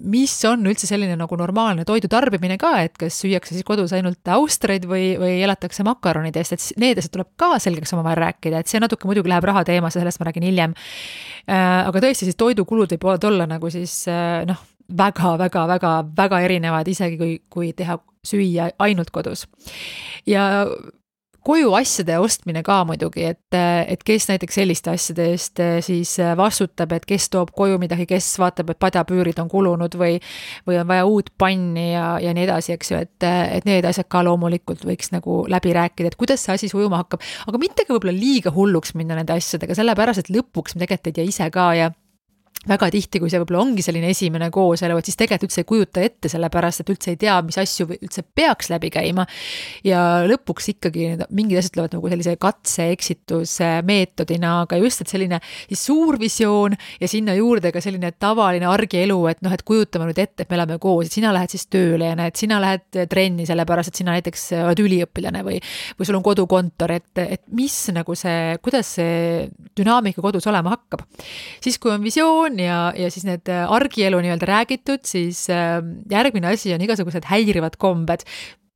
mis 0.00 0.34
on 0.48 0.64
üldse 0.66 0.88
selline 0.88 1.16
nagu 1.20 1.36
normaalne 1.36 1.84
toidu 1.88 2.08
tarbimine 2.12 2.56
ka, 2.60 2.72
et 2.86 2.94
kas 3.00 3.18
süüakse 3.22 3.54
siis 3.54 3.66
kodus 3.66 3.92
ainult 3.96 4.28
austreid 4.34 4.86
või, 4.88 5.12
või 5.20 5.40
elatakse 5.44 5.84
makaronidest, 5.86 6.56
et 6.56 6.68
need 6.80 7.00
asjad 7.00 7.12
tuleb 7.16 7.32
ka 7.40 7.54
selgeks 7.62 7.92
omavahel 7.96 8.22
rääkida, 8.24 8.62
et 8.62 8.72
see 8.72 8.80
natuke 8.82 9.08
muidugi 9.08 9.32
läheb 9.32 9.46
raha 9.50 9.64
teemasse, 9.68 10.00
sellest 10.00 10.22
ma 10.22 10.30
räägin 10.30 10.48
hiljem. 10.48 10.76
Äh, 11.44 11.82
aga 11.90 12.04
tõesti, 12.04 12.28
siis 12.28 12.40
toidukulud 12.40 12.96
võivad 12.96 13.28
olla 13.28 13.48
nagu 13.50 13.70
siis 13.72 14.02
äh, 14.10 14.42
noh, 14.48 14.64
väga-väga-väga-väga 14.96 16.40
erinevad, 16.46 16.88
isegi 16.88 17.20
kui, 17.20 17.36
kui 17.52 17.70
teha 17.76 17.98
süüa 18.26 18.70
ainult 18.82 19.10
kodus. 19.12 19.46
ja 20.26 20.66
kojuasjade 21.44 22.18
ostmine 22.22 22.62
ka 22.66 22.82
muidugi, 22.88 23.24
et, 23.32 23.56
et 23.88 24.02
kes 24.06 24.28
näiteks 24.30 24.58
selliste 24.60 24.92
asjade 24.92 25.26
eest 25.32 25.62
eh, 25.62 25.78
siis 25.84 26.14
eh, 26.22 26.32
vastutab, 26.38 26.94
et 26.96 27.06
kes 27.08 27.28
toob 27.32 27.52
koju 27.56 27.80
midagi, 27.82 28.06
kes 28.10 28.28
vaatab, 28.42 28.72
et 28.72 28.80
padjapüürid 28.82 29.40
on 29.42 29.50
kulunud 29.52 29.96
või 29.98 30.18
või 30.68 30.78
on 30.80 30.88
vaja 30.88 31.06
uut 31.08 31.32
panni 31.38 31.92
ja, 31.92 32.16
ja 32.22 32.34
nii 32.34 32.46
edasi, 32.46 32.76
eks 32.76 32.92
ju, 32.92 33.00
et, 33.06 33.26
et 33.26 33.66
need 33.68 33.86
asjad 33.88 34.08
ka 34.12 34.22
loomulikult 34.26 34.84
võiks 34.86 35.12
nagu 35.14 35.42
läbi 35.50 35.74
rääkida, 35.76 36.12
et 36.12 36.18
kuidas 36.20 36.44
see 36.46 36.54
asi 36.54 36.70
sujuma 36.72 37.02
hakkab, 37.02 37.24
aga 37.48 37.62
mitte 37.62 37.86
ka 37.86 37.96
võib-olla 37.96 38.14
liiga 38.16 38.54
hulluks 38.54 38.96
minna 38.98 39.18
nende 39.18 39.36
asjadega, 39.36 39.76
sellepärast 39.78 40.24
et 40.24 40.32
lõpuks 40.34 40.76
me 40.76 40.84
tegelikult 40.86 41.10
ei 41.12 41.18
tea 41.18 41.28
ise 41.28 41.50
ka 41.52 41.72
ja 41.78 41.90
väga 42.68 42.88
tihti, 42.94 43.18
kui 43.18 43.30
see 43.30 43.40
võib-olla 43.42 43.64
ongi 43.64 43.82
selline 43.82 44.10
esimene 44.12 44.46
kooselu, 44.54 44.94
et 44.98 45.08
siis 45.08 45.18
tegelikult 45.18 45.48
üldse 45.48 45.62
ei 45.64 45.66
kujuta 45.66 46.02
ette, 46.06 46.30
sellepärast 46.30 46.84
et 46.84 46.92
üldse 46.94 47.10
ei 47.10 47.18
tea, 47.18 47.34
mis 47.42 47.58
asju 47.58 47.88
üldse 47.96 48.22
peaks 48.22 48.70
läbi 48.70 48.90
käima. 48.94 49.26
ja 49.84 50.22
lõpuks 50.28 50.68
ikkagi 50.76 51.08
mingid 51.34 51.58
asjad 51.58 51.74
tulevad 51.74 51.96
nagu 51.96 52.12
sellise 52.12 52.36
katse-eksituse 52.38 53.70
meetodina, 53.88 54.52
aga 54.62 54.78
just, 54.78 55.02
et 55.02 55.10
selline 55.10 55.40
siis 55.42 55.82
suur 55.88 56.18
visioon 56.20 56.76
ja 57.00 57.10
sinna 57.10 57.34
juurde 57.34 57.72
ka 57.74 57.82
selline 57.82 58.12
tavaline 58.22 58.68
argielu, 58.70 59.18
et 59.32 59.42
noh, 59.42 59.54
et 59.54 59.66
kujutame 59.66 60.06
nüüd 60.10 60.22
ette, 60.22 60.44
et 60.44 60.50
me 60.52 60.60
elame 60.60 60.78
koos, 60.82 61.08
et 61.08 61.18
sina 61.18 61.32
lähed 61.34 61.56
siis 61.56 61.66
tööle 61.72 62.12
ja 62.12 62.18
näed, 62.18 62.38
sina 62.38 62.60
lähed 62.62 63.02
trenni, 63.10 63.46
sellepärast 63.48 63.90
et 63.90 64.02
sina 64.02 64.14
näiteks 64.14 64.46
oled 64.60 64.84
üliõpilane 64.84 65.42
või, 65.46 65.58
või 65.98 66.08
sul 66.08 66.20
on 66.20 66.26
kodukontor, 66.26 66.94
et, 66.94 67.24
et 67.26 67.42
mis 67.58 67.74
nagu 67.96 68.14
see, 68.18 68.54
kuidas 68.62 68.94
see 69.00 69.50
dünaamika 69.78 70.22
kodus 70.22 70.46
olema 70.46 70.76
hakkab. 70.76 71.02
siis, 71.62 71.78
kui 71.82 71.90
on 71.90 72.02
visioon, 72.04 72.51
on 72.52 72.62
ja, 72.62 72.78
ja 72.96 73.10
siis 73.12 73.26
need 73.28 73.48
äh, 73.52 73.64
argielu 73.72 74.20
nii-öelda 74.22 74.48
räägitud, 74.48 75.04
siis 75.08 75.46
ähm, 75.52 76.02
järgmine 76.12 76.52
asi 76.52 76.74
on 76.76 76.84
igasugused 76.84 77.28
häirivad 77.30 77.80
kombed. 77.80 78.26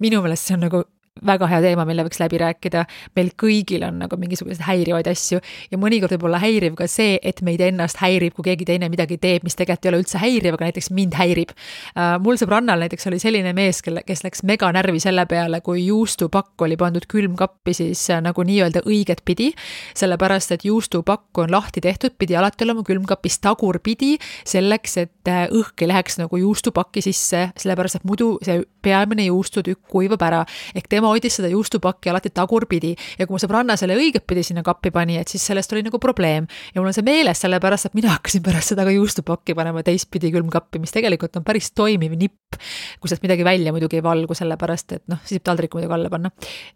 minu 0.00 0.20
meelest 0.20 0.50
see 0.50 0.56
on 0.56 0.66
nagu 0.66 0.82
väga 1.24 1.48
hea 1.48 1.60
teema, 1.64 1.84
mille 1.88 2.04
võiks 2.04 2.20
läbi 2.20 2.38
rääkida. 2.40 2.84
meil 3.16 3.30
kõigil 3.40 3.84
on 3.86 3.98
nagu 4.02 4.16
mingisuguseid 4.20 4.64
häirivaid 4.66 5.06
asju 5.08 5.40
ja 5.70 5.78
mõnikord 5.78 6.12
võib 6.16 6.26
olla 6.28 6.40
häiriv 6.42 6.74
ka 6.76 6.86
see, 6.90 7.18
et 7.22 7.40
meid 7.42 7.60
ennast 7.60 8.00
häirib, 8.02 8.34
kui 8.36 8.44
keegi 8.50 8.66
teine 8.68 8.88
midagi 8.92 9.16
teeb, 9.18 9.44
mis 9.44 9.56
tegelikult 9.56 9.86
ei 9.86 9.90
ole 9.92 10.00
üldse 10.02 10.20
häiriv, 10.20 10.54
aga 10.54 10.68
näiteks 10.68 10.90
mind 10.90 11.16
häirib 11.16 11.52
uh,. 11.52 12.16
mul 12.22 12.36
sõbrannal 12.40 12.80
näiteks 12.84 13.08
oli 13.10 13.20
selline 13.22 13.52
mees, 13.56 13.80
kelle, 13.82 14.02
kes 14.06 14.24
läks 14.26 14.44
meganärvi 14.46 15.00
selle 15.00 15.26
peale, 15.26 15.60
kui 15.64 15.86
juustupakk 15.86 16.66
oli 16.66 16.76
pandud 16.76 17.06
külmkappi 17.08 17.74
siis 17.76 18.04
uh, 18.10 18.20
nagu 18.24 18.44
nii-öelda 18.44 18.84
õiget 18.86 19.24
pidi. 19.24 19.52
sellepärast, 19.96 20.52
et 20.52 20.64
juustupakk 20.64 21.38
on 21.38 21.50
lahti 21.50 21.80
tehtud, 21.80 22.16
pidi 22.18 22.36
alati 22.36 22.64
olema 22.64 22.84
külmkapis 22.86 23.40
tagurpidi, 23.40 24.16
selleks, 24.44 24.96
et 24.96 25.32
uh, 25.32 25.46
õhk 25.60 25.84
ei 25.84 25.90
läheks 25.92 26.20
nagu 26.20 26.36
juustupaki 26.40 27.02
sisse, 27.04 27.48
sellepärast 27.56 28.00
et 28.00 28.08
muidu 28.08 28.36
see 28.44 28.60
peamine 28.86 29.26
juustutükk 29.26 29.86
kuivab 29.90 30.22
ära. 30.22 30.44
ehk 30.74 30.88
tema 30.88 31.05
tema 31.06 31.14
hoidis 31.14 31.36
seda 31.38 31.48
juustupakki 31.52 32.10
alati 32.10 32.32
tagurpidi 32.34 32.92
ja 33.18 33.26
kui 33.26 33.34
mu 33.36 33.40
sõbranna 33.40 33.76
selle 33.78 33.94
õigetpidi 33.98 34.42
sinna 34.46 34.62
kappi 34.66 34.90
pani, 34.90 35.18
et 35.20 35.30
siis 35.30 35.44
sellest 35.46 35.72
oli 35.72 35.84
nagu 35.86 35.98
probleem. 36.02 36.46
ja 36.74 36.80
mul 36.80 36.90
on 36.90 36.96
see 36.96 37.04
meeles, 37.06 37.38
sellepärast 37.40 37.86
et 37.86 37.94
mina 37.94 38.10
hakkasin 38.16 38.42
pärast 38.42 38.72
seda 38.72 38.84
ka 38.84 38.90
juustupakki 38.90 39.54
panema 39.54 39.82
teistpidi 39.86 40.32
külmkappi, 40.34 40.80
mis 40.82 40.94
tegelikult 40.94 41.36
on 41.36 41.44
päris 41.44 41.70
toimiv 41.72 42.16
nipp. 42.18 42.58
kui 43.00 43.10
sealt 43.10 43.22
midagi 43.22 43.44
välja 43.44 43.72
muidugi 43.72 44.00
ei 44.00 44.02
valgu, 44.02 44.34
sellepärast 44.34 44.96
et 44.96 45.04
noh, 45.12 45.20
siis 45.24 45.38
võib 45.38 45.46
taldriku 45.46 45.78
muidugi 45.78 45.94
alla 45.94 46.10
panna. 46.10 46.30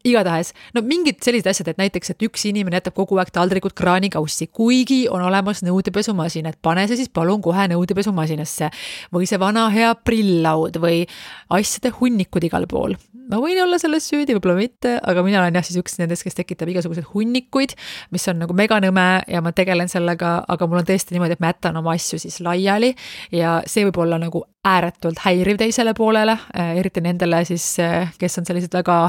igatahes, 0.05 0.53
no 0.75 0.85
mingid 0.87 1.23
sellised 1.25 1.51
asjad, 1.51 1.73
et 1.73 1.81
näiteks, 1.81 2.15
et 2.15 2.27
üks 2.29 2.47
inimene 2.47 2.79
jätab 2.79 2.95
kogu 2.95 3.19
aeg 3.19 3.33
taldrikud 3.35 3.75
kraanikaussi, 3.75 4.51
kuigi 4.55 5.07
on 5.11 5.25
olemas 5.27 5.65
nõudepesumasin, 5.67 6.47
et 6.51 6.61
pane 6.63 6.87
see 6.87 7.03
siis 7.03 7.11
palun 7.13 7.43
kohe 7.43 7.67
nõudepesumasinasse. 7.73 8.71
või 9.15 9.27
see 9.27 9.41
vana 9.41 9.69
hea 9.75 9.95
prilllaud 9.95 10.77
või 10.79 11.03
asjade 11.51 11.95
hunnikud 11.99 12.45
igal 12.45 12.67
pool. 12.71 12.95
Ma 13.31 13.41
võin 13.43 13.61
olla 13.63 13.79
selles 13.81 14.09
süüdi 14.11 14.35
võib-olla 14.37 14.57
mitte, 14.59 14.97
aga 14.99 15.25
mina 15.27 15.41
olen 15.43 15.59
jah, 15.59 15.67
siis 15.67 15.81
üks 15.81 15.99
nendest, 16.01 16.25
kes 16.27 16.39
tekitab 16.39 16.71
igasuguseid 16.73 17.09
hunnikuid, 17.13 17.77
mis 18.15 18.27
on 18.33 18.41
nagu 18.43 18.57
meganõme 18.57 19.07
ja 19.31 19.43
ma 19.45 19.55
tegelen 19.57 19.91
sellega, 19.93 20.39
aga 20.51 20.69
mul 20.71 20.83
on 20.83 20.89
tõesti 20.89 21.17
niimoodi, 21.17 21.39
et 21.39 21.45
ma 21.45 21.53
jätan 21.53 21.79
oma 21.81 21.95
asju 21.97 22.21
siis 22.23 22.41
laiali 22.45 22.93
ja 23.35 23.61
see 23.71 23.87
võib 23.89 24.03
olla 24.05 24.19
nagu 24.21 24.45
ääretult 24.67 25.23
häiriv 25.25 25.61
teisele 25.61 25.95
poolele, 25.97 26.37
eriti 26.77 27.03
nendele 27.05 27.45
siis, 27.49 27.73
kes 28.21 28.39
on 28.41 28.49
sellised 28.49 28.75
väga, 28.77 29.01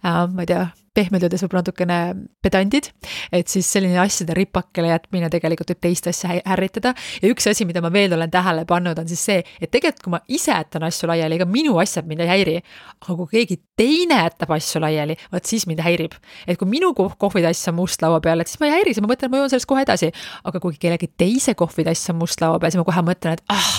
äh, 0.00 0.24
ma 0.30 0.46
ei 0.46 0.50
tea, 0.54 0.64
pehmelt 0.94 1.26
öeldes 1.26 1.42
võib-olla 1.44 1.64
natukene 1.64 1.98
pedandid, 2.44 2.88
et 3.34 3.50
siis 3.50 3.66
selline 3.76 3.98
asjade 4.02 4.34
ripakile 4.36 4.92
jätmine 4.92 5.30
tegelikult 5.32 5.72
võib 5.72 5.80
teist 5.86 6.06
asja 6.10 6.36
ärritada. 6.54 6.94
ja 7.22 7.30
üks 7.30 7.48
asi, 7.50 7.66
mida 7.66 7.82
ma 7.84 7.90
veel 7.92 8.14
olen 8.14 8.30
tähele 8.30 8.64
pannud, 8.68 8.98
on 8.98 9.08
siis 9.10 9.24
see, 9.28 9.40
et 9.60 9.70
tegelikult 9.70 10.04
kui 10.04 10.14
ma 10.14 10.20
ise 10.28 10.52
jätan 10.52 10.86
asju 10.86 11.10
laiali, 11.10 11.38
ega 11.40 11.48
minu 11.50 11.78
asjad 11.82 12.06
mind 12.10 12.24
ei 12.24 12.30
häiri. 12.30 12.56
aga 13.02 13.16
kui 13.16 13.30
keegi 13.32 13.60
teine 13.76 14.20
jätab 14.22 14.54
asju 14.56 14.82
laiali, 14.84 15.16
vot 15.32 15.50
siis 15.50 15.66
mind 15.70 15.82
häirib. 15.84 16.14
et 16.46 16.58
kui 16.58 16.70
minu 16.70 16.92
kohvitass 16.94 17.68
on 17.72 17.78
must 17.80 18.02
laua 18.02 18.20
peal, 18.20 18.40
et 18.40 18.50
siis 18.50 18.60
ma 18.60 18.70
ei 18.70 18.78
häiri, 18.78 18.94
siis 18.94 19.04
ma 19.04 19.10
mõtlen, 19.10 19.32
ma 19.32 19.42
joon 19.42 19.50
sellest 19.50 19.70
kohe 19.70 19.82
edasi. 19.86 20.12
aga 20.44 20.62
kui 20.62 20.78
kellegi 20.78 21.10
teise 21.16 21.54
kohvitass 21.58 22.10
on 22.14 22.22
must 22.22 22.40
laua 22.40 22.60
peal, 22.62 22.74
siis 22.74 22.82
ma 22.82 22.86
kohe 22.92 23.02
mõtlen, 23.10 23.38
et 23.38 23.44
ah 23.48 23.74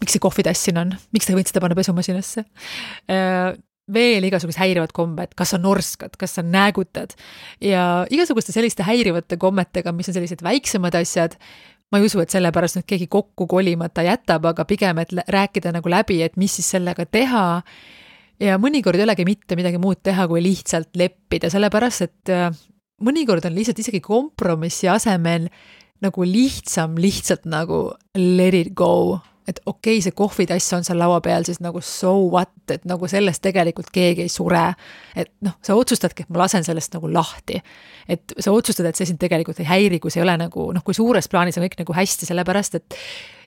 miks 0.00 0.16
see 0.16 0.20
kohvitass 0.22 0.66
siin 0.66 0.78
on, 0.80 0.92
miks 1.14 1.26
te 1.26 1.32
ei 1.32 1.38
võinud 1.38 1.50
seda 1.50 1.62
panna 1.64 1.78
pesumasinasse? 1.78 2.44
Äh, 3.86 3.94
veel 3.94 4.24
igasugused 4.26 4.58
häirivad 4.58 4.92
kombed, 4.92 5.34
kas 5.36 5.54
sa 5.54 5.58
norskad, 5.58 6.16
kas 6.18 6.34
sa 6.34 6.42
näägutad 6.42 7.14
ja 7.60 8.06
igasuguste 8.10 8.52
selliste 8.52 8.82
häirivate 8.82 9.36
kommetega, 9.36 9.92
mis 9.92 10.08
on 10.08 10.16
sellised 10.16 10.42
väiksemad 10.42 10.94
asjad, 10.94 11.36
ma 11.90 11.98
ei 12.00 12.06
usu, 12.06 12.20
et 12.20 12.30
sellepärast 12.30 12.80
nüüd 12.80 12.86
keegi 12.88 13.06
kokku 13.06 13.46
kolimata 13.46 14.02
jätab, 14.02 14.46
aga 14.50 14.64
pigem, 14.66 14.98
et 14.98 15.14
rääkida 15.14 15.72
nagu 15.72 15.90
läbi, 15.90 16.22
et 16.22 16.36
mis 16.36 16.56
siis 16.58 16.70
sellega 16.74 17.06
teha. 17.06 17.62
ja 18.40 18.58
mõnikord 18.58 18.98
ei 18.98 19.06
olegi 19.06 19.24
mitte 19.24 19.56
midagi 19.56 19.78
muud 19.78 20.02
teha, 20.02 20.26
kui 20.28 20.42
lihtsalt 20.42 20.96
leppida, 20.96 21.50
sellepärast 21.50 22.02
et 22.02 22.34
mõnikord 23.00 23.46
on 23.46 23.54
lihtsalt 23.54 23.78
isegi 23.78 24.00
kompromissi 24.00 24.88
asemel 24.88 25.48
nagu 26.02 26.26
lihtsam 26.26 26.98
lihtsalt 26.98 27.46
nagu 27.48 27.94
let 28.16 28.54
it 28.54 28.74
go 28.74 29.20
et 29.46 29.60
okei 29.66 29.96
okay,, 29.96 30.02
see 30.04 30.14
kohvitass 30.16 30.74
on 30.76 30.84
seal 30.86 30.98
laua 30.98 31.20
peal, 31.24 31.46
siis 31.46 31.60
nagu 31.62 31.80
so 31.84 32.12
what, 32.32 32.52
et 32.72 32.84
nagu 32.88 33.08
sellest 33.10 33.42
tegelikult 33.44 33.92
keegi 33.94 34.26
ei 34.26 34.32
sure. 34.32 34.64
et 35.14 35.30
noh, 35.46 35.56
sa 35.64 35.76
otsustadki, 35.78 36.26
et 36.26 36.34
ma 36.34 36.42
lasen 36.44 36.66
sellest 36.66 36.96
nagu 36.96 37.10
lahti. 37.12 37.60
et 38.08 38.36
sa 38.38 38.52
otsustad, 38.52 38.88
et 38.90 38.98
see 38.98 39.08
sind 39.12 39.22
tegelikult 39.22 39.60
ei 39.62 39.70
häiri, 39.70 40.00
kui 40.02 40.10
see 40.10 40.22
ei 40.22 40.26
ole 40.26 40.36
nagu 40.40 40.68
noh, 40.74 40.84
kui 40.84 40.96
suures 40.96 41.30
plaanis 41.30 41.58
on 41.58 41.66
kõik 41.66 41.80
nagu 41.84 41.96
hästi, 41.96 42.28
sellepärast 42.28 42.78
et 42.80 43.00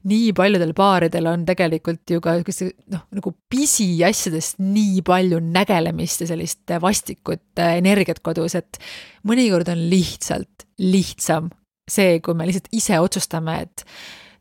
nii 0.09 0.31
paljudel 0.35 0.71
paaridel 0.77 1.27
on 1.27 1.43
tegelikult 1.47 2.07
ju 2.07 2.21
ka 2.23 2.37
noh, 2.39 3.03
nagu 3.11 3.33
pisiasjadest 3.51 4.61
nii 4.63 5.03
palju 5.07 5.41
nägelemist 5.43 6.23
ja 6.23 6.29
sellist 6.31 6.75
vastikut 6.81 7.59
äh, 7.59 7.75
energiat 7.81 8.23
kodus, 8.23 8.55
et 8.55 8.79
mõnikord 9.27 9.67
on 9.73 9.89
lihtsalt 9.91 10.67
lihtsam 10.79 11.49
see, 11.89 12.19
kui 12.23 12.37
me 12.37 12.47
lihtsalt 12.47 12.69
ise 12.75 12.99
otsustame, 13.01 13.59
et 13.65 13.85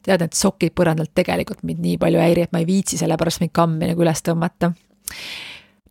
tead, 0.09 0.24
need 0.24 0.36
sokid 0.36 0.74
põrandalt 0.76 1.12
tegelikult 1.16 1.62
mind 1.68 1.84
nii 1.84 2.00
palju 2.00 2.22
häiri, 2.22 2.48
et 2.48 2.56
ma 2.56 2.62
ei 2.62 2.68
viitsi 2.68 3.00
sellepärast 3.00 3.44
neid 3.44 3.54
kammi 3.56 3.92
nagu 3.92 4.04
üles 4.04 4.24
tõmmata. 4.26 4.72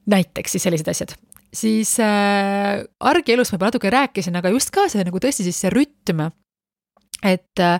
näiteks 0.07 0.55
siis 0.55 0.67
sellised 0.67 0.91
asjad 0.91 1.15
siis 1.53 1.95
äh, 2.03 2.83
argielust 2.99 3.53
ma 3.53 3.57
juba 3.57 3.71
natuke 3.71 3.91
rääkisin, 3.93 4.35
aga 4.39 4.51
just 4.53 4.71
ka 4.75 4.87
see 4.91 5.05
nagu 5.07 5.21
tõesti 5.21 5.47
siis 5.47 5.61
see 5.63 5.71
rütm. 5.73 6.27
et 7.23 7.59
äh, 7.63 7.79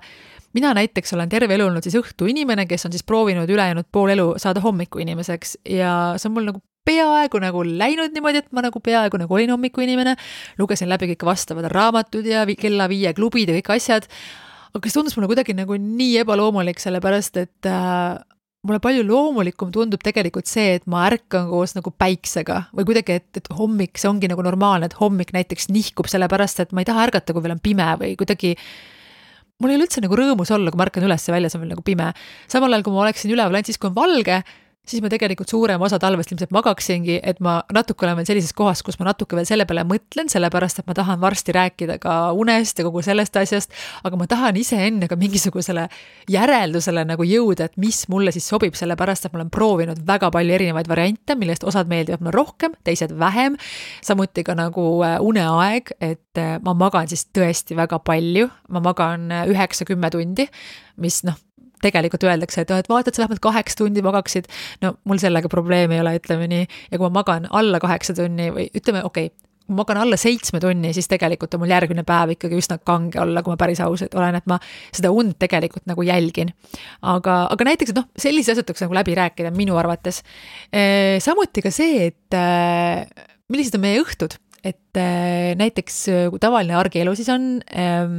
mina 0.58 0.74
näiteks 0.74 1.14
olen 1.14 1.30
terve 1.30 1.54
elu 1.54 1.68
olnud 1.68 1.86
siis 1.86 1.98
õhtuinimene, 2.00 2.66
kes 2.70 2.88
on 2.88 2.96
siis 2.96 3.06
proovinud 3.06 3.50
ülejäänud 3.50 3.90
pool 3.92 4.10
elu 4.16 4.34
saada 4.42 4.64
hommikuinimeseks 4.64 5.58
ja 5.70 5.92
see 6.18 6.30
on 6.30 6.38
mul 6.38 6.50
nagu 6.52 6.64
peaaegu 6.88 7.40
nagu 7.44 7.64
läinud 7.68 8.16
niimoodi, 8.16 8.42
et 8.42 8.52
ma 8.56 8.64
nagu 8.64 8.80
peaaegu 8.80 9.20
nagu 9.20 9.36
olin 9.36 9.52
hommikuinimene, 9.52 10.16
lugesin 10.60 10.90
läbi 10.90 11.12
kõik 11.12 11.28
vastavad 11.28 11.68
raamatud 11.74 12.26
ja 12.26 12.46
kella 12.60 12.88
viie 12.90 13.12
klubid 13.18 13.52
ja 13.52 13.58
kõik 13.60 13.74
asjad, 13.76 14.08
aga 14.78 14.90
see 14.90 14.98
tundus 15.00 15.16
mulle 15.18 15.30
kuidagi 15.32 15.56
nagu 15.58 15.78
nii 15.82 16.18
ebaloomulik, 16.24 16.82
sellepärast 16.82 17.40
et 17.42 17.70
äh, 17.70 18.18
mulle 18.68 18.82
palju 18.84 19.06
loomulikum 19.08 19.72
tundub 19.74 20.04
tegelikult 20.06 20.50
see, 20.50 20.76
et 20.78 20.86
ma 20.90 21.06
ärkan 21.10 21.48
koos 21.52 21.76
nagu 21.78 21.94
päiksega 21.94 22.68
või 22.76 22.88
kuidagi, 22.90 23.18
et, 23.22 23.30
et 23.40 23.50
hommik, 23.58 23.98
see 24.00 24.10
ongi 24.10 24.30
nagu 24.32 24.44
normaalne, 24.46 24.90
et 24.90 24.98
hommik 25.00 25.34
näiteks 25.36 25.72
nihkub 25.74 26.10
sellepärast, 26.12 26.64
et 26.64 26.76
ma 26.76 26.84
ei 26.84 26.90
taha 26.90 27.08
ärgata, 27.08 27.36
kui 27.36 27.46
veel 27.46 27.58
on 27.58 27.64
pime 27.64 27.90
või 28.02 28.14
kuidagi 28.20 28.56
mul 29.62 29.74
ei 29.74 29.80
ole 29.80 29.88
üldse 29.88 30.04
nagu 30.04 30.18
rõõmus 30.18 30.52
olla, 30.54 30.74
kui 30.74 30.80
ma 30.80 30.88
ärkan 30.88 31.08
üles 31.08 31.28
ja 31.28 31.34
väljas 31.34 31.58
on 31.58 31.64
veel 31.64 31.74
nagu 31.74 31.86
pime. 31.86 32.12
samal 32.52 32.74
ajal, 32.74 32.86
kui 32.86 32.96
ma 32.96 33.06
oleksin 33.08 33.34
üleval 33.34 33.58
ainult 33.58 33.72
siis, 33.72 33.80
kui 33.82 33.90
on 33.90 33.98
valge, 33.98 34.42
siis 34.88 35.04
ma 35.04 35.10
tegelikult 35.12 35.52
suurema 35.52 35.86
osa 35.86 36.00
talvest 36.00 36.32
ilmselt 36.32 36.54
magaksingi, 36.56 37.20
et 37.24 37.42
ma 37.44 37.58
natuke 37.76 38.06
olen 38.06 38.18
veel 38.20 38.30
sellises 38.30 38.54
kohas, 38.56 38.82
kus 38.86 39.00
ma 39.02 39.10
natuke 39.10 39.38
veel 39.38 39.48
selle 39.50 39.68
peale 39.68 39.84
mõtlen, 39.88 40.30
sellepärast 40.32 40.82
et 40.82 40.88
ma 40.90 40.96
tahan 40.98 41.20
varsti 41.22 41.56
rääkida 41.56 41.98
ka 42.04 42.18
unest 42.38 42.80
ja 42.80 42.86
kogu 42.88 43.04
sellest 43.06 43.36
asjast, 43.40 43.74
aga 44.08 44.20
ma 44.20 44.28
tahan 44.30 44.60
iseendaga 44.60 45.18
mingisugusele 45.20 45.88
järeldusele 46.32 47.04
nagu 47.08 47.28
jõuda, 47.28 47.68
et 47.68 47.78
mis 47.82 48.04
mulle 48.12 48.34
siis 48.36 48.48
sobib, 48.48 48.78
sellepärast 48.80 49.28
et 49.28 49.36
ma 49.36 49.42
olen 49.42 49.52
proovinud 49.54 50.04
väga 50.08 50.32
palju 50.34 50.58
erinevaid 50.58 50.90
variante, 50.92 51.36
millest 51.40 51.68
osad 51.68 51.90
meeldivad 51.92 52.24
mulle 52.24 52.36
rohkem, 52.38 52.78
teised 52.88 53.16
vähem, 53.20 53.58
samuti 54.06 54.46
ka 54.48 54.56
nagu 54.58 54.88
äh, 55.06 55.18
uneaeg, 55.24 55.92
et 56.00 56.42
äh, 56.42 56.56
ma 56.64 56.76
magan 56.78 57.10
siis 57.12 57.28
tõesti 57.36 57.78
väga 57.78 58.00
palju, 58.08 58.48
ma 58.72 58.84
magan 58.84 59.32
äh, 59.32 59.50
üheksa-kümme 59.52 60.12
tundi, 60.14 60.48
mis 61.02 61.22
noh, 61.28 61.38
tegelikult 61.84 62.24
öeldakse, 62.28 62.64
et, 62.64 62.72
et 62.72 62.90
vaata, 62.90 63.12
et 63.12 63.18
sa 63.18 63.24
vähemalt 63.24 63.44
kaheksa 63.44 63.82
tundi 63.84 64.04
magaksid. 64.06 64.48
no 64.82 64.96
mul 65.08 65.20
sellega 65.22 65.50
probleemi 65.52 65.98
ei 65.98 66.04
ole, 66.04 66.16
ütleme 66.20 66.48
nii, 66.52 66.70
ja 66.92 66.98
kui 66.98 67.06
ma 67.08 67.22
magan 67.22 67.50
alla 67.52 67.82
kaheksa 67.84 68.16
tunni 68.18 68.50
või 68.54 68.70
ütleme, 68.76 69.04
okei 69.08 69.30
okay, 69.30 69.48
kui 69.68 69.76
ma 69.76 69.84
magan 69.84 70.00
alla 70.00 70.18
seitsme 70.20 70.62
tunni, 70.64 70.94
siis 70.96 71.10
tegelikult 71.12 71.54
on 71.58 71.64
mul 71.64 71.74
järgmine 71.74 72.06
päev 72.08 72.34
ikkagi 72.38 72.58
üsna 72.62 72.80
kange 72.88 73.20
olla, 73.22 73.44
kui 73.44 73.54
ma 73.54 73.60
päris 73.60 73.82
aus 73.84 74.06
olen, 74.08 74.40
et 74.40 74.48
ma 74.50 74.60
seda 74.96 75.12
und 75.12 75.36
tegelikult 75.42 75.86
nagu 75.90 76.06
jälgin. 76.08 76.54
aga, 77.02 77.40
aga 77.52 77.70
näiteks, 77.72 77.96
noh, 77.98 78.08
sellised 78.18 78.56
asjad 78.56 78.70
tuleks 78.70 78.86
nagu 78.88 78.98
läbi 78.98 79.18
rääkida 79.20 79.52
minu 79.56 79.78
arvates. 79.78 80.24
samuti 81.24 81.66
ka 81.66 81.72
see, 81.72 82.08
et 82.14 82.40
millised 83.52 83.76
on 83.76 83.84
meie 83.84 84.02
õhtud 84.02 84.40
et 84.66 85.00
äh, 85.00 85.54
näiteks 85.60 85.98
äh, 86.12 86.24
kui 86.32 86.42
tavaline 86.42 86.76
argielu 86.78 87.14
siis 87.18 87.30
on 87.34 87.48
ähm,, 87.72 88.16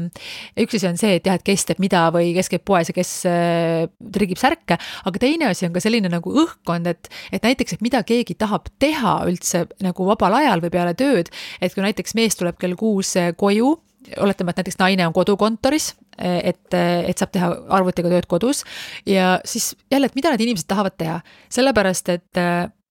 üks 0.61 0.77
asi 0.79 0.89
on 0.91 1.01
see, 1.01 1.17
et 1.19 1.27
jah, 1.27 1.39
et 1.39 1.47
kes 1.47 1.67
teeb 1.69 1.83
mida 1.83 2.07
või 2.15 2.31
kes 2.37 2.51
käib 2.53 2.65
poes 2.69 2.93
ja 2.93 2.97
kes 2.97 3.13
äh, 3.31 3.89
trigib 4.15 4.41
särke, 4.41 4.79
aga 4.79 5.23
teine 5.23 5.51
asi 5.51 5.69
on 5.69 5.75
ka 5.75 5.83
selline 5.85 6.11
nagu 6.13 6.33
õhkkond, 6.45 6.89
et, 6.91 7.11
et 7.35 7.45
näiteks, 7.45 7.77
et 7.77 7.85
mida 7.85 8.03
keegi 8.07 8.39
tahab 8.39 8.71
teha 8.83 9.19
üldse 9.29 9.67
nagu 9.85 10.09
vabal 10.09 10.39
ajal 10.41 10.65
või 10.65 10.75
peale 10.75 10.95
tööd, 10.99 11.33
et 11.61 11.75
kui 11.75 11.85
näiteks 11.85 12.17
mees 12.19 12.39
tuleb 12.39 12.59
kell 12.61 12.79
kuus 12.79 13.17
koju, 13.39 13.75
oletame, 14.23 14.55
et 14.55 14.63
näiteks 14.63 14.79
naine 14.81 15.07
on 15.09 15.15
kodukontoris, 15.17 15.93
et, 16.19 16.75
et 16.75 17.21
saab 17.21 17.31
teha 17.35 17.51
arvutiga 17.77 18.11
tööd 18.11 18.27
kodus 18.31 18.65
ja 19.07 19.37
siis 19.47 19.71
jälle, 19.93 20.09
et 20.09 20.17
mida 20.19 20.33
need 20.33 20.43
inimesed 20.49 20.67
tahavad 20.71 20.97
teha, 20.99 21.21
sellepärast 21.55 22.11
et 22.15 22.41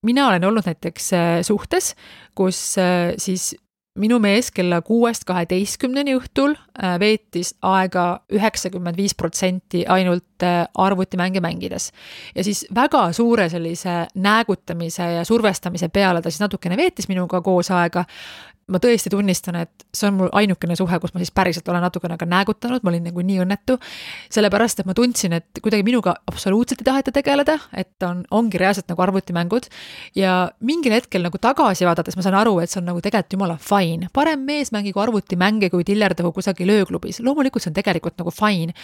mina 0.06 0.28
olen 0.28 0.46
olnud 0.46 0.66
näiteks 0.66 1.14
äh, 1.14 1.40
suhtes, 1.42 1.96
kus 2.36 2.78
äh, 2.78 3.14
siis 3.18 3.56
minu 3.98 4.20
mees 4.22 4.52
kella 4.54 4.82
kuuest 4.86 5.24
kaheteistkümneni 5.26 6.14
õhtul 6.20 6.54
äh, 6.54 6.98
veetis 7.02 7.56
aega 7.66 8.22
üheksakümmend 8.30 8.98
viis 8.98 9.16
protsenti 9.18 9.86
ainult 9.90 10.24
arvutimänge 10.78 11.42
mängides. 11.42 11.92
ja 12.36 12.44
siis 12.44 12.66
väga 12.76 13.12
suure 13.14 13.50
sellise 13.50 14.06
näägutamise 14.16 15.04
ja 15.04 15.26
survestamise 15.26 15.90
peale 15.90 16.22
ta 16.22 16.30
siis 16.30 16.44
natukene 16.46 16.78
veetis 16.78 17.10
minuga 17.10 17.42
koos 17.42 17.72
aega 17.72 18.06
ma 18.68 18.80
tõesti 18.84 19.12
tunnistan, 19.12 19.56
et 19.64 19.86
see 19.96 20.10
on 20.10 20.18
mul 20.18 20.32
ainukene 20.36 20.76
suhe, 20.76 21.00
kus 21.00 21.14
ma 21.16 21.22
siis 21.22 21.32
päriselt 21.36 21.68
olen 21.72 21.84
natukene 21.86 22.18
ka 22.20 22.28
näägutanud, 22.28 22.84
ma 22.84 22.92
olin 22.92 23.06
nagu 23.08 23.24
nii 23.24 23.40
õnnetu. 23.46 23.78
sellepärast, 24.34 24.82
et 24.82 24.90
ma 24.90 24.96
tundsin, 24.98 25.38
et 25.38 25.62
kuidagi 25.64 25.86
minuga 25.88 26.18
absoluutselt 26.28 26.82
ei 26.84 26.90
taheta 26.90 27.14
tegeleda, 27.16 27.58
et 27.74 28.04
on, 28.04 28.26
ongi 28.32 28.60
reaalselt 28.60 28.90
nagu 28.92 29.02
arvutimängud. 29.02 29.70
ja 30.16 30.52
mingil 30.60 30.92
hetkel 30.92 31.24
nagu 31.24 31.38
tagasi 31.38 31.86
vaadates 31.88 32.18
ma 32.18 32.26
saan 32.26 32.36
aru, 32.36 32.60
et 32.60 32.70
see 32.70 32.82
on 32.82 32.92
nagu 32.92 33.02
tegelikult 33.02 33.34
jumala 33.34 33.58
fine, 33.62 34.10
parem 34.14 34.44
mees 34.46 34.72
mängigu 34.76 35.00
arvutimänge, 35.00 35.70
kui 35.70 35.84
tillerdagu 35.88 36.32
kusagil 36.36 36.70
ööklubis, 36.70 37.22
loomulikult 37.24 37.64
see 37.64 37.72
on 37.72 37.80
tegelikult 37.80 38.20
nagu 38.20 38.32
fine 38.36 38.76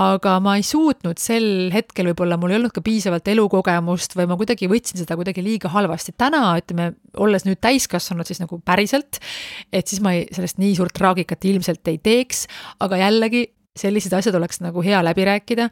aga 0.00 0.36
ma 0.42 0.56
ei 0.58 0.64
suutnud 0.66 1.20
sel 1.22 1.70
hetkel, 1.74 2.08
võib-olla 2.10 2.38
mul 2.40 2.52
ei 2.54 2.58
olnud 2.58 2.74
ka 2.74 2.82
piisavalt 2.84 3.28
elukogemust 3.30 4.16
või 4.18 4.28
ma 4.30 4.38
kuidagi 4.40 4.68
võtsin 4.70 5.00
seda 5.00 5.16
kuidagi 5.18 5.44
liiga 5.44 5.70
halvasti. 5.70 6.14
täna, 6.18 6.42
ütleme, 6.58 6.92
olles 7.22 7.46
nüüd 7.46 7.60
täiskasvanud, 7.62 8.26
siis 8.26 8.42
nagu 8.42 8.58
päriselt, 8.64 9.20
et 9.72 9.86
siis 9.90 10.02
ma 10.02 10.16
ei, 10.16 10.26
sellest 10.34 10.58
nii 10.58 10.74
suurt 10.78 10.96
traagikat 10.98 11.46
ilmselt 11.50 11.92
ei 11.92 12.00
teeks, 12.02 12.46
aga 12.82 12.98
jällegi 13.04 13.46
sellised 13.78 14.14
asjad 14.14 14.34
oleks 14.38 14.60
nagu 14.62 14.82
hea 14.86 15.00
läbi 15.02 15.26
rääkida 15.26 15.70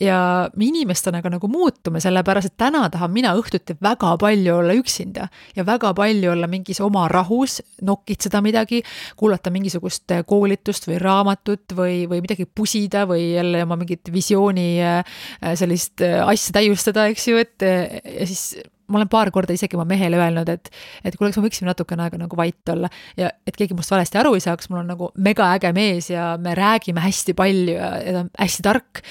ja 0.00 0.50
me 0.56 0.68
inimestena 0.68 1.20
ka 1.22 1.30
nagu 1.32 1.48
muutume, 1.50 2.00
sellepärast 2.02 2.50
et 2.50 2.56
täna 2.60 2.84
tahan 2.92 3.12
mina 3.14 3.34
õhtuti 3.38 3.76
väga 3.82 4.14
palju 4.20 4.56
olla 4.56 4.74
üksinda 4.78 5.28
ja 5.56 5.66
väga 5.66 5.92
palju 5.94 6.32
olla 6.32 6.48
mingis 6.50 6.80
oma 6.84 7.06
rahus, 7.08 7.60
nokitseda 7.82 8.42
midagi, 8.44 8.82
kuulata 9.16 9.52
mingisugust 9.54 10.16
koolitust 10.26 10.88
või 10.90 10.98
raamatut 11.02 11.76
või, 11.76 12.04
või 12.10 12.22
midagi 12.24 12.46
pusida 12.46 13.06
või 13.10 13.34
jälle 13.34 13.64
oma 13.64 13.78
mingit 13.80 14.12
visiooni 14.12 14.68
äh, 14.82 15.16
sellist 15.54 16.02
äh, 16.04 16.20
asja 16.26 16.58
täiustada, 16.58 17.08
eks 17.12 17.28
ju, 17.28 17.40
et 17.40 17.62
ja 17.64 18.26
siis 18.26 18.54
ma 18.88 19.00
olen 19.00 19.10
paar 19.12 19.30
korda 19.34 19.54
isegi 19.56 19.78
oma 19.78 19.86
mehele 19.88 20.18
öelnud, 20.20 20.48
et, 20.52 20.70
et 21.04 21.16
kuule, 21.16 21.30
kas 21.32 21.40
me 21.40 21.46
võiksime 21.46 21.70
natukene 21.70 22.06
aega 22.06 22.20
nagu 22.20 22.38
vait 22.38 22.72
olla 22.72 22.90
ja 23.20 23.30
et 23.46 23.56
keegi 23.56 23.76
must 23.76 23.92
valesti 23.94 24.20
aru 24.20 24.34
ei 24.36 24.44
saaks, 24.44 24.70
mul 24.70 24.82
on 24.82 24.92
nagu 24.94 25.10
megaäge 25.16 25.72
mees 25.76 26.10
ja 26.12 26.34
me 26.40 26.56
räägime 26.58 27.04
hästi 27.04 27.36
palju 27.38 27.76
ja, 27.78 27.90
ja 28.04 28.16
ta 28.16 28.24
on 28.26 28.32
hästi 28.38 28.66
tark. 28.66 29.04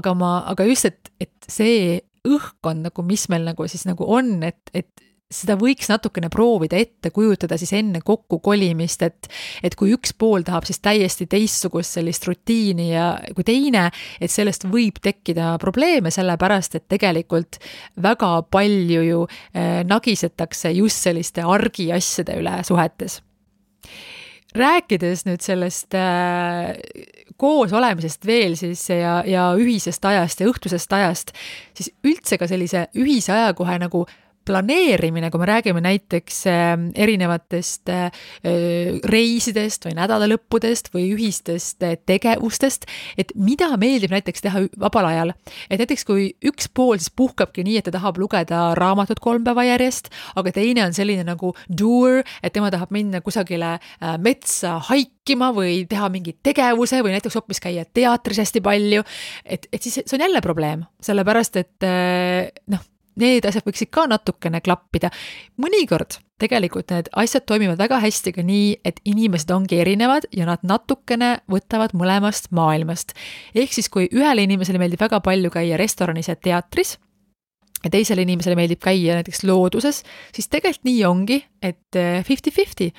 aga 0.00 0.14
ma, 0.18 0.32
aga 0.50 0.66
just, 0.68 0.90
et, 0.90 1.12
et 1.20 1.50
see 1.50 2.00
õhkkond 2.28 2.88
nagu, 2.88 3.04
mis 3.06 3.28
meil 3.32 3.46
nagu 3.48 3.68
siis 3.70 3.86
nagu 3.88 4.06
on, 4.18 4.40
et, 4.46 4.60
et 4.74 5.09
seda 5.30 5.54
võiks 5.58 5.86
natukene 5.90 6.28
proovida 6.32 6.78
ette 6.80 7.12
kujutada 7.14 7.56
siis 7.60 7.72
enne 7.78 8.02
kokkukolimist, 8.04 9.02
et 9.06 9.30
et 9.64 9.76
kui 9.78 9.94
üks 9.94 10.12
pool 10.18 10.42
tahab 10.46 10.66
siis 10.66 10.82
täiesti 10.82 11.28
teistsugust 11.30 11.98
sellist 11.98 12.26
rutiini 12.26 12.90
ja 12.90 13.12
kui 13.36 13.46
teine, 13.46 13.88
et 14.20 14.32
sellest 14.32 14.66
võib 14.70 14.98
tekkida 15.02 15.54
probleeme, 15.62 16.10
sellepärast 16.10 16.76
et 16.80 16.88
tegelikult 16.90 17.60
väga 18.02 18.32
palju 18.50 19.02
ju 19.06 19.24
äh, 19.30 19.82
nagisetakse 19.86 20.74
just 20.74 21.06
selliste 21.06 21.46
argiasjade 21.46 22.38
üle 22.40 22.60
suhetes. 22.66 23.20
Rääkides 24.50 25.22
nüüd 25.28 25.44
sellest 25.46 25.94
äh, 25.94 26.72
koos 27.38 27.70
olemisest 27.72 28.26
veel 28.26 28.56
siis 28.58 28.82
ja, 28.90 29.20
ja 29.22 29.52
ühisest 29.54 30.04
ajast 30.04 30.42
ja 30.42 30.48
õhtusest 30.50 30.96
ajast, 30.96 31.30
siis 31.78 31.92
üldse 32.02 32.38
ka 32.40 32.50
sellise 32.50 32.88
ühise 32.98 33.30
aja 33.36 33.54
kohe 33.54 33.78
nagu 33.78 34.02
planeerimine, 34.50 35.30
kui 35.30 35.40
me 35.40 35.48
räägime 35.48 35.82
näiteks 35.84 36.40
ähm, 36.50 36.88
erinevatest 36.94 37.90
äh, 37.92 38.10
reisidest 39.12 39.86
või 39.86 39.94
nädalalõppudest 39.98 40.90
või 40.94 41.10
ühistest 41.14 41.84
äh, 41.86 41.96
tegevustest, 42.06 42.86
et 43.20 43.32
mida 43.38 43.70
meeldib 43.80 44.14
näiteks 44.14 44.44
teha 44.46 44.64
vabal 44.80 45.10
ajal. 45.12 45.32
et 45.70 45.78
näiteks 45.82 46.04
kui 46.08 46.30
üks 46.46 46.70
pool 46.74 46.98
siis 46.98 47.12
puhkabki 47.16 47.64
nii, 47.66 47.78
et 47.80 47.88
ta 47.88 47.94
tahab 47.94 48.18
lugeda 48.18 48.70
raamatut 48.78 49.22
kolm 49.22 49.46
päeva 49.46 49.64
järjest, 49.68 50.10
aga 50.36 50.52
teine 50.56 50.84
on 50.88 50.96
selline 50.96 51.24
nagu 51.26 51.54
doer, 51.68 52.24
et 52.42 52.54
tema 52.56 52.72
tahab 52.74 52.92
minna 52.94 53.22
kusagile 53.24 53.76
äh, 53.78 54.16
metsa 54.18 54.78
haikima 54.90 55.52
või 55.56 55.84
teha 55.90 56.10
mingi 56.12 56.34
tegevuse 56.42 57.02
või 57.04 57.14
näiteks 57.16 57.38
hoopis 57.38 57.62
käia 57.62 57.86
teatris 57.86 58.42
hästi 58.42 58.64
palju, 58.64 59.04
et, 59.44 59.68
et 59.72 59.82
siis 59.82 60.02
see 60.02 60.18
on 60.18 60.26
jälle 60.26 60.42
probleem, 60.42 60.86
sellepärast 61.04 61.60
et 61.60 61.90
noh, 62.70 62.82
need 63.20 63.46
asjad 63.48 63.66
võiksid 63.66 63.92
ka 63.92 64.06
natukene 64.10 64.60
klappida. 64.64 65.12
mõnikord 65.60 66.18
tegelikult 66.40 66.92
need 66.94 67.10
asjad 67.20 67.44
toimivad 67.48 67.78
väga 67.80 68.00
hästi 68.00 68.32
ka 68.36 68.44
nii, 68.46 68.72
et 68.86 69.00
inimesed 69.08 69.52
ongi 69.54 69.80
erinevad 69.82 70.26
ja 70.36 70.46
nad 70.48 70.64
natukene 70.66 71.36
võtavad 71.50 71.94
mõlemast 71.96 72.50
maailmast. 72.56 73.14
ehk 73.54 73.72
siis, 73.76 73.88
kui 73.88 74.08
ühele 74.08 74.46
inimesele 74.48 74.80
meeldib 74.80 75.00
väga 75.00 75.20
palju 75.24 75.52
käia 75.52 75.78
restoranis 75.80 76.28
ja 76.32 76.36
teatris 76.36 76.96
ja 77.84 77.90
teisele 77.92 78.24
inimesele 78.26 78.56
meeldib 78.58 78.80
käia 78.82 79.16
näiteks 79.18 79.44
looduses, 79.48 80.02
siis 80.36 80.48
tegelikult 80.52 80.88
nii 80.88 81.04
ongi, 81.08 81.40
et 81.62 81.96
eh, 81.96 82.24
fifty-fifty. 82.24 82.90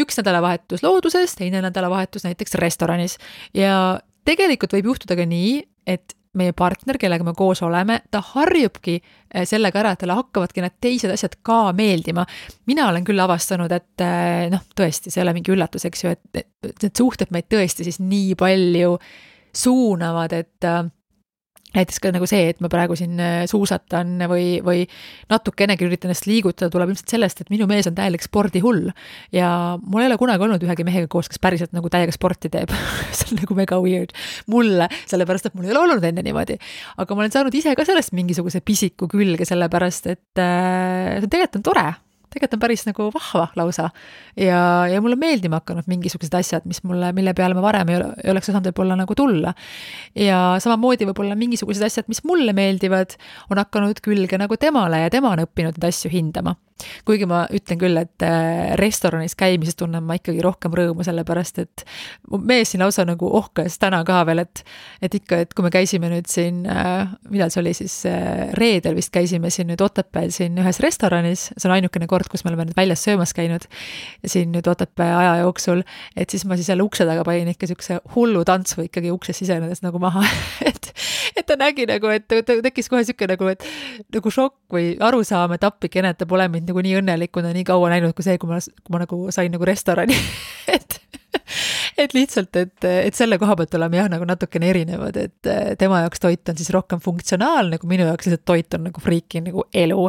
üks 0.00 0.16
nädalavahetus 0.20 0.84
looduses, 0.84 1.34
teine 1.36 1.60
nädalavahetus 1.64 2.24
näiteks 2.24 2.54
restoranis 2.60 3.18
ja 3.54 4.00
tegelikult 4.24 4.72
võib 4.76 4.92
juhtuda 4.92 5.16
ka 5.18 5.26
nii, 5.28 5.60
et 5.86 6.16
meie 6.38 6.52
partner, 6.56 6.98
kellega 7.00 7.24
me 7.26 7.32
koos 7.36 7.62
oleme, 7.66 8.00
ta 8.10 8.20
harjubki 8.22 8.96
eh, 9.00 9.46
sellega 9.48 9.80
ära, 9.82 9.94
et 9.94 10.02
talle 10.02 10.14
hakkavadki 10.18 10.62
need 10.62 10.76
teised 10.82 11.10
asjad 11.10 11.34
ka 11.46 11.72
meeldima. 11.76 12.26
mina 12.70 12.86
olen 12.90 13.06
küll 13.06 13.22
avastanud, 13.22 13.72
et 13.74 14.04
eh, 14.06 14.46
noh, 14.52 14.62
tõesti, 14.76 15.10
see 15.10 15.20
ei 15.20 15.26
ole 15.26 15.34
mingi 15.40 15.54
üllatus, 15.54 15.88
eks 15.88 16.04
ju, 16.04 16.14
et 16.14 16.46
need 16.70 16.94
suhted 16.94 17.34
meid 17.34 17.50
tõesti 17.50 17.86
siis 17.86 17.98
nii 18.04 18.36
palju 18.38 18.94
suunavad, 19.56 20.36
et 20.38 20.70
eh, 20.70 20.82
näiteks 21.76 22.00
ka 22.02 22.12
nagu 22.14 22.26
see, 22.28 22.50
et 22.52 22.60
ma 22.64 22.70
praegu 22.72 22.96
siin 22.98 23.20
äh, 23.22 23.44
suusatan 23.50 24.16
või, 24.30 24.58
või 24.64 24.84
natukenegi 25.30 25.86
üritan 25.86 26.10
ennast 26.10 26.26
liigutada, 26.28 26.70
tuleb 26.72 26.92
ilmselt 26.92 27.14
sellest, 27.14 27.44
et 27.44 27.52
minu 27.52 27.68
mees 27.70 27.88
on 27.90 27.96
täielik 27.98 28.24
spordihull. 28.26 28.90
ja 29.34 29.50
mul 29.82 30.04
ei 30.04 30.10
ole 30.10 30.18
kunagi 30.20 30.46
olnud 30.46 30.66
ühegi 30.66 30.86
mehega 30.86 31.10
koos, 31.10 31.30
kes 31.30 31.42
päriselt 31.42 31.74
nagu 31.76 31.92
täiega 31.92 32.14
sporti 32.14 32.50
teeb 32.52 32.74
see 33.16 33.30
on 33.30 33.42
nagu 33.44 33.58
mega 33.58 33.80
weird 33.82 34.14
mulle, 34.50 34.90
sellepärast 35.10 35.50
et 35.50 35.58
mul 35.58 35.68
ei 35.68 35.74
ole 35.74 35.86
olnud 35.86 36.10
enne 36.10 36.26
niimoodi. 36.26 36.58
aga 36.98 37.16
ma 37.16 37.26
olen 37.26 37.34
saanud 37.34 37.54
ise 37.54 37.74
ka 37.78 37.86
sellest 37.88 38.14
mingisuguse 38.18 38.62
pisiku 38.64 39.08
külge, 39.10 39.46
sellepärast 39.48 40.10
et 40.10 40.42
äh, 40.42 41.18
see 41.20 41.28
tegelikult 41.28 41.60
on 41.60 41.68
tore 41.70 41.90
tegelikult 42.30 42.56
on 42.56 42.62
päris 42.62 42.86
nagu 42.86 43.08
vahva 43.14 43.48
lausa. 43.58 43.90
ja, 44.36 44.62
ja 44.90 45.02
mulle 45.02 45.18
meeldima 45.20 45.60
hakanud 45.60 45.88
mingisugused 45.90 46.34
asjad, 46.38 46.66
mis 46.70 46.82
mulle, 46.86 47.12
mille 47.16 47.34
peale 47.34 47.58
ma 47.58 47.64
varem 47.64 47.90
ei, 47.90 48.00
ole, 48.00 48.10
ei 48.24 48.32
oleks 48.32 48.50
osanud 48.52 48.70
võib-olla 48.70 48.96
nagu 49.02 49.18
tulla. 49.18 49.54
ja 50.14 50.40
samamoodi 50.62 51.08
võib-olla 51.10 51.38
mingisugused 51.38 51.84
asjad, 51.86 52.08
mis 52.08 52.24
mulle 52.24 52.54
meeldivad, 52.56 53.16
on 53.50 53.62
hakanud 53.62 54.02
külge 54.04 54.38
nagu 54.40 54.56
temale 54.60 55.04
ja 55.04 55.12
tema 55.12 55.34
on 55.34 55.46
õppinud 55.46 55.78
neid 55.78 55.90
asju 55.92 56.12
hindama 56.12 56.56
kuigi 57.08 57.28
ma 57.30 57.44
ütlen 57.54 57.80
küll, 57.80 58.00
et 58.00 58.24
äh, 58.26 58.74
restoranis 58.80 59.36
käimises 59.38 59.78
tunnen 59.78 60.04
ma 60.06 60.16
ikkagi 60.18 60.42
rohkem 60.44 60.74
rõõmu, 60.76 61.04
sellepärast 61.06 61.62
et 61.62 61.84
mu 62.30 62.40
mees 62.42 62.72
siin 62.72 62.84
lausa 62.84 63.06
nagu 63.08 63.30
ohkas 63.40 63.78
täna 63.82 64.02
ka 64.08 64.22
veel, 64.28 64.44
et 64.44 64.64
et 65.02 65.14
ikka, 65.16 65.40
et 65.44 65.54
kui 65.56 65.64
me 65.64 65.72
käisime 65.72 66.10
nüüd 66.12 66.28
siin 66.30 66.64
äh,, 66.70 67.10
millal 67.30 67.52
see 67.52 67.62
oli 67.62 67.74
siis 67.76 67.96
äh,, 68.08 68.50
reedel 68.58 68.96
vist 68.98 69.12
käisime 69.14 69.50
siin 69.52 69.70
nüüd 69.70 69.82
Otepääl 69.84 70.32
siin 70.34 70.58
ühes 70.60 70.80
restoranis, 70.84 71.48
see 71.56 71.68
on 71.68 71.76
ainukene 71.78 72.08
kord, 72.10 72.28
kus 72.30 72.44
me 72.44 72.52
oleme 72.52 72.68
nüüd 72.68 72.78
väljas 72.78 73.04
söömas 73.06 73.34
käinud 73.36 73.66
siin 74.26 74.52
nüüd 74.54 74.68
Otepää 74.70 75.10
aja 75.18 75.36
jooksul, 75.44 75.84
et 76.16 76.30
siis 76.30 76.44
ma 76.48 76.58
siis 76.58 76.70
jälle 76.72 76.84
ukse 76.86 77.06
taga 77.08 77.24
panin 77.26 77.50
ikka 77.52 77.68
niisuguse 77.68 78.00
hullu 78.14 78.44
tantsu 78.48 78.84
ikkagi 78.86 79.12
uksest 79.14 79.44
sisenedes 79.44 79.84
nagu 79.84 80.00
maha 80.02 80.24
et 80.70 80.90
et 81.36 81.46
ta 81.46 81.56
nägi 81.60 81.86
nagu, 81.90 82.10
et 82.14 82.26
tekkis 82.28 82.90
kohe 82.90 83.02
niisugune 83.04 83.34
nagu, 83.34 83.50
et 83.52 83.66
nagu 84.14 84.34
šokk 84.34 84.76
või 84.76 84.92
arusaam, 85.10 85.54
et 85.56 85.66
appikene, 85.66 86.14
et 86.14 86.20
ta 86.20 86.28
pole 86.30 86.48
mind 86.52 86.70
nagu 86.70 86.84
nii 86.86 86.98
õnnelikuna 87.02 87.54
nii 87.56 87.66
kaua 87.68 87.92
näinud 87.94 88.16
kui 88.16 88.26
see, 88.26 88.38
kui 88.40 88.50
ma, 88.50 88.60
kui 88.60 88.94
ma 88.94 89.04
nagu 89.04 89.22
sain 89.34 89.52
nagu 89.52 89.68
restorani. 89.68 90.16
Et 90.76 91.00
et 92.02 92.14
lihtsalt, 92.16 92.56
et, 92.60 92.88
et 92.90 93.16
selle 93.16 93.38
koha 93.40 93.56
pealt 93.58 93.74
oleme 93.78 94.00
jah, 94.00 94.10
nagu 94.12 94.26
natukene 94.28 94.70
erinevad, 94.72 95.16
et 95.20 95.50
tema 95.80 96.02
jaoks 96.04 96.22
toit 96.22 96.52
on 96.52 96.58
siis 96.60 96.72
rohkem 96.74 97.02
funktsionaalne, 97.02 97.80
kui 97.80 97.90
minu 97.90 98.06
jaoks 98.08 98.28
lihtsalt 98.28 98.46
toit 98.48 98.78
on 98.78 98.86
nagu 98.88 99.02
friiki 99.02 99.44
nagu 99.46 99.66
elu. 99.74 100.08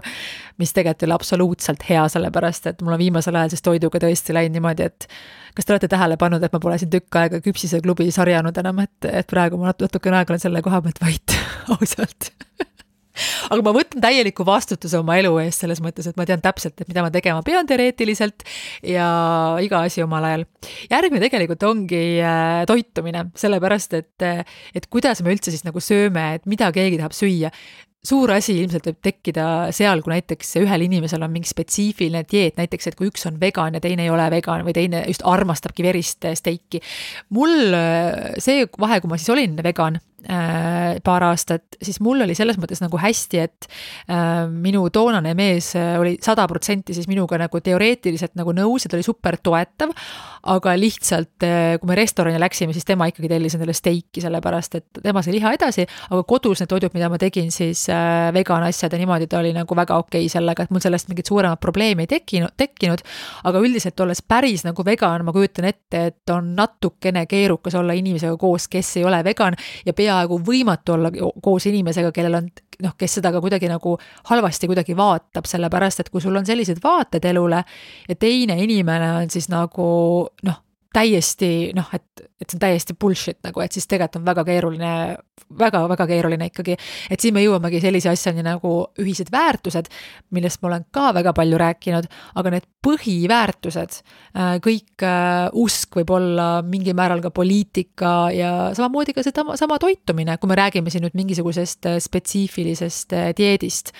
mis 0.61 0.73
tegelikult 0.73 1.03
ei 1.03 1.07
ole 1.07 1.17
absoluutselt 1.17 1.85
hea, 1.89 2.03
sellepärast 2.13 2.67
et 2.71 2.81
mul 2.85 2.95
on 2.95 3.01
viimasel 3.01 3.35
ajal 3.35 3.53
siis 3.53 3.65
toiduga 3.65 4.01
tõesti 4.03 4.35
läinud 4.35 4.57
niimoodi, 4.57 4.89
et 4.91 5.07
kas 5.55 5.67
te 5.67 5.75
olete 5.75 5.89
tähele 5.91 6.17
pannud, 6.21 6.43
et 6.43 6.53
ma 6.53 6.61
pole 6.63 6.77
siin 6.81 6.91
tükk 6.93 7.19
aega 7.23 7.41
küpsise 7.43 7.81
klubi 7.83 8.09
sarjanud 8.13 8.57
enam, 8.63 8.83
et, 8.85 9.09
et 9.09 9.27
praegu 9.29 9.59
ma 9.59 9.71
natukene 9.71 10.21
aega 10.21 10.35
olen 10.35 10.43
selle 10.43 10.63
koha 10.65 10.81
pealt 10.85 11.01
vait 11.03 11.37
ausalt 11.77 12.31
aga 13.51 13.59
ma 13.65 13.73
võtan 13.75 14.03
täieliku 14.03 14.45
vastutuse 14.47 14.99
oma 15.01 15.17
elu 15.21 15.33
eest 15.43 15.65
selles 15.65 15.81
mõttes, 15.83 16.07
et 16.09 16.17
ma 16.19 16.27
tean 16.29 16.43
täpselt, 16.43 16.77
et 16.79 16.89
mida 16.89 17.05
ma 17.05 17.11
tegema 17.13 17.43
pean 17.45 17.67
teoreetiliselt 17.69 18.45
ja 18.87 19.07
iga 19.63 19.83
asi 19.87 20.03
omal 20.05 20.27
ajal. 20.29 20.47
järgmine 20.91 21.23
tegelikult 21.25 21.67
ongi 21.69 22.01
äh, 22.23 22.63
toitumine, 22.69 23.27
sellepärast 23.39 23.95
et, 23.99 24.27
et 24.75 24.89
kuidas 24.91 25.23
me 25.23 25.35
üldse 25.35 25.53
siis 25.53 25.65
nagu 25.67 25.83
sööme, 25.83 26.35
et 26.39 26.49
mida 26.49 26.71
keegi 26.75 27.01
tahab 27.01 27.15
süüa 27.15 27.51
suur 28.01 28.31
asi 28.33 28.55
ilmselt 28.57 28.87
võib 28.89 28.97
tekkida 29.05 29.45
seal, 29.77 30.01
kui 30.01 30.15
näiteks 30.15 30.55
ühel 30.63 30.87
inimesel 30.87 31.21
on 31.21 31.29
mingi 31.33 31.51
spetsiifiline 31.51 32.23
dieet, 32.25 32.55
näiteks 32.57 32.89
et 32.89 32.97
kui 32.97 33.11
üks 33.11 33.27
on 33.29 33.37
vegan 33.41 33.77
ja 33.77 33.81
teine 33.83 34.07
ei 34.07 34.13
ole 34.13 34.25
vegan 34.33 34.65
või 34.65 34.73
teine 34.73 35.03
just 35.05 35.21
armastabki 35.21 35.85
verist 35.85 36.25
steiki. 36.39 36.81
mul 37.29 37.75
see 38.41 38.65
vahe, 38.81 39.01
kui 39.03 39.11
ma 39.11 39.21
siis 39.21 39.35
olin 39.35 39.53
vegan, 39.61 39.99
Äh, 40.01 40.10
paar 41.03 41.23
aastat, 41.25 41.77
siis 41.81 41.97
mul 42.03 42.21
oli 42.21 42.35
selles 42.37 42.57
mõttes 42.61 42.81
nagu 42.83 42.99
hästi, 43.01 43.39
et 43.41 43.67
äh, 44.11 44.45
minu 44.49 44.83
toonane 44.93 45.33
mees 45.37 45.71
äh, 45.79 45.95
oli 45.99 46.13
sada 46.21 46.45
protsenti 46.49 46.93
siis 46.93 47.07
minuga 47.09 47.39
nagu 47.41 47.61
teoreetiliselt 47.63 48.35
nagu 48.39 48.53
nõus 48.55 48.85
ja 48.85 48.91
ta 48.91 48.99
oli 48.99 49.05
super 49.05 49.37
toetav, 49.41 49.93
aga 50.51 50.75
lihtsalt 50.77 51.41
kui 51.81 51.89
me 51.89 51.97
restorani 51.97 52.39
läksime, 52.41 52.73
siis 52.73 52.85
tema 52.85 53.07
ikkagi 53.09 53.29
tellis 53.29 53.55
endale 53.57 53.73
steiki, 53.77 54.21
sellepärast 54.23 54.77
et 54.79 55.01
tema 55.01 55.21
sai 55.25 55.35
liha 55.35 55.53
edasi, 55.57 55.85
aga 56.09 56.21
kodus 56.27 56.61
need 56.61 56.71
toidud, 56.71 56.93
mida 56.95 57.09
ma 57.13 57.19
tegin, 57.21 57.51
siis 57.53 57.87
vegan 58.33 58.65
asjad 58.65 58.93
ja 58.93 59.01
niimoodi, 59.01 59.29
ta 59.29 59.41
oli 59.41 59.53
nagu 59.55 59.77
väga 59.77 59.97
okei 60.01 60.25
okay 60.25 60.33
sellega, 60.33 60.65
et 60.65 60.73
mul 60.73 60.83
sellest 60.83 61.09
mingit 61.11 61.29
suuremat 61.29 61.61
probleemi 61.61 62.05
ei 62.05 62.11
tekkinud, 62.15 62.55
tekkinud, 62.57 63.03
aga 63.49 63.61
üldiselt 63.61 63.99
olles 64.05 64.23
päris 64.25 64.65
nagu 64.67 64.85
vegan, 64.85 65.25
ma 65.25 65.33
kujutan 65.35 65.69
ette, 65.69 66.05
et 66.11 66.33
on 66.33 66.53
natukene 66.57 67.25
keerukas 67.29 67.77
olla 67.77 67.93
inimesega 67.97 68.37
koos, 68.41 68.67
kes 68.71 68.95
ei 69.01 69.05
ole 69.07 69.21
vegan 69.25 69.57
ja 69.85 69.93
pea 69.97 70.10
peaaegu 70.11 70.39
võimatu 70.45 70.95
olla 70.97 71.11
koos 71.43 71.65
inimesega, 71.71 72.11
kellel 72.15 72.39
on 72.41 72.49
noh, 72.81 72.95
kes 72.97 73.19
seda 73.19 73.31
ka 73.33 73.41
kuidagi 73.43 73.69
nagu 73.71 73.95
halvasti 74.29 74.69
kuidagi 74.69 74.95
vaatab, 74.97 75.47
sellepärast 75.49 76.03
et 76.03 76.11
kui 76.11 76.23
sul 76.23 76.35
on 76.35 76.47
sellised 76.47 76.81
vaated 76.83 77.25
elule 77.31 77.63
ja 78.09 78.19
teine 78.19 78.57
inimene 78.63 79.13
on 79.21 79.31
siis 79.33 79.49
nagu 79.51 79.87
noh, 80.47 80.61
täiesti 80.93 81.71
noh, 81.77 81.91
et, 81.95 82.07
et 82.41 82.49
see 82.49 82.57
on 82.57 82.63
täiesti 82.65 82.95
bullshit 82.97 83.39
nagu, 83.45 83.61
et 83.61 83.71
siis 83.71 83.87
tegelikult 83.87 84.21
on 84.21 84.25
väga 84.25 84.43
keeruline 84.47 84.93
väga,, 85.59 85.81
väga-väga 85.83 86.07
keeruline 86.09 86.47
ikkagi. 86.49 86.77
et 87.11 87.19
siin 87.19 87.33
me 87.35 87.43
jõuamegi 87.43 87.81
sellise 87.83 88.09
asjani 88.11 88.43
nagu 88.45 88.73
ühised 89.01 89.31
väärtused, 89.31 89.91
millest 90.35 90.61
ma 90.61 90.71
olen 90.71 90.85
ka 90.91 91.11
väga 91.17 91.33
palju 91.37 91.59
rääkinud, 91.61 92.09
aga 92.41 92.53
need 92.55 92.67
põhiväärtused, 92.85 94.01
äh, 94.35 94.55
kõik 94.63 95.05
äh, 95.05 95.49
usk 95.53 96.01
võib 96.01 96.15
olla 96.17 96.49
mingil 96.65 96.97
määral 96.97 97.21
ka 97.23 97.33
poliitika 97.35 98.31
ja 98.35 98.51
samamoodi 98.77 99.15
ka 99.17 99.25
sedama, 99.25 99.57
sama 99.59 99.79
toitumine, 99.81 100.37
kui 100.41 100.49
me 100.49 100.57
räägime 100.59 100.93
siin 100.93 101.05
nüüd 101.05 101.17
mingisugusest 101.17 101.89
äh, 101.89 102.01
spetsiifilisest 102.01 103.13
dieedist. 103.37 103.91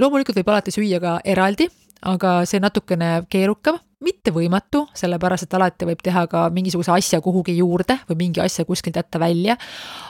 loomulikult 0.00 0.36
võib 0.38 0.50
alati 0.50 0.72
süüa 0.74 1.00
ka 1.02 1.18
eraldi 1.24 1.68
aga 2.04 2.42
see 2.48 2.60
natukene 2.62 3.24
keerukam, 3.32 3.80
mitte 4.04 4.32
võimatu, 4.34 4.84
sellepärast 4.96 5.46
et 5.46 5.56
alati 5.56 5.88
võib 5.88 6.02
teha 6.04 6.26
ka 6.30 6.44
mingisuguse 6.54 6.92
asja 6.94 7.20
kuhugi 7.24 7.56
juurde 7.58 7.98
või 8.08 8.18
mingi 8.24 8.42
asja 8.44 8.66
kuskilt 8.68 8.96
jätta 9.00 9.20
välja. 9.20 9.56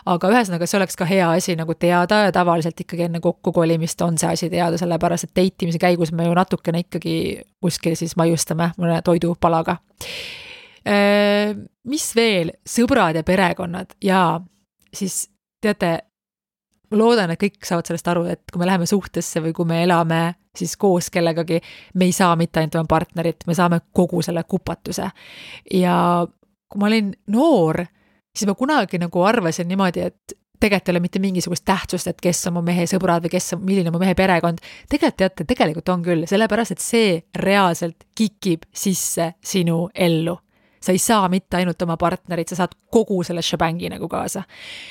aga 0.07 0.31
ühesõnaga, 0.31 0.67
see 0.67 0.79
oleks 0.79 0.99
ka 0.99 1.09
hea 1.09 1.31
asi 1.31 1.57
nagu 1.57 1.75
teada 1.75 2.25
ja 2.27 2.33
tavaliselt 2.35 2.81
ikkagi 2.81 3.07
enne 3.09 3.21
kokkukolimist 3.25 4.03
on 4.03 4.19
see 4.19 4.31
asi 4.31 4.51
teada, 4.51 4.79
sellepärast 4.81 5.29
et 5.29 5.35
date 5.37 5.67
imise 5.67 5.81
käigus 5.83 6.13
me 6.13 6.27
ju 6.27 6.35
natukene 6.35 6.85
ikkagi 6.85 7.17
kuskil 7.63 7.97
siis 7.97 8.17
maiustame 8.21 8.73
mõne 8.79 9.01
toidupalaga. 9.05 9.79
Mis 11.85 12.11
veel, 12.17 12.51
sõbrad 12.69 13.17
ja 13.17 13.23
perekonnad 13.25 13.97
ja 14.05 14.41
siis 14.95 15.25
teate, 15.65 15.99
ma 16.91 17.01
loodan, 17.01 17.31
et 17.31 17.41
kõik 17.41 17.65
saavad 17.65 17.89
sellest 17.89 18.09
aru, 18.13 18.25
et 18.31 18.43
kui 18.53 18.61
me 18.61 18.69
läheme 18.69 18.87
suhtesse 18.87 19.43
või 19.45 19.55
kui 19.57 19.69
me 19.69 19.83
elame 19.85 20.23
siis 20.57 20.77
koos 20.77 21.11
kellegagi, 21.11 21.61
me 21.95 22.09
ei 22.09 22.13
saa 22.15 22.37
mitte 22.37 22.61
ainult 22.61 22.79
oma 22.79 22.91
partnerit, 22.91 23.47
me 23.47 23.55
saame 23.55 23.81
kogu 23.93 24.23
selle 24.23 24.45
kupatuse. 24.49 25.11
ja 25.75 25.97
kui 26.69 26.81
ma 26.81 26.87
olin 26.87 27.13
noor, 27.35 27.85
siis 28.37 28.49
ma 28.49 28.55
kunagi 28.59 28.99
nagu 29.03 29.23
arvasin 29.23 29.69
niimoodi, 29.69 30.01
et 30.01 30.39
tegelikult 30.61 30.89
ei 30.89 30.93
ole 30.93 31.01
mitte 31.01 31.21
mingisugust 31.21 31.65
tähtsust, 31.65 32.09
et 32.09 32.21
kes 32.21 32.47
on 32.49 32.57
mu 32.59 32.63
mehe 32.65 32.87
sõbrad 32.89 33.25
või 33.25 33.33
kes 33.35 33.55
milline 33.61 33.91
on 33.91 33.97
mu 33.97 34.01
mehe 34.03 34.15
perekond. 34.15 34.63
tegelikult 34.89 35.19
teate, 35.21 35.45
tegelikult 35.45 35.89
on 35.93 36.03
küll, 36.03 36.27
sellepärast 36.31 36.77
et 36.77 36.83
see 36.83 37.11
reaalselt 37.37 38.09
kikib 38.17 38.65
sisse 38.73 39.35
sinu 39.45 39.89
ellu. 39.95 40.39
sa 40.81 40.93
ei 40.93 40.99
saa 40.99 41.29
mitte 41.33 41.57
ainult 41.57 41.83
oma 41.83 41.97
partnerit, 41.97 42.49
sa 42.49 42.57
saad 42.57 42.75
kogu 42.93 43.23
selle 43.25 43.43
šabängi 43.43 43.91
nagu 43.91 44.09
kaasa. 44.09 44.43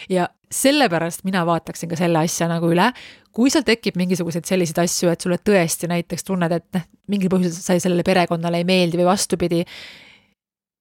ja 0.09 0.27
sellepärast 0.53 1.25
mina 1.27 1.43
vaataksin 1.47 1.91
ka 1.91 1.99
selle 1.99 2.21
asja 2.23 2.47
nagu 2.51 2.69
üle, 2.71 2.91
kui 3.33 3.51
seal 3.53 3.65
tekib 3.67 3.97
mingisuguseid 3.99 4.47
selliseid 4.47 4.83
asju, 4.85 5.11
et 5.11 5.25
sulle 5.25 5.39
tõesti 5.41 5.89
näiteks 5.91 6.27
tunned, 6.27 6.53
et 6.53 6.67
noh, 6.77 6.87
mingil 7.11 7.31
põhjusel 7.33 7.59
sa 7.59 7.77
sellele 7.81 8.05
perekonnale 8.05 8.61
ei 8.61 8.67
meeldi 8.67 8.99
või 9.01 9.09
vastupidi, 9.09 9.63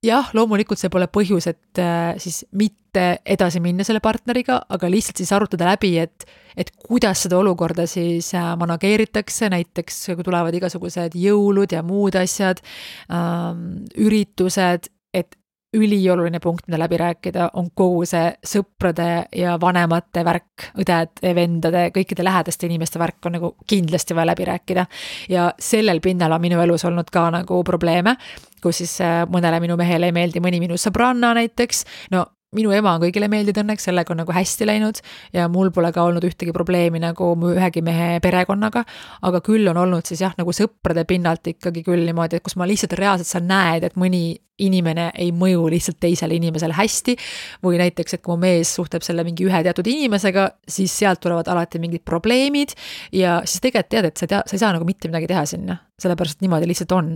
jah, 0.06 0.30
loomulikult 0.36 0.80
see 0.80 0.90
pole 0.92 1.08
põhjus, 1.10 1.48
et 1.50 1.80
äh, 1.80 2.12
siis 2.22 2.42
mitte 2.58 3.04
edasi 3.24 3.62
minna 3.64 3.86
selle 3.86 4.02
partneriga, 4.04 4.58
aga 4.74 4.90
lihtsalt 4.90 5.22
siis 5.22 5.32
arutada 5.32 5.70
läbi, 5.70 5.94
et, 6.02 6.26
et 6.58 6.72
kuidas 6.84 7.24
seda 7.24 7.38
olukorda 7.40 7.86
siis 7.90 8.32
äh, 8.36 8.52
manageeritakse, 8.60 9.48
näiteks 9.52 10.02
kui 10.12 10.26
tulevad 10.26 10.54
igasugused 10.58 11.16
jõulud 11.18 11.72
ja 11.72 11.84
muud 11.86 12.18
asjad 12.20 12.60
ähm,, 13.08 13.86
üritused, 13.96 14.90
et 15.14 15.38
ülioluline 15.76 16.40
punkt, 16.40 16.66
mida 16.68 16.78
läbi 16.78 16.98
rääkida, 17.00 17.48
on 17.56 17.70
kogu 17.74 18.04
see 18.08 18.28
sõprade 18.46 19.08
ja 19.36 19.56
vanemate 19.60 20.24
värk, 20.24 20.68
õdede, 20.78 21.34
vendade, 21.34 21.86
kõikide 21.94 22.24
lähedaste 22.26 22.68
inimeste 22.68 23.00
värk 23.00 23.26
on 23.26 23.38
nagu 23.38 23.54
kindlasti 23.66 24.14
vaja 24.14 24.32
läbi 24.32 24.48
rääkida. 24.48 24.86
ja 25.28 25.52
sellel 25.58 26.00
pinnal 26.00 26.32
on 26.32 26.40
minu 26.40 26.60
elus 26.60 26.84
olnud 26.84 27.10
ka 27.10 27.30
nagu 27.30 27.64
probleeme 27.64 28.16
kus 28.62 28.78
siis 28.82 29.00
äh, 29.02 29.24
mõnele 29.30 29.58
minu 29.60 29.76
mehele 29.76 30.08
ei 30.10 30.14
meeldi 30.14 30.40
mõni 30.40 30.60
minu 30.62 30.78
sõbranna 30.78 31.32
näiteks, 31.34 31.84
no 32.14 32.26
minu 32.56 32.72
ema 32.76 32.96
on 32.96 33.02
kõigile 33.06 33.28
meeldinud 33.32 33.62
õnneks, 33.62 33.86
sellega 33.88 34.12
on 34.12 34.20
nagu 34.22 34.34
hästi 34.36 34.68
läinud 34.68 35.00
ja 35.32 35.48
mul 35.52 35.72
pole 35.72 35.92
ka 35.94 36.04
olnud 36.04 36.24
ühtegi 36.28 36.52
probleemi 36.54 37.00
nagu 37.02 37.32
mu 37.38 37.54
ühegi 37.54 37.82
mehe 37.84 38.18
perekonnaga, 38.24 38.84
aga 39.24 39.40
küll 39.44 39.68
on 39.72 39.80
olnud 39.80 40.08
siis 40.08 40.20
jah, 40.24 40.34
nagu 40.38 40.52
sõprade 40.56 41.06
pinnalt 41.08 41.48
ikkagi 41.54 41.84
küll 41.86 42.04
niimoodi, 42.08 42.38
et 42.38 42.44
kus 42.44 42.58
ma 42.60 42.68
lihtsalt 42.68 42.96
reaalselt 42.98 43.30
sa 43.30 43.40
näed, 43.42 43.88
et 43.88 43.96
mõni 44.00 44.36
inimene 44.62 45.08
ei 45.18 45.32
mõju 45.34 45.64
lihtsalt 45.72 45.98
teisele 46.02 46.36
inimesele 46.36 46.76
hästi 46.76 47.16
või 47.64 47.80
näiteks, 47.80 48.18
et 48.18 48.22
kui 48.22 48.36
mu 48.36 48.44
mees 48.44 48.74
suhtleb 48.76 49.02
selle 49.06 49.24
mingi 49.26 49.48
ühe 49.48 49.62
teatud 49.64 49.88
inimesega, 49.88 50.46
siis 50.68 50.92
sealt 51.00 51.22
tulevad 51.24 51.48
alati 51.48 51.80
mingid 51.82 52.04
probleemid 52.06 52.76
ja 53.16 53.40
siis 53.46 53.64
tegelikult 53.64 53.90
tead, 53.96 54.12
et 54.12 54.20
sa 54.20 54.28
tea, 54.28 54.44
sa 54.46 54.56
ei 54.56 54.62
saa 54.62 54.76
nagu 54.76 54.86
mitte 54.86 55.10
midagi 55.10 55.32
teha 55.32 55.42
sinna, 55.48 55.80
sellepärast 56.00 56.38
et 56.38 56.46
niimoodi 56.46 56.68
lihtsalt 56.70 56.94
on 57.00 57.12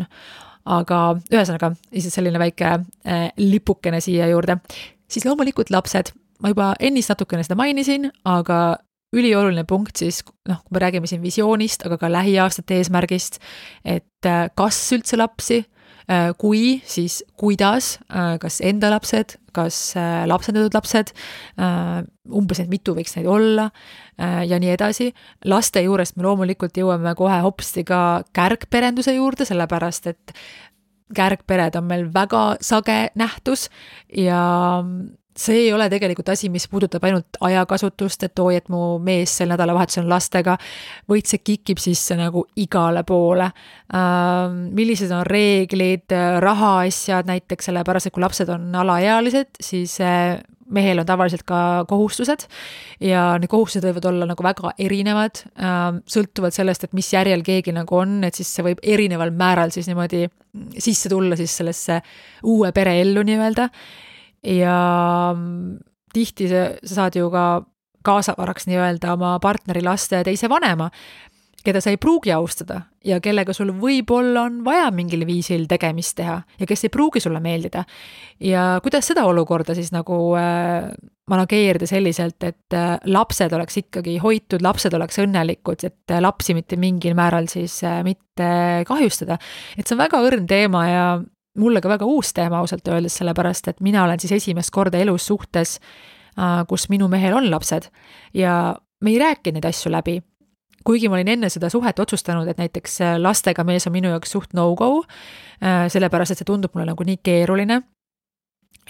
aga 0.67 1.01
ühesõnaga, 1.31 1.71
lihtsalt 1.95 2.17
selline 2.17 2.41
väike 2.43 2.73
äh, 2.73 3.29
lipukene 3.39 4.01
siia 4.03 4.27
juurde. 4.33 4.59
Siis 5.09 5.27
loomulikult 5.29 5.71
lapsed, 5.71 6.13
ma 6.43 6.53
juba 6.53 6.73
ennist 6.81 7.13
natukene 7.13 7.45
seda 7.47 7.59
mainisin, 7.59 8.11
aga 8.25 8.79
ülioluline 9.17 9.65
punkt 9.69 10.03
siis, 10.03 10.21
noh, 10.49 10.61
kui 10.65 10.77
me 10.77 10.83
räägime 10.83 11.09
siin 11.09 11.23
visioonist, 11.23 11.87
aga 11.87 11.99
ka 12.01 12.11
lähiaastate 12.13 12.81
eesmärgist, 12.81 13.41
et 13.85 14.29
äh, 14.29 14.47
kas 14.59 14.81
üldse 14.97 15.19
lapsi 15.21 15.63
Äh, 16.07 16.31
kui, 16.39 16.81
siis 16.87 17.25
kuidas, 17.35 17.97
äh, 18.15 18.37
kas 18.39 18.61
enda 18.63 18.93
lapsed, 18.93 19.41
kas 19.57 19.97
lapsendatud 20.29 20.75
lapsed, 20.77 21.11
umbes, 22.29 22.59
et 22.61 22.69
mitu 22.69 22.93
võiks 22.93 23.15
neid 23.17 23.25
olla 23.25 23.71
ja 24.21 24.59
nii 24.61 24.69
edasi. 24.75 25.07
laste 25.49 25.81
juurest 25.81 26.19
me 26.19 26.27
loomulikult 26.27 26.77
jõuame 26.77 27.15
kohe 27.17 27.39
hopsti 27.41 27.83
ka 27.89 28.01
kärgperenduse 28.37 29.15
juurde, 29.17 29.47
sellepärast 29.49 30.11
et 30.13 30.35
kärgpered 31.15 31.77
on 31.79 31.87
meil 31.87 32.09
väga 32.15 32.57
sage 32.61 33.11
nähtus 33.15 33.69
ja 34.17 34.83
see 35.37 35.67
ei 35.67 35.73
ole 35.73 35.89
tegelikult 35.93 36.31
asi, 36.33 36.49
mis 36.49 36.67
puudutab 36.69 37.05
ainult 37.05 37.39
ajakasutust, 37.45 38.27
et 38.27 38.43
oi, 38.43 38.57
et 38.57 38.71
mu 38.73 38.97
mees 39.05 39.37
sel 39.39 39.51
nädalavahetusel 39.53 40.07
on 40.07 40.15
lastega, 40.15 40.57
vaid 41.09 41.29
see 41.29 41.43
kikib 41.45 41.81
sisse 41.83 42.17
nagu 42.19 42.47
igale 42.63 43.05
poole. 43.07 43.51
Ähm, 43.95 44.59
millised 44.77 45.13
on 45.15 45.27
reeglid, 45.29 46.17
rahaasjad 46.43 47.29
näiteks, 47.29 47.69
sellepärast 47.71 48.11
et 48.11 48.17
kui 48.17 48.25
lapsed 48.25 48.53
on 48.53 48.71
alaealised, 48.83 49.61
siis 49.61 49.99
äh, 50.01 50.39
mehel 50.75 51.01
on 51.03 51.07
tavaliselt 51.07 51.45
ka 51.47 51.59
kohustused 51.89 52.47
ja 53.03 53.29
need 53.41 53.51
kohustused 53.51 53.87
võivad 53.87 54.09
olla 54.11 54.29
nagu 54.31 54.47
väga 54.47 54.73
erinevad, 54.83 55.43
ähm, 55.63 56.01
sõltuvalt 56.11 56.57
sellest, 56.57 56.87
et 56.87 56.97
mis 56.97 57.11
järjel 57.13 57.45
keegi 57.47 57.75
nagu 57.77 58.01
on, 58.01 58.19
et 58.27 58.39
siis 58.39 58.51
see 58.57 58.67
võib 58.67 58.83
erineval 58.83 59.33
määral 59.37 59.75
siis 59.75 59.89
niimoodi 59.91 60.27
sisse 60.79 61.11
tulla 61.13 61.39
siis 61.39 61.55
sellesse 61.61 62.01
uue 62.49 62.73
pere 62.77 62.97
ellu 63.03 63.25
nii-öelda. 63.27 63.69
Ja 64.47 64.77
mm, 65.35 65.79
tihti 66.15 66.51
sa, 66.51 66.69
sa 66.83 67.03
saad 67.03 67.19
ju 67.19 67.31
ka 67.33 67.47
kaasavaraks 68.07 68.69
nii-öelda 68.71 69.15
oma 69.17 69.37
partneri 69.43 69.83
laste 69.85 70.23
teise 70.27 70.49
vanema, 70.51 70.91
keda 71.67 71.83
sa 71.83 71.93
ei 71.93 71.99
pruugi 72.01 72.33
austada 72.35 72.81
ja 73.07 73.19
kellega 73.23 73.55
sul 73.57 73.73
võib-olla 73.81 74.47
on 74.47 74.63
vaja 74.67 74.89
mingil 74.95 75.27
viisil 75.29 75.67
tegemist 75.71 76.17
teha 76.21 76.39
ja 76.61 76.69
kes 76.69 76.87
ei 76.87 76.95
pruugi 76.95 77.21
sulle 77.23 77.43
meeldida. 77.43 77.85
ja 78.41 78.79
kuidas 78.83 79.11
seda 79.13 79.27
olukorda 79.27 79.75
siis 79.75 79.93
nagu 79.95 80.17
äh, 80.39 80.89
manageerida 81.31 81.87
selliselt, 81.91 82.39
et 82.47 82.75
äh, 82.75 82.97
lapsed 83.11 83.53
oleks 83.53 83.81
ikkagi 83.83 84.19
hoitud, 84.23 84.63
lapsed 84.63 84.95
oleks 84.95 85.19
õnnelikud, 85.23 85.83
et 85.89 86.15
äh, 86.15 86.23
lapsi 86.23 86.55
mitte 86.55 86.79
mingil 86.79 87.17
määral 87.19 87.51
siis 87.51 87.81
äh, 87.85 88.03
mitte 88.07 88.51
kahjustada. 88.87 89.39
et 89.77 89.87
see 89.87 89.97
on 89.97 90.05
väga 90.05 90.23
õrn 90.23 90.47
teema 90.47 90.85
ja 90.89 91.07
mulle 91.59 91.81
ka 91.83 91.91
väga 91.91 92.07
uus 92.09 92.33
teema 92.37 92.61
ausalt 92.61 92.87
öeldes, 92.89 93.17
sellepärast 93.19 93.73
et 93.73 93.83
mina 93.85 94.05
olen 94.05 94.21
siis 94.23 94.37
esimest 94.39 94.71
korda 94.75 95.01
elus 95.03 95.27
suhtes, 95.27 95.79
äh, 96.39 96.63
kus 96.69 96.89
minu 96.93 97.09
mehel 97.13 97.37
on 97.37 97.51
lapsed 97.51 97.91
ja 98.35 98.77
me 99.01 99.13
ei 99.13 99.21
rääkinud 99.21 99.59
neid 99.59 99.71
asju 99.73 99.93
läbi. 99.93 100.21
Kuigi 100.87 101.11
ma 101.11 101.19
olin 101.19 101.35
enne 101.37 101.51
seda 101.53 101.71
suhet 101.73 101.99
otsustanud, 101.99 102.49
et 102.49 102.63
näiteks 102.63 103.01
äh, 103.03 103.19
lastega 103.21 103.67
mees 103.67 103.89
on 103.89 103.97
minu 103.97 104.15
jaoks 104.15 104.33
suht 104.37 104.57
no-go, 104.57 105.03
äh, 105.63 105.87
sellepärast 105.93 106.37
et 106.37 106.43
see 106.43 106.49
tundub 106.49 106.75
mulle 106.75 106.91
nagu 106.93 107.07
nii 107.07 107.21
keeruline 107.27 107.83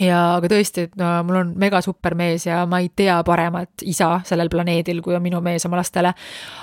ja 0.01 0.18
aga 0.36 0.51
tõesti, 0.51 0.86
et 0.86 0.97
no 1.01 1.09
mul 1.26 1.38
on 1.40 1.53
mega 1.61 1.80
super 1.84 2.16
mees 2.18 2.47
ja 2.47 2.61
ma 2.68 2.82
ei 2.84 2.90
tea 2.97 3.16
paremat 3.26 3.84
isa 3.88 4.18
sellel 4.28 4.51
planeedil, 4.53 5.01
kui 5.05 5.16
on 5.16 5.24
minu 5.24 5.40
mees 5.44 5.64
oma 5.68 5.80
lastele. 5.80 6.12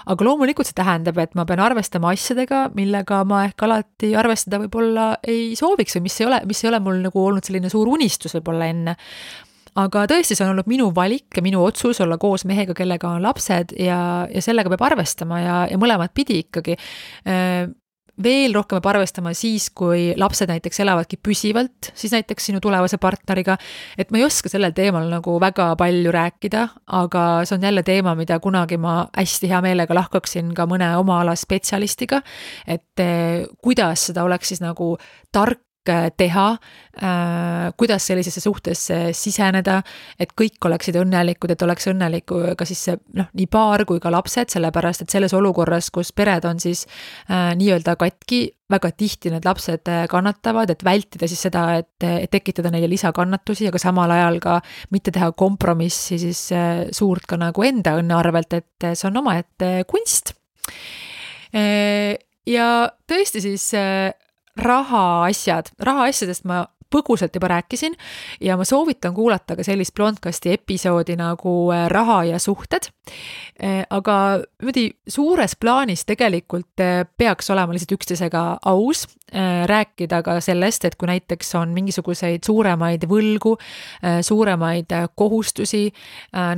aga 0.05 0.27
loomulikult 0.27 0.69
see 0.69 0.77
tähendab, 0.77 1.17
et 1.21 1.33
ma 1.35 1.45
pean 1.49 1.63
arvestama 1.63 2.13
asjadega, 2.13 2.67
millega 2.77 3.23
ma 3.29 3.43
ehk 3.47 3.65
alati 3.65 4.13
arvestada 4.19 4.61
võib-olla 4.63 5.07
ei 5.23 5.55
sooviks 5.59 5.97
või 5.97 6.05
mis 6.09 6.19
ei 6.21 6.29
ole, 6.29 6.43
mis 6.49 6.63
ei 6.63 6.69
ole 6.69 6.83
mul 6.83 7.01
nagu 7.07 7.25
olnud 7.25 7.45
selline 7.45 7.73
suur 7.73 7.89
unistus 7.89 8.37
võib-olla 8.37 8.69
enne 8.69 8.95
aga 9.75 10.07
tõesti, 10.09 10.35
see 10.37 10.45
on 10.45 10.53
olnud 10.53 10.69
minu 10.69 10.89
valik 10.95 11.37
ja 11.37 11.45
minu 11.45 11.63
otsus 11.65 12.01
olla 12.03 12.17
koos 12.21 12.45
mehega, 12.49 12.75
kellega 12.77 13.09
on 13.09 13.23
lapsed 13.23 13.75
ja, 13.79 13.99
ja 14.29 14.43
sellega 14.43 14.71
peab 14.73 14.85
arvestama 14.91 15.39
ja, 15.41 15.55
ja 15.71 15.79
mõlemat 15.81 16.13
pidi 16.13 16.43
ikkagi 16.45 16.77
veel 18.21 18.53
rohkem 18.53 18.77
peab 18.77 18.91
arvestama 18.91 19.33
siis, 19.37 19.69
kui 19.73 20.11
lapsed 20.19 20.49
näiteks 20.51 20.79
elavadki 20.83 21.17
püsivalt, 21.23 21.89
siis 21.97 22.13
näiteks 22.13 22.49
sinu 22.49 22.61
tulevase 22.61 22.99
partneriga. 23.01 23.57
et 23.97 24.11
ma 24.11 24.19
ei 24.19 24.25
oska 24.25 24.49
sellel 24.49 24.73
teemal 24.73 25.09
nagu 25.09 25.39
väga 25.41 25.73
palju 25.79 26.11
rääkida, 26.13 26.67
aga 26.85 27.23
see 27.45 27.57
on 27.57 27.63
jälle 27.63 27.83
teema, 27.83 28.15
mida 28.15 28.39
kunagi 28.39 28.77
ma 28.77 29.07
hästi 29.17 29.49
hea 29.49 29.61
meelega 29.61 29.95
lahkaksin 29.95 30.53
ka 30.53 30.67
mõne 30.69 30.95
oma 30.97 31.21
ala 31.21 31.35
spetsialistiga. 31.35 32.21
et 32.67 32.99
eh, 32.99 33.45
kuidas 33.61 34.07
seda 34.11 34.23
oleks 34.23 34.47
siis 34.47 34.61
nagu 34.61 34.97
tark 35.31 35.62
teha, 36.17 36.47
äh, 37.03 37.73
kuidas 37.77 38.07
sellisesse 38.07 38.41
suhtesse 38.41 38.97
siseneda, 39.17 39.81
et 40.19 40.31
kõik 40.39 40.63
oleksid 40.65 40.97
õnnelikud, 41.01 41.51
et 41.51 41.61
oleks 41.65 41.87
õnnelik 41.91 42.31
ka 42.57 42.67
siis 42.67 42.83
see 42.87 42.97
noh, 43.19 43.29
nii 43.33 43.47
paar 43.51 43.85
kui 43.89 43.99
ka 44.03 44.11
lapsed, 44.13 44.51
sellepärast 44.53 45.03
et 45.03 45.13
selles 45.13 45.33
olukorras, 45.35 45.89
kus 45.93 46.13
pered 46.15 46.45
on 46.47 46.61
siis 46.63 46.85
äh, 47.29 47.51
nii-öelda 47.59 47.97
katki, 47.99 48.45
väga 48.73 48.93
tihti 48.97 49.33
need 49.33 49.45
lapsed 49.45 49.91
äh, 49.91 50.05
kannatavad, 50.11 50.71
et 50.73 50.83
vältida 50.85 51.29
siis 51.29 51.43
seda, 51.47 51.65
et, 51.81 52.07
et 52.07 52.31
tekitada 52.31 52.71
neile 52.73 52.89
lisakannatusi, 52.91 53.67
aga 53.69 53.81
samal 53.81 54.11
ajal 54.15 54.39
ka 54.43 54.59
mitte 54.95 55.13
teha 55.13 55.31
kompromissi 55.37 56.19
siis 56.21 56.45
äh, 56.55 56.85
suurt 56.91 57.27
ka 57.29 57.39
nagu 57.41 57.67
enda 57.67 57.97
õnne 57.99 58.17
arvelt, 58.17 58.59
et 58.59 58.91
see 58.93 59.09
on 59.09 59.23
omaette 59.23 59.75
kunst. 59.89 60.35
Ja 61.53 62.67
tõesti 63.07 63.39
siis 63.43 63.67
rahaasjad, 64.57 65.73
rahaasjadest 65.79 66.45
ma 66.45 66.65
põgusalt 66.93 67.33
juba 67.35 67.49
rääkisin 67.51 67.95
ja 68.41 68.57
ma 68.57 68.65
soovitan 68.67 69.13
kuulata 69.13 69.57
ka 69.57 69.65
sellist 69.65 69.95
Blondcasti 69.97 70.53
episoodi 70.53 71.15
nagu 71.19 71.55
äh, 71.73 71.87
Raha 71.91 72.23
ja 72.29 72.39
suhted. 72.39 72.89
Äh, 73.63 73.83
aga 73.89 74.17
niimoodi 74.61 74.85
suures 75.09 75.57
plaanis 75.59 76.05
tegelikult 76.09 76.83
äh, 76.83 77.03
peaks 77.17 77.49
olema 77.53 77.73
lihtsalt 77.73 77.97
üksteisega 77.97 78.43
aus, 78.65 79.07
rääkida 79.65 80.19
ka 80.21 80.35
sellest, 80.45 80.83
et 80.85 80.95
kui 80.99 81.07
näiteks 81.09 81.55
on 81.57 81.71
mingisuguseid 81.73 82.43
suuremaid 82.45 83.07
võlgu, 83.09 83.55
suuremaid 84.21 84.93
kohustusi, 85.17 85.87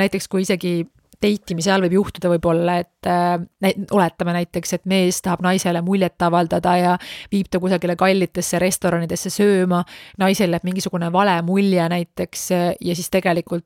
näiteks 0.02 0.28
kui 0.28 0.43
isegi 0.43 0.82
date 1.22 1.53
imise 1.55 1.72
ajal 1.72 1.86
võib 1.86 1.97
juhtuda 1.99 2.32
võib-olla, 2.34 2.80
et 2.84 3.09
äh, 3.09 3.76
oletame 3.91 4.36
näiteks, 4.39 4.76
et 4.78 4.86
mees 4.89 5.22
tahab 5.26 5.43
naisele 5.45 5.82
muljet 5.86 6.22
avaldada 6.26 6.76
ja 6.80 6.97
viib 7.32 7.49
ta 7.51 7.61
kusagile 7.63 7.97
kallitesse 7.99 8.59
restoranidesse 8.61 9.34
sööma, 9.34 9.84
naisel 10.22 10.55
jääb 10.55 10.68
mingisugune 10.68 11.11
vale 11.13 11.38
mulje 11.45 11.88
näiteks 11.91 12.49
ja 12.51 12.95
siis 12.95 13.09
tegelikult 13.13 13.66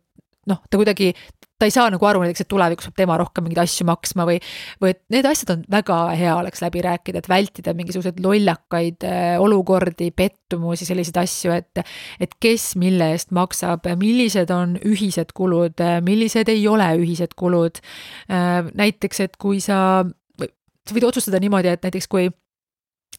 noh, 0.49 0.59
ta 0.69 0.79
kuidagi, 0.79 1.11
ta 1.59 1.67
ei 1.67 1.73
saa 1.73 1.89
nagu 1.91 2.07
aru 2.07 2.23
näiteks, 2.23 2.45
et 2.45 2.49
tulevikus 2.51 2.89
peab 2.89 2.97
tema 3.01 3.17
rohkem 3.19 3.45
mingeid 3.45 3.61
asju 3.63 3.85
maksma 3.89 4.25
või, 4.27 4.37
või 4.81 4.93
et 4.93 5.01
need 5.13 5.27
asjad 5.29 5.53
on 5.55 5.63
väga 5.71 5.97
hea 6.19 6.35
oleks 6.39 6.63
läbi 6.63 6.83
rääkida, 6.85 7.21
et 7.21 7.29
vältida 7.31 7.73
mingisuguseid 7.77 8.21
lollakaid 8.23 9.07
äh, 9.07 9.31
olukordi, 9.43 10.09
pettumusi, 10.15 10.87
selliseid 10.89 11.21
asju, 11.23 11.55
et, 11.57 11.83
et 12.19 12.35
kes 12.41 12.71
mille 12.79 13.11
eest 13.15 13.33
maksab, 13.35 13.87
millised 13.99 14.51
on 14.55 14.77
ühised 14.87 15.35
kulud, 15.37 15.83
millised 16.05 16.51
ei 16.51 16.67
ole 16.71 16.89
ühised 16.99 17.35
kulud. 17.39 17.81
Äh, 18.31 18.61
näiteks, 18.79 19.25
et 19.27 19.39
kui 19.41 19.63
sa, 19.63 20.03
sa 20.39 20.95
võid 20.95 21.09
otsustada 21.11 21.41
niimoodi, 21.43 21.75
et 21.75 21.85
näiteks 21.85 22.09
kui 22.11 22.29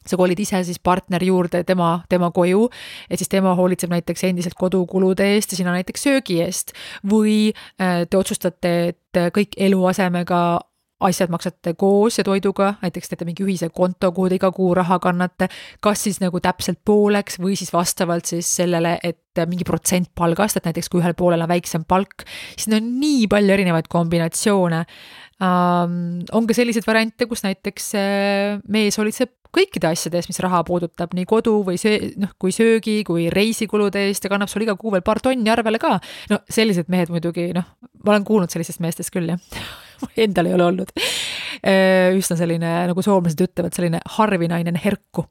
sa 0.07 0.16
kolid 0.16 0.38
ise 0.41 0.62
siis 0.64 0.78
partneri 0.82 1.28
juurde 1.28 1.62
tema, 1.68 1.91
tema 2.09 2.30
koju, 2.34 2.68
et 3.11 3.20
siis 3.20 3.28
tema 3.28 3.53
hoolitseb 3.59 3.93
näiteks 3.93 4.24
endiselt 4.30 4.57
kodukulude 4.59 5.26
eest 5.34 5.53
ja 5.53 5.61
sina 5.61 5.74
näiteks 5.76 6.07
söögi 6.09 6.41
eest. 6.45 6.72
või 7.07 7.53
äh, 7.80 8.07
te 8.09 8.16
otsustate, 8.16 8.74
et 8.95 9.22
kõik 9.34 9.57
eluasemega 9.59 10.61
asjad 11.01 11.33
maksate 11.33 11.75
koos 11.81 12.19
ja 12.21 12.25
toiduga, 12.27 12.75
näiteks 12.83 13.13
teete 13.13 13.27
mingi 13.29 13.45
ühise 13.47 13.71
konto, 13.73 14.13
kuhu 14.17 14.29
te 14.31 14.39
iga 14.41 14.51
kuu 14.55 14.75
raha 14.77 15.01
kannate, 15.03 15.49
kas 15.85 16.05
siis 16.07 16.21
nagu 16.23 16.43
täpselt 16.45 16.81
pooleks 16.85 17.41
või 17.41 17.57
siis 17.59 17.73
vastavalt 17.73 18.29
siis 18.31 18.51
sellele, 18.61 18.99
et 19.03 19.43
mingi 19.49 19.65
protsent 19.65 20.11
palgast, 20.19 20.59
et 20.59 20.69
näiteks 20.69 20.91
kui 20.93 21.01
ühel 21.01 21.17
poolel 21.17 21.47
on 21.47 21.51
väiksem 21.51 21.87
palk, 21.89 22.27
siis 22.57 22.69
on 22.77 22.95
nii 23.01 23.27
palju 23.31 23.57
erinevaid 23.57 23.91
kombinatsioone 23.91 24.85
um,. 25.41 26.23
on 26.37 26.49
ka 26.49 26.57
selliseid 26.57 26.87
variante, 26.87 27.29
kus 27.31 27.45
näiteks 27.47 27.93
äh, 27.97 28.59
mees 28.69 29.01
hoolitseb 29.01 29.33
kõikide 29.51 29.89
asjade 29.91 30.21
eest, 30.21 30.31
mis 30.31 30.39
raha 30.45 30.61
puudutab, 30.67 31.15
nii 31.17 31.27
kodu 31.29 31.57
või 31.67 31.79
see, 31.81 32.13
noh, 32.23 32.31
kui 32.39 32.53
söögi 32.55 33.01
kui 33.07 33.27
reisikulude 33.35 34.05
eest 34.07 34.27
ja 34.27 34.31
kannab 34.31 34.51
sulle 34.51 34.69
iga 34.69 34.77
kuu 34.79 34.93
veel 34.95 35.03
paar 35.07 35.19
tonni 35.25 35.51
arvele 35.51 35.81
ka. 35.83 35.97
no 36.31 36.43
sellised 36.47 36.93
mehed 36.93 37.11
muidugi, 37.11 37.51
noh, 37.57 37.67
ma 38.05 38.15
olen 38.15 38.27
kuulnud 38.29 38.53
sellistest 38.53 38.83
meestest 38.85 39.15
küll, 39.15 39.33
jah 39.33 39.89
Endal 40.25 40.51
ei 40.51 40.57
ole 40.57 40.67
olnud. 40.71 40.95
Üsna 42.17 42.39
selline, 42.39 42.71
nagu 42.89 43.03
soomlased 43.05 43.41
ütlevad, 43.45 43.75
selline 43.77 44.01
harvinainen 44.17 44.79
herku. 44.81 45.27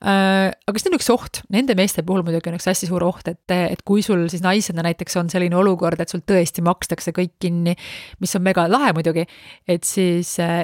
Aga 0.00 0.80
see 0.80 0.88
on 0.88 0.96
üks 0.96 1.10
oht, 1.12 1.42
nende 1.52 1.74
meeste 1.76 2.04
puhul 2.06 2.22
muidugi 2.24 2.48
on 2.48 2.56
üks 2.56 2.68
hästi 2.70 2.88
suur 2.88 3.04
oht, 3.04 3.28
et, 3.28 3.52
et 3.52 3.82
kui 3.84 4.00
sul 4.06 4.22
siis 4.32 4.44
naisena 4.44 4.86
näiteks 4.86 5.18
on 5.20 5.28
selline 5.32 5.58
olukord, 5.58 6.00
et 6.00 6.08
sul 6.08 6.22
tõesti 6.24 6.64
makstakse 6.64 7.12
kõik 7.16 7.34
kinni, 7.42 7.74
mis 8.22 8.32
on 8.38 8.46
mega 8.46 8.64
lahe 8.70 8.94
muidugi, 8.96 9.26
et 9.68 9.84
siis 9.84 10.32
äh, 10.40 10.62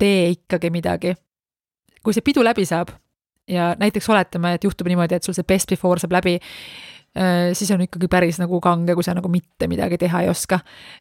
tee 0.00 0.30
ikkagi 0.38 0.72
midagi 0.72 1.12
kui 2.02 2.14
see 2.14 2.24
pidu 2.26 2.44
läbi 2.44 2.66
saab 2.68 2.92
ja 3.50 3.72
näiteks 3.78 4.08
oletame, 4.10 4.56
et 4.56 4.64
juhtub 4.66 4.88
niimoodi, 4.90 5.18
et 5.18 5.26
sul 5.26 5.36
see 5.36 5.46
best 5.46 5.70
before 5.72 6.00
saab 6.02 6.14
läbi, 6.18 6.36
siis 7.52 7.70
on 7.74 7.82
ikkagi 7.84 8.08
päris 8.08 8.38
nagu 8.40 8.60
kange, 8.64 8.94
kui 8.96 9.04
sa 9.04 9.12
nagu 9.12 9.28
mitte 9.28 9.68
midagi 9.68 9.98
teha 10.00 10.22
ei 10.24 10.30
oska. 10.32 10.60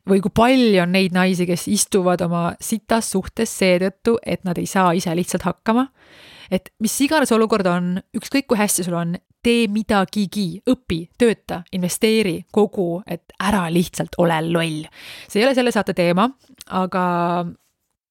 või 0.09 0.19
kui 0.21 0.31
palju 0.35 0.81
on 0.83 0.91
neid 0.91 1.15
naisi, 1.15 1.45
kes 1.47 1.67
istuvad 1.71 2.21
oma 2.21 2.51
sitas 2.59 3.11
suhtes 3.11 3.53
seetõttu, 3.59 4.17
et 4.25 4.43
nad 4.43 4.57
ei 4.57 4.67
saa 4.67 4.91
ise 4.91 5.15
lihtsalt 5.15 5.47
hakkama. 5.47 5.87
et 6.51 6.69
mis 6.79 7.01
iganes 7.01 7.31
olukord 7.31 7.65
on, 7.65 8.01
ükskõik 8.17 8.47
kui 8.47 8.57
hästi 8.57 8.83
sul 8.83 8.93
on, 8.99 9.15
tee 9.43 9.67
midagigi, 9.71 10.61
õpi, 10.69 10.99
tööta, 11.17 11.63
investeeri, 11.73 12.41
kogu, 12.51 13.01
et 13.07 13.33
ära 13.41 13.65
lihtsalt 13.71 14.19
ole 14.21 14.41
loll. 14.51 14.83
see 15.27 15.41
ei 15.41 15.47
ole 15.47 15.55
selle 15.55 15.71
saate 15.71 15.93
teema, 15.93 16.27
aga 16.69 17.05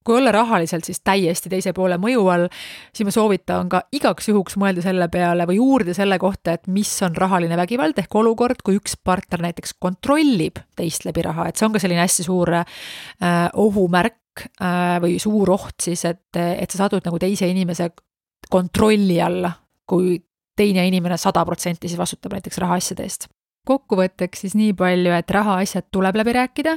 kui 0.04 0.16
olla 0.16 0.32
rahaliselt 0.32 0.86
siis 0.88 1.02
täiesti 1.04 1.50
teise 1.52 1.72
poole 1.76 1.98
mõju 2.00 2.22
all, 2.32 2.46
siis 2.94 3.06
ma 3.08 3.14
soovitan 3.14 3.68
ka 3.72 3.82
igaks 3.96 4.30
juhuks 4.30 4.56
mõelda 4.60 4.84
selle 4.84 5.10
peale 5.12 5.46
või 5.48 5.60
uurida 5.60 5.94
selle 5.96 6.18
kohta, 6.20 6.56
et 6.56 6.70
mis 6.72 6.90
on 7.06 7.16
rahaline 7.16 7.58
vägivald 7.60 7.98
ehk 8.00 8.16
olukord, 8.22 8.62
kui 8.64 8.78
üks 8.80 8.96
partner 9.04 9.44
näiteks 9.44 9.76
kontrollib 9.78 10.62
teist 10.78 11.04
läbi 11.08 11.24
raha, 11.26 11.48
et 11.48 11.60
see 11.60 11.68
on 11.68 11.76
ka 11.76 11.82
selline 11.82 12.04
hästi 12.04 12.26
suur 12.26 12.54
äh, 12.60 12.64
ohumärk 13.60 14.46
äh, 14.48 14.96
või 15.04 15.18
suur 15.22 15.52
oht 15.56 15.76
siis, 15.84 16.06
et, 16.08 16.28
et 16.36 16.70
sa 16.70 16.86
satud 16.86 17.04
nagu 17.04 17.20
teise 17.20 17.48
inimese 17.50 17.90
kontrolli 18.50 19.20
alla, 19.20 19.52
kui 19.86 20.16
teine 20.56 20.86
inimene 20.88 21.16
sada 21.20 21.44
protsenti 21.44 21.88
siis 21.88 22.00
vastutab 22.00 22.34
näiteks 22.36 22.58
rahaasjade 22.60 23.04
eest 23.04 23.28
kokkuvõtteks 23.68 24.44
siis 24.44 24.54
nii 24.58 24.72
palju, 24.78 25.12
et 25.14 25.30
rahaasjad 25.30 25.90
tuleb 25.92 26.16
läbi 26.20 26.34
rääkida, 26.36 26.76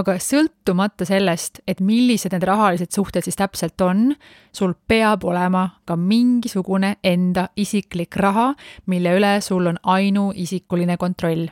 aga 0.00 0.16
sõltumata 0.22 1.06
sellest, 1.08 1.62
et 1.68 1.80
millised 1.80 2.34
need 2.34 2.46
rahalised 2.48 2.94
suhted 2.94 3.26
siis 3.26 3.38
täpselt 3.38 3.80
on, 3.84 4.10
sul 4.52 4.74
peab 4.88 5.24
olema 5.24 5.68
ka 5.86 5.96
mingisugune 5.96 6.96
enda 7.04 7.48
isiklik 7.56 8.16
raha, 8.16 8.52
mille 8.86 9.16
üle 9.18 9.38
sul 9.44 9.72
on 9.72 9.80
ainuisikuline 9.82 10.98
kontroll. 11.00 11.48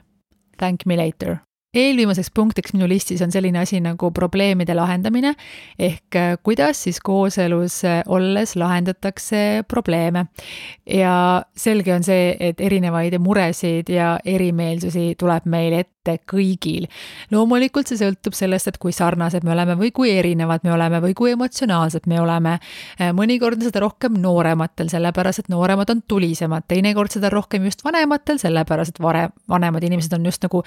Thank 0.59 0.87
me 0.87 0.97
later 0.97 1.41
eelviimaseks 1.72 2.28
punktiks 2.34 2.74
minu 2.76 2.84
listis 2.88 3.22
on 3.24 3.32
selline 3.32 3.62
asi 3.62 3.78
nagu 3.80 4.10
probleemide 4.12 4.74
lahendamine 4.76 5.32
ehk 5.78 6.16
äh, 6.20 6.34
kuidas 6.44 6.82
siis 6.84 7.00
kooselus 7.00 7.78
äh, 7.88 8.02
olles 8.06 8.56
lahendatakse 8.56 9.64
probleeme. 9.68 10.26
ja 10.86 11.42
selge 11.56 11.94
on 11.94 12.04
see, 12.04 12.36
et 12.40 12.60
erinevaid 12.60 13.16
muresid 13.18 13.88
ja 13.88 14.18
erimeelsusi 14.24 15.14
tuleb 15.18 15.48
meil 15.48 15.78
ette 15.80 16.18
kõigil. 16.28 16.90
loomulikult 17.30 17.88
see 17.88 18.02
sõltub 18.04 18.36
sellest, 18.36 18.68
et 18.68 18.78
kui 18.78 18.92
sarnased 18.92 19.44
me 19.44 19.56
oleme 19.56 19.78
või 19.80 19.92
kui 19.96 20.12
erinevad 20.12 20.68
me 20.68 20.76
oleme 20.76 21.00
või 21.00 21.14
kui 21.16 21.32
emotsionaalsed 21.32 22.04
me 22.06 22.20
oleme. 22.20 22.58
Äh, 23.00 23.16
mõnikord 23.16 23.56
on 23.56 23.70
seda 23.70 23.80
rohkem 23.80 24.20
noorematel, 24.20 24.92
sellepärast 24.92 25.46
et 25.46 25.48
nooremad 25.48 25.88
on 25.88 26.04
tulisemad, 26.04 26.68
teinekord 26.68 27.16
seda 27.16 27.32
rohkem 27.32 27.64
just 27.64 27.84
vanematel, 27.84 28.36
sellepärast 28.42 28.98
et 28.98 29.00
varem, 29.00 29.32
vanemad 29.48 29.88
inimesed 29.88 30.20
on 30.20 30.28
just 30.28 30.44
nagu 30.44 30.66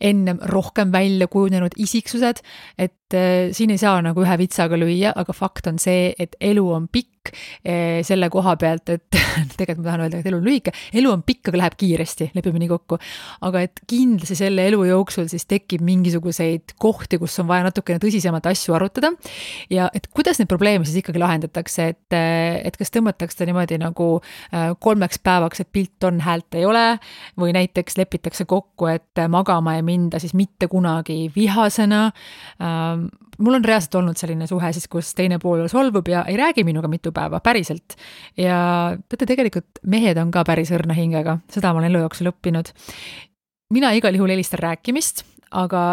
ennem 0.00 0.40
rohkem 0.52 0.92
välja 0.92 1.28
kujunenud 1.32 1.76
isiksused, 1.76 2.42
et 2.78 3.14
äh, 3.14 3.52
siin 3.56 3.72
ei 3.74 3.80
saa 3.80 4.00
nagu 4.04 4.24
ühe 4.24 4.38
vitsaga 4.38 4.78
lüüa, 4.78 5.14
aga 5.16 5.36
fakt 5.36 5.70
on 5.70 5.80
see, 5.82 6.12
et 6.18 6.36
elu 6.40 6.64
on 6.72 6.88
pikk 6.92 7.15
äh, 7.32 8.02
selle 8.06 8.28
koha 8.32 8.56
pealt, 8.60 8.92
et 8.94 9.18
tegelikult 9.58 9.84
ma 9.84 9.90
tahan 9.90 10.04
öelda, 10.06 10.20
et 10.20 10.30
elu 10.30 10.40
on 10.40 10.46
lühike, 10.46 10.74
elu 10.96 11.12
on 11.12 11.24
pikk, 11.26 11.50
aga 11.50 11.62
läheb 11.62 11.78
kiiresti, 11.80 12.30
lepime 12.36 12.62
nii 12.62 12.70
kokku. 12.70 12.98
aga 13.46 13.64
et 13.66 13.82
kindlasti 13.88 14.38
selle 14.38 14.66
elu 14.70 14.82
jooksul 14.90 15.28
siis 15.32 15.46
tekib 15.50 15.84
mingisuguseid 15.86 16.76
kohti, 16.82 17.20
kus 17.22 17.36
on 17.42 17.48
vaja 17.50 17.66
natukene 17.68 18.00
tõsisemalt 18.02 18.48
asju 18.50 18.76
arutada. 18.78 19.12
ja 19.70 19.90
et 19.94 20.08
kuidas 20.14 20.40
neid 20.40 20.50
probleeme 20.50 20.86
siis 20.88 21.02
ikkagi 21.02 21.22
lahendatakse, 21.22 21.88
et, 21.94 22.16
äh, 22.16 22.60
et 22.64 22.76
kas 22.76 22.92
tõmmatakse 22.94 23.46
niimoodi 23.46 23.78
nagu 23.80 24.08
kolmeks 24.80 25.18
päevaks, 25.24 25.60
et 25.60 25.68
pilt 25.72 26.04
on, 26.06 26.20
häält 26.24 26.54
ei 26.56 26.64
ole, 26.66 26.84
või 27.38 27.52
näiteks 27.56 27.98
lepitakse 27.98 28.46
kokku, 28.48 28.88
et 28.90 29.22
magama 29.28 29.76
ei 29.76 29.84
minda 29.86 30.20
siis 30.22 30.34
mitte 30.34 30.68
kunagi 30.70 31.30
vihasena. 31.36 32.10
Ähm, 32.60 33.08
mul 33.38 33.58
on 33.58 33.64
reaalselt 33.64 33.94
olnud 34.00 34.18
selline 34.18 34.46
suhe 34.48 34.70
siis, 34.72 34.88
kus 34.90 35.12
teine 35.16 35.38
pool 35.42 35.66
solvub 35.72 36.08
ja 36.08 36.24
ei 36.30 36.36
räägi 36.36 36.64
minuga 36.64 36.88
mitu 36.88 37.12
päeva, 37.12 37.40
päriselt. 37.40 37.96
ja 38.36 38.58
teate, 39.08 39.26
tegelikult 39.26 39.82
mehed 39.86 40.18
on 40.22 40.30
ka 40.34 40.44
päris 40.46 40.72
õrna 40.74 40.96
hingega, 40.96 41.38
seda 41.52 41.72
ma 41.72 41.82
olen 41.82 41.90
elu 41.92 42.04
jooksul 42.06 42.32
õppinud. 42.32 42.72
mina 43.74 43.92
igal 43.98 44.14
juhul 44.14 44.34
eelistan 44.34 44.62
rääkimist, 44.68 45.24
aga 45.50 45.86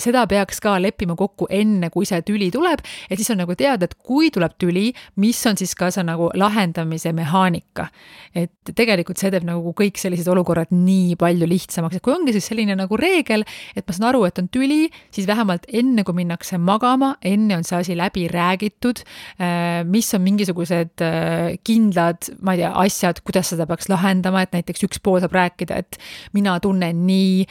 seda 0.00 0.24
peaks 0.26 0.58
ka 0.62 0.74
leppima 0.82 1.14
kokku 1.18 1.46
enne, 1.54 1.88
kui 1.94 2.06
see 2.08 2.18
tüli 2.26 2.48
tuleb, 2.54 2.82
et 3.06 3.20
siis 3.20 3.30
on 3.30 3.38
nagu 3.44 3.54
teada, 3.58 3.86
et 3.86 3.94
kui 3.94 4.30
tuleb 4.34 4.56
tüli, 4.58 4.88
mis 5.22 5.38
on 5.46 5.58
siis 5.58 5.74
ka 5.78 5.90
see 5.94 6.02
nagu 6.06 6.30
lahendamise 6.34 7.12
mehaanika. 7.14 7.88
et 8.34 8.50
tegelikult 8.74 9.20
see 9.20 9.30
teeb 9.30 9.44
nagu 9.46 9.70
kõik 9.78 9.98
sellised 10.00 10.26
olukorrad 10.26 10.72
nii 10.74 11.14
palju 11.18 11.46
lihtsamaks, 11.46 12.00
et 12.00 12.02
kui 12.02 12.10
ongi 12.10 12.32
siis 12.34 12.48
selline 12.50 12.74
nagu 12.74 12.96
reegel, 12.98 13.44
et 13.76 13.86
ma 13.86 13.94
saan 13.94 14.08
aru, 14.08 14.24
et 14.26 14.40
on 14.42 14.48
tüli, 14.50 14.88
siis 15.14 15.28
vähemalt 15.30 15.68
enne, 15.70 16.02
kui 16.02 16.16
minnakse 16.18 16.58
magama, 16.58 17.12
enne 17.22 17.60
on 17.60 17.66
see 17.66 17.78
asi 17.78 17.94
läbi 17.94 18.26
räägitud, 18.32 19.04
äh, 19.38 19.84
mis 19.86 20.10
on 20.18 20.24
mingisugused 20.26 21.04
äh, 21.06 21.54
kindlad, 21.62 22.32
ma 22.42 22.56
ei 22.56 22.64
tea, 22.64 22.72
asjad, 22.82 23.22
kuidas 23.22 23.52
seda 23.54 23.68
peaks 23.70 23.86
lahendama, 23.92 24.42
et 24.42 24.58
näiteks 24.58 24.82
üks 24.88 24.98
pool 25.04 25.22
saab 25.22 25.38
rääkida, 25.38 25.78
et 25.84 26.00
mina 26.34 26.58
tunnen 26.64 27.06
nii 27.06 27.46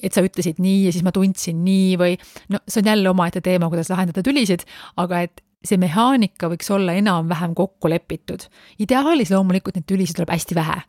et 0.00 0.14
sa 0.14 0.24
ütlesid 0.24 0.60
nii 0.62 0.86
ja 0.86 0.92
siis 0.94 1.04
ma 1.04 1.12
tundsin 1.14 1.64
nii 1.64 1.96
või 2.00 2.18
no 2.52 2.62
see 2.66 2.82
on 2.82 2.92
jälle 2.92 3.10
omaette 3.12 3.42
teema, 3.44 3.68
kuidas 3.72 3.90
lahendada 3.92 4.24
tülisid, 4.24 4.64
aga 5.00 5.24
et 5.26 5.42
see 5.62 5.78
mehaanika 5.78 6.48
võiks 6.50 6.70
olla 6.74 6.94
enam-vähem 6.98 7.54
kokku 7.54 7.90
lepitud. 7.90 8.48
ideaalis 8.82 9.30
loomulikult 9.30 9.78
neid 9.78 9.86
tülisid 9.86 10.18
tuleb 10.18 10.32
hästi 10.34 10.58
vähe, 10.58 10.80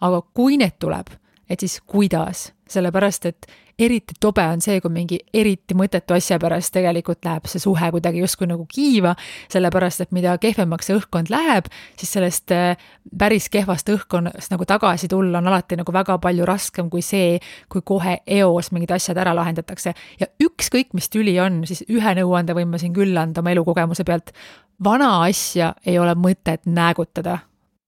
aga 0.00 0.22
kui 0.34 0.56
need 0.60 0.78
tuleb, 0.80 1.10
et 1.50 1.60
siis 1.60 1.80
kuidas, 1.86 2.50
sellepärast 2.70 3.26
et 3.28 3.50
eriti 3.78 4.14
tobe 4.20 4.44
on 4.46 4.60
see, 4.62 4.80
kui 4.82 4.92
mingi 4.92 5.18
eriti 5.34 5.74
mõttetu 5.76 6.14
asja 6.16 6.38
pärast 6.42 6.72
tegelikult 6.74 7.24
läheb 7.26 7.48
see 7.50 7.62
suhe 7.62 7.88
kuidagi 7.94 8.22
justkui 8.22 8.48
nagu 8.50 8.66
kiiva, 8.68 9.14
sellepärast 9.52 10.04
et 10.04 10.12
mida 10.14 10.34
kehvemaks 10.42 10.88
see 10.88 10.96
õhkkond 10.98 11.32
läheb, 11.32 11.68
siis 11.98 12.12
sellest 12.16 12.52
äh, 12.54 12.80
päris 13.18 13.48
kehvast 13.52 13.88
õhkkonnast 13.92 14.52
nagu 14.54 14.66
tagasi 14.68 15.10
tulla 15.12 15.40
on 15.40 15.50
alati 15.50 15.78
nagu 15.80 15.94
väga 15.94 16.18
palju 16.22 16.48
raskem 16.48 16.90
kui 16.92 17.04
see, 17.06 17.38
kui 17.72 17.84
kohe 17.84 18.18
eos 18.38 18.72
mingid 18.72 18.92
asjad 18.94 19.20
ära 19.20 19.34
lahendatakse. 19.36 19.94
ja 20.20 20.28
ükskõik, 20.42 20.92
mis 20.92 21.08
tüli 21.12 21.38
on, 21.40 21.62
siis 21.68 21.84
ühe 21.88 22.16
nõuande 22.18 22.56
võin 22.56 22.70
ma 22.70 22.80
siin 22.82 22.94
küll 22.96 23.16
anda 23.18 23.40
oma 23.42 23.54
elukogemuse 23.54 24.04
pealt, 24.04 24.34
vana 24.82 25.14
asja 25.24 25.74
ei 25.86 25.98
ole 25.98 26.14
mõtet 26.18 26.66
näägutada 26.66 27.40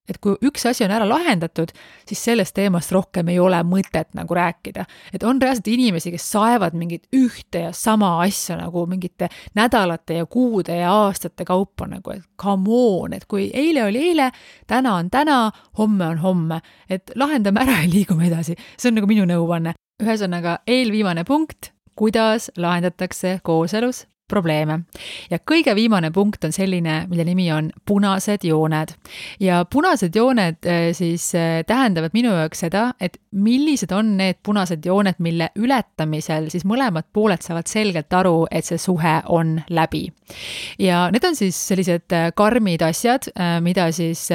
et 0.09 0.19
kui 0.21 0.37
üks 0.45 0.67
asi 0.69 0.85
on 0.85 0.93
ära 0.93 1.07
lahendatud, 1.09 1.73
siis 2.09 2.21
sellest 2.27 2.55
teemast 2.57 2.93
rohkem 2.93 3.29
ei 3.33 3.39
ole 3.41 3.61
mõtet 3.65 4.13
nagu 4.15 4.35
rääkida. 4.35 4.85
et 5.13 5.23
on 5.23 5.41
reaalselt 5.43 5.69
inimesi, 5.69 6.11
kes 6.11 6.31
saevad 6.33 6.75
mingit 6.75 7.07
ühte 7.17 7.65
ja 7.67 7.73
sama 7.73 8.21
asja 8.23 8.57
nagu 8.57 8.87
mingite 8.87 9.29
nädalate 9.55 10.15
ja 10.21 10.27
kuude 10.27 10.77
ja 10.77 10.93
aastate 10.93 11.45
kaupa 11.45 11.87
nagu, 11.87 12.11
et 12.11 12.23
come 12.41 12.69
on, 12.71 13.13
et 13.13 13.25
kui 13.27 13.51
eile 13.55 13.85
oli 13.85 14.09
eile, 14.11 14.31
täna 14.67 14.95
on 14.95 15.11
täna, 15.11 15.51
homme 15.79 16.07
on 16.07 16.19
homme, 16.19 16.61
et 16.91 17.11
lahendame 17.15 17.61
ära 17.61 17.83
ja 17.83 17.91
liigume 17.91 18.29
edasi. 18.29 18.57
see 18.79 18.89
on 18.89 19.01
nagu 19.01 19.07
minu 19.07 19.25
nõuanne. 19.25 19.75
ühesõnaga, 20.03 20.59
eelviimane 20.67 21.25
punkt, 21.25 21.73
kuidas 21.95 22.51
lahendatakse 22.57 23.39
kooselus 23.43 24.07
probleeme. 24.29 24.79
ja 25.31 25.39
kõige 25.39 25.75
viimane 25.75 26.11
punkt 26.11 26.45
on 26.45 26.53
selline, 26.53 27.05
mille 27.09 27.25
nimi 27.25 27.51
on 27.53 27.71
punased 27.87 28.45
jooned. 28.45 28.95
ja 29.41 29.65
punased 29.71 30.17
jooned 30.17 30.67
eh, 30.67 30.93
siis 30.95 31.35
eh, 31.35 31.65
tähendavad 31.67 32.15
minu 32.15 32.33
jaoks 32.33 32.65
seda, 32.67 32.87
et 33.01 33.19
millised 33.31 33.93
on 33.93 34.17
need 34.17 34.41
punased 34.43 34.85
jooned, 34.85 35.19
mille 35.19 35.51
ületamisel 35.57 36.51
siis 36.51 36.65
mõlemad 36.65 37.11
pooled 37.13 37.43
saavad 37.43 37.69
selgelt 37.71 38.13
aru, 38.13 38.47
et 38.51 38.65
see 38.65 38.79
suhe 38.79 39.17
on 39.29 39.59
läbi. 39.69 40.07
ja 40.79 41.09
need 41.13 41.25
on 41.25 41.37
siis 41.37 41.59
sellised 41.69 42.13
eh, 42.13 42.31
karmid 42.35 42.83
asjad, 42.83 43.29
mida 43.61 43.91
siis 43.93 44.29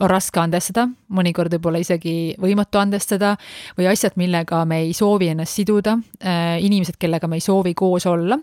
on 0.00 0.10
raske 0.10 0.40
andestada, 0.40 0.86
mõnikord 1.14 1.52
võib-olla 1.54 1.80
isegi 1.82 2.34
võimatu 2.40 2.80
andestada, 2.80 3.34
või 3.78 3.88
asjad, 3.90 4.16
millega 4.20 4.62
me 4.68 4.80
ei 4.86 4.92
soovi 4.96 5.30
ennast 5.32 5.58
siduda, 5.58 5.96
äh, 6.22 6.58
inimesed, 6.64 6.98
kellega 7.00 7.28
me 7.28 7.40
ei 7.40 7.44
soovi 7.44 7.74
koos 7.74 8.06
olla. 8.06 8.38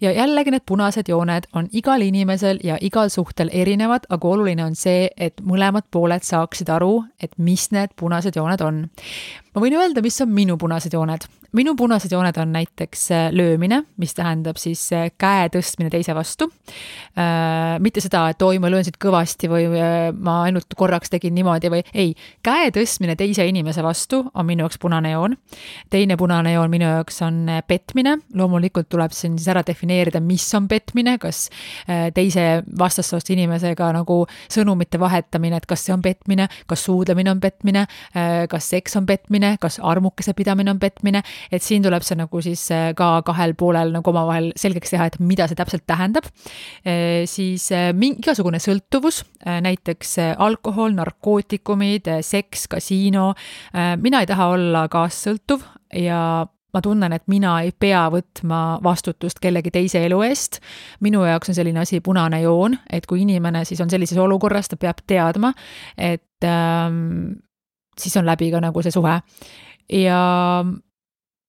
ja 0.00 0.12
jällegi 0.12 0.50
need 0.50 0.66
punased 0.66 1.08
jooned 1.08 1.46
on 1.52 1.68
igal 1.72 2.02
inimesel 2.02 2.60
ja 2.64 2.78
igal 2.80 3.10
suhtel 3.10 3.50
erinevad, 3.52 4.06
aga 4.08 4.28
oluline 4.28 4.64
on 4.64 4.74
see, 4.74 5.08
et 5.16 5.40
mõlemad 5.40 5.88
pooled 5.90 6.22
saaksid 6.22 6.68
aru, 6.68 7.04
et 7.22 7.32
mis 7.38 7.70
need 7.72 7.94
punased 7.96 8.36
jooned 8.36 8.60
on. 8.60 8.86
Ma 9.54 9.64
võin 9.64 9.78
öelda, 9.78 10.02
mis 10.04 10.20
on 10.22 10.32
minu 10.34 10.58
punased 10.60 10.94
jooned 10.94 11.28
minu 11.56 11.74
punased 11.74 12.12
jooned 12.12 12.36
on 12.38 12.52
näiteks 12.52 13.10
äh, 13.10 13.28
löömine, 13.32 13.82
mis 13.96 14.14
tähendab 14.14 14.58
siis 14.60 14.82
äh, 14.94 15.08
käe 15.18 15.48
tõstmine 15.50 15.90
teise 15.90 16.14
vastu. 16.14 16.46
Äh, 17.18 17.78
mitte 17.82 18.02
seda, 18.02 18.28
et 18.30 18.42
oi, 18.42 18.60
ma 18.62 18.70
löön 18.70 18.86
siit 18.86 19.00
kõvasti 19.02 19.50
või 19.50 19.66
ma 19.70 20.36
ainult 20.46 20.70
korraks 20.78 21.10
tegin 21.10 21.34
niimoodi 21.34 21.70
või 21.72 21.82
ei, 21.94 22.12
käe 22.46 22.70
tõstmine 22.74 23.16
teise 23.18 23.46
inimese 23.48 23.82
vastu 23.82 24.22
on 24.34 24.46
minu 24.46 24.64
jaoks 24.64 24.78
punane 24.78 25.14
joon. 25.14 25.36
teine 25.90 26.16
punane 26.16 26.52
joon 26.52 26.70
minu 26.70 26.86
jaoks 26.86 27.20
on 27.26 27.42
petmine, 27.66 28.16
loomulikult 28.34 28.88
tuleb 28.88 29.14
siin 29.14 29.38
siis 29.38 29.48
ära 29.50 29.64
defineerida, 29.66 30.20
mis 30.20 30.46
on 30.54 30.68
petmine, 30.68 31.16
kas 31.18 31.48
teise 32.14 32.62
vastassoost 32.78 33.30
inimesega 33.34 33.90
nagu 33.96 34.20
sõnumite 34.50 35.00
vahetamine, 35.00 35.58
et 35.58 35.66
kas 35.66 35.86
see 35.86 35.94
on 35.94 36.02
petmine, 36.02 36.46
kas 36.70 36.84
suudlemine 36.86 37.32
on 37.32 37.40
petmine, 37.42 37.86
kas 38.50 38.70
seks 38.74 38.96
on 39.00 39.06
petmine, 39.08 39.39
kas 39.60 39.80
armukese 39.82 40.34
pidamine 40.36 40.70
on 40.70 40.80
petmine 40.82 41.22
et 41.52 41.64
siin 41.64 41.84
tuleb 41.84 42.04
see 42.06 42.18
nagu 42.18 42.42
siis 42.44 42.62
äh, 42.74 42.90
ka 42.98 43.10
kahel 43.26 43.54
poolel 43.58 43.94
nagu 43.94 44.12
omavahel 44.12 44.50
selgeks 44.58 44.94
teha, 44.94 45.08
et 45.10 45.18
mida 45.22 45.48
see 45.50 45.58
täpselt 45.58 45.86
tähendab. 45.88 46.28
Äh, 46.84 47.26
siis 47.30 47.70
äh, 47.74 47.90
mingi 47.96 48.20
igasugune 48.20 48.60
sõltuvus, 48.60 49.22
näiteks 49.40 50.16
alkohol, 50.42 50.92
narkootikumid, 50.98 52.10
seks, 52.26 52.66
kasiino. 52.68 53.30
mina 54.02 54.20
ei 54.20 54.28
taha 54.28 54.48
olla 54.52 54.82
kaassõltuv 54.92 55.62
ja 55.96 56.20
ma 56.74 56.82
tunnen, 56.84 57.14
et 57.16 57.24
mina 57.32 57.54
ei 57.64 57.72
pea 57.72 58.02
võtma 58.12 58.78
vastutust 58.84 59.40
kellegi 59.40 59.72
teise 59.74 60.04
elu 60.04 60.20
eest. 60.26 60.60
minu 61.00 61.24
jaoks 61.24 61.50
on 61.50 61.56
selline 61.56 61.80
asi 61.80 62.02
punane 62.04 62.42
joon, 62.42 62.76
et 62.92 63.06
kui 63.06 63.22
inimene 63.24 63.64
siis 63.64 63.80
on 63.80 63.90
sellises 63.90 64.18
olukorras, 64.20 64.68
ta 64.68 64.76
peab 64.76 65.00
teadma, 65.06 65.54
et 65.96 66.44
ähm, 66.44 67.40
siis 68.02 68.16
on 68.20 68.28
läbi 68.28 68.50
ka 68.52 68.62
nagu 68.62 68.82
see 68.82 68.94
suhe. 68.94 69.20
ja 69.90 70.20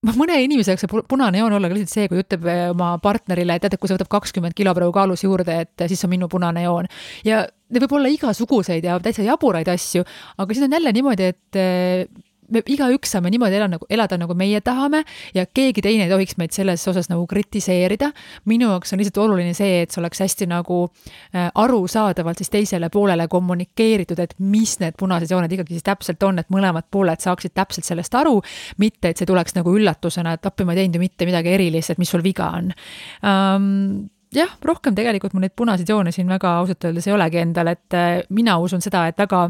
mõne 0.01 0.37
inimese 0.41 0.73
jaoks 0.73 0.85
see 0.85 1.03
punane 1.09 1.41
joon 1.41 1.53
olla 1.57 1.69
ka 1.69 1.77
lihtsalt 1.77 1.93
see, 1.93 2.09
kui 2.09 2.21
ütleb 2.23 2.47
eh, 2.49 2.63
oma 2.71 2.95
partnerile, 3.03 3.57
et 3.57 3.65
tead, 3.65 3.75
et 3.75 3.81
kui 3.81 3.89
see 3.89 3.97
võtab 3.99 4.09
kakskümmend 4.15 4.57
kilo 4.57 4.73
praegu 4.77 4.95
kaalus 4.95 5.25
juurde, 5.25 5.59
et 5.65 5.85
siis 5.91 6.01
on 6.07 6.13
minu 6.13 6.29
punane 6.31 6.65
joon. 6.65 6.89
ja 7.27 7.43
need 7.69 7.85
võib 7.85 7.99
olla 7.99 8.11
igasuguseid 8.11 8.87
ja 8.87 8.97
täitsa 9.03 9.25
jaburaid 9.27 9.69
asju, 9.71 10.03
aga 10.41 10.57
siis 10.57 10.65
on 10.65 10.77
jälle 10.77 10.93
niimoodi, 10.97 11.31
et 11.35 11.61
eh, 11.61 12.07
me 12.51 12.61
igaüks 12.65 13.15
saame 13.15 13.31
niimoodi 13.33 13.57
elada 13.57 13.75
nagu, 13.75 13.87
elada 13.89 14.17
nagu 14.21 14.35
meie 14.37 14.61
tahame 14.65 15.03
ja 15.35 15.45
keegi 15.45 15.83
teine 15.85 16.05
ei 16.07 16.11
tohiks 16.11 16.37
meid 16.41 16.55
selles 16.55 16.83
osas 16.87 17.09
nagu 17.11 17.25
kritiseerida. 17.27 18.11
minu 18.45 18.69
jaoks 18.71 18.93
on 18.93 19.01
lihtsalt 19.01 19.21
oluline 19.25 19.53
see, 19.57 19.81
et 19.83 19.91
see 19.91 20.01
oleks 20.01 20.23
hästi 20.23 20.47
nagu 20.51 20.83
äh, 20.85 21.49
arusaadavalt 21.55 22.41
siis 22.41 22.53
teisele 22.53 22.89
poolele 22.93 23.27
kommunikeeritud, 23.31 24.19
et 24.19 24.35
mis 24.39 24.77
need 24.83 24.97
punased 24.99 25.31
jooned 25.31 25.51
ikkagi 25.51 25.77
siis 25.77 25.87
täpselt 25.87 26.23
on, 26.27 26.39
et 26.39 26.49
mõlemad 26.53 26.89
pooled 26.91 27.21
saaksid 27.23 27.55
täpselt 27.57 27.87
sellest 27.87 28.15
aru, 28.15 28.39
mitte 28.81 29.11
et 29.11 29.21
see 29.21 29.29
tuleks 29.29 29.55
nagu 29.57 29.75
üllatusena, 29.75 30.35
et 30.37 30.45
appi, 30.45 30.65
ma 30.65 30.75
ei 30.75 30.83
teinud 30.83 30.99
ju 30.99 31.05
mitte 31.05 31.29
midagi 31.29 31.55
erilist, 31.55 31.93
et 31.93 32.01
mis 32.01 32.09
sul 32.11 32.23
viga 32.25 32.51
on 32.57 32.71
um, 33.25 34.09
jah, 34.35 34.51
rohkem 34.65 34.95
tegelikult 34.97 35.35
mul 35.35 35.45
neid 35.45 35.55
punaseid 35.57 35.89
joone 35.89 36.13
siin 36.15 36.29
väga 36.31 36.55
ausalt 36.61 36.87
öeldes 36.87 37.07
ei 37.07 37.15
olegi 37.15 37.41
endal, 37.41 37.71
et 37.73 37.97
äh, 37.97 38.21
mina 38.29 38.57
usun 38.63 38.83
seda, 38.83 39.05
et 39.09 39.19
väga 39.19 39.49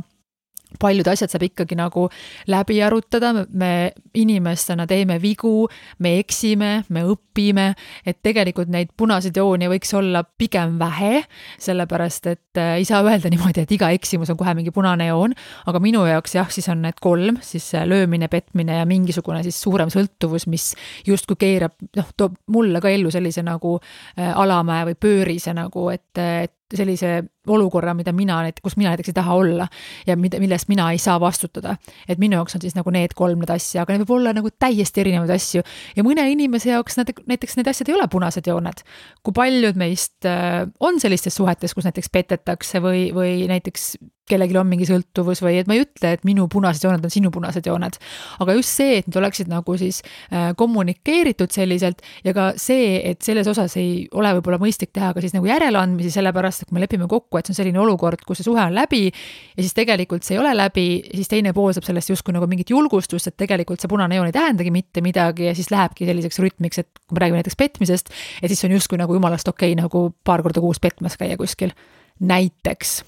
paljud 0.79 1.07
asjad 1.11 1.31
saab 1.31 1.45
ikkagi 1.47 1.75
nagu 1.79 2.07
läbi 2.51 2.79
arutada, 2.83 3.33
me 3.49 3.91
inimestena 4.17 4.87
teeme 4.87 5.17
vigu, 5.21 5.67
me 5.99 6.15
eksime, 6.21 6.71
me 6.89 7.03
õpime, 7.07 7.71
et 8.05 8.21
tegelikult 8.23 8.71
neid 8.71 8.93
punaseid 8.97 9.37
jooni 9.37 9.69
võiks 9.71 9.93
olla 9.97 10.23
pigem 10.23 10.77
vähe, 10.81 11.23
sellepärast 11.61 12.31
et 12.31 12.61
äh, 12.61 12.77
ei 12.81 12.87
saa 12.87 13.03
öelda 13.05 13.31
niimoodi, 13.31 13.65
et 13.65 13.75
iga 13.75 13.91
eksimus 13.95 14.31
on 14.33 14.39
kohe 14.39 14.55
mingi 14.57 14.73
punane 14.75 15.09
joon, 15.09 15.35
aga 15.69 15.83
minu 15.83 16.05
jaoks 16.07 16.37
jah, 16.37 16.49
siis 16.53 16.69
on 16.71 16.83
need 16.85 16.99
kolm, 17.01 17.41
siis 17.45 17.71
löömine, 17.87 18.29
petmine 18.31 18.79
ja 18.81 18.87
mingisugune 18.89 19.43
siis 19.45 19.59
suurem 19.61 19.91
sõltuvus, 19.93 20.47
mis 20.51 20.71
justkui 21.07 21.39
keerab, 21.41 21.75
noh, 21.97 22.09
toob 22.17 22.39
mulle 22.53 22.81
ka 22.83 22.91
ellu 22.91 23.11
sellise 23.13 23.43
nagu 23.45 23.77
äh, 23.81 24.31
alamäe 24.31 24.91
või 24.91 24.99
pöörise 25.01 25.55
nagu, 25.57 25.89
et, 25.93 26.09
et 26.17 26.55
sellise 26.79 27.21
olukorra, 27.47 27.93
mida 27.97 28.13
mina, 28.13 28.39
kus 28.61 28.77
mina 28.77 28.91
näiteks 28.91 29.11
ei 29.11 29.17
taha 29.17 29.35
olla 29.37 29.67
ja 30.07 30.15
mida, 30.19 30.39
millest 30.41 30.69
mina 30.69 30.91
ei 30.91 30.99
saa 31.01 31.19
vastutada. 31.19 31.75
et 32.07 32.19
minu 32.21 32.37
jaoks 32.37 32.55
on 32.55 32.61
siis 32.61 32.75
nagu 32.77 32.93
need 32.93 33.15
kolm 33.17 33.41
need 33.41 33.53
asja, 33.53 33.81
aga 33.81 33.95
need 33.95 34.05
võib 34.05 34.15
olla 34.19 34.33
nagu 34.37 34.51
täiesti 34.51 35.01
erinevaid 35.01 35.33
asju 35.35 35.63
ja 35.95 36.05
mõne 36.05 36.27
inimese 36.31 36.71
jaoks 36.71 36.97
nad 36.99 37.11
näiteks 37.25 37.57
need 37.57 37.71
asjad 37.71 37.89
ei 37.89 37.97
ole 37.97 38.07
punased 38.11 38.47
jooned. 38.47 38.85
kui 39.23 39.33
paljud 39.33 39.79
meist 39.79 40.25
äh, 40.29 40.67
on 40.79 40.99
sellistes 40.99 41.35
suhetes, 41.35 41.73
kus 41.73 41.89
näiteks 41.89 42.09
petetakse 42.13 42.81
või, 42.83 43.09
või 43.15 43.47
näiteks 43.49 43.95
kellelgi 44.29 44.57
on 44.59 44.69
mingi 44.69 44.85
sõltuvus 44.87 45.41
või 45.43 45.57
et 45.61 45.69
ma 45.69 45.75
ei 45.75 45.83
ütle, 45.83 46.13
et 46.15 46.23
minu 46.27 46.47
punased 46.51 46.85
jooned 46.85 47.05
on 47.05 47.13
sinu 47.13 47.31
punased 47.33 47.65
jooned. 47.67 47.97
aga 48.43 48.55
just 48.57 48.77
see, 48.77 48.99
et 48.99 49.07
need 49.09 49.17
oleksid 49.19 49.49
nagu 49.51 49.75
siis 49.79 50.01
äh, 50.31 50.51
kommunikeeritud 50.57 51.51
selliselt 51.51 52.03
ja 52.25 52.33
ka 52.37 52.51
see, 52.61 52.99
et 53.11 53.21
selles 53.25 53.47
osas 53.51 53.75
ei 53.81 54.07
ole 54.17 54.33
võib-olla 54.37 54.61
mõistlik 54.61 54.93
teha 54.95 55.11
ka 55.15 55.23
siis 55.23 55.35
nagu 55.35 55.49
järeleandmisi, 55.49 56.13
sellepärast 56.13 56.63
et 56.63 56.69
kui 56.69 56.77
me 56.77 56.85
lepime 56.85 57.09
kokku, 57.11 57.39
et 57.39 57.49
see 57.49 57.55
on 57.55 57.61
selline 57.61 57.81
olukord, 57.81 58.23
kus 58.27 58.41
see 58.41 58.47
suhe 58.47 58.63
on 58.63 58.75
läbi 58.77 59.03
ja 59.09 59.59
siis 59.59 59.75
tegelikult 59.77 60.27
see 60.27 60.37
ei 60.37 60.43
ole 60.43 60.53
läbi, 60.55 60.87
siis 61.11 61.31
teine 61.31 61.55
pool 61.57 61.73
saab 61.75 61.87
sellest 61.89 62.13
justkui 62.13 62.35
nagu 62.35 62.47
mingit 62.51 62.71
julgustust, 62.71 63.31
et 63.31 63.39
tegelikult 63.41 63.83
see 63.83 63.91
punane 63.91 64.19
joon 64.19 64.29
ei 64.29 64.35
tähendagi 64.35 64.73
mitte 64.73 65.03
midagi 65.03 65.49
ja 65.49 65.55
siis 65.57 65.71
lähebki 65.73 66.07
selliseks 66.09 66.39
rütmiks, 66.43 66.83
et 66.83 66.91
kui 67.07 67.17
me 67.17 67.25
räägime 67.25 67.41
näiteks 67.41 67.59
petmisest, 67.59 68.13
et 68.41 68.51
siis 68.51 68.63
on 68.67 68.77
justkui 68.77 69.01
nagu 69.01 69.17
jumalast 69.17 69.49
okei 69.51 69.73
okay, 69.73 69.81
nagu 69.81 70.09
paar 70.23 70.43
korda 70.45 70.63
kuus 70.63 70.79
petmas 70.79 71.17
käia 71.19 71.39
kuskil. 71.39 71.73
näiteks 72.21 73.01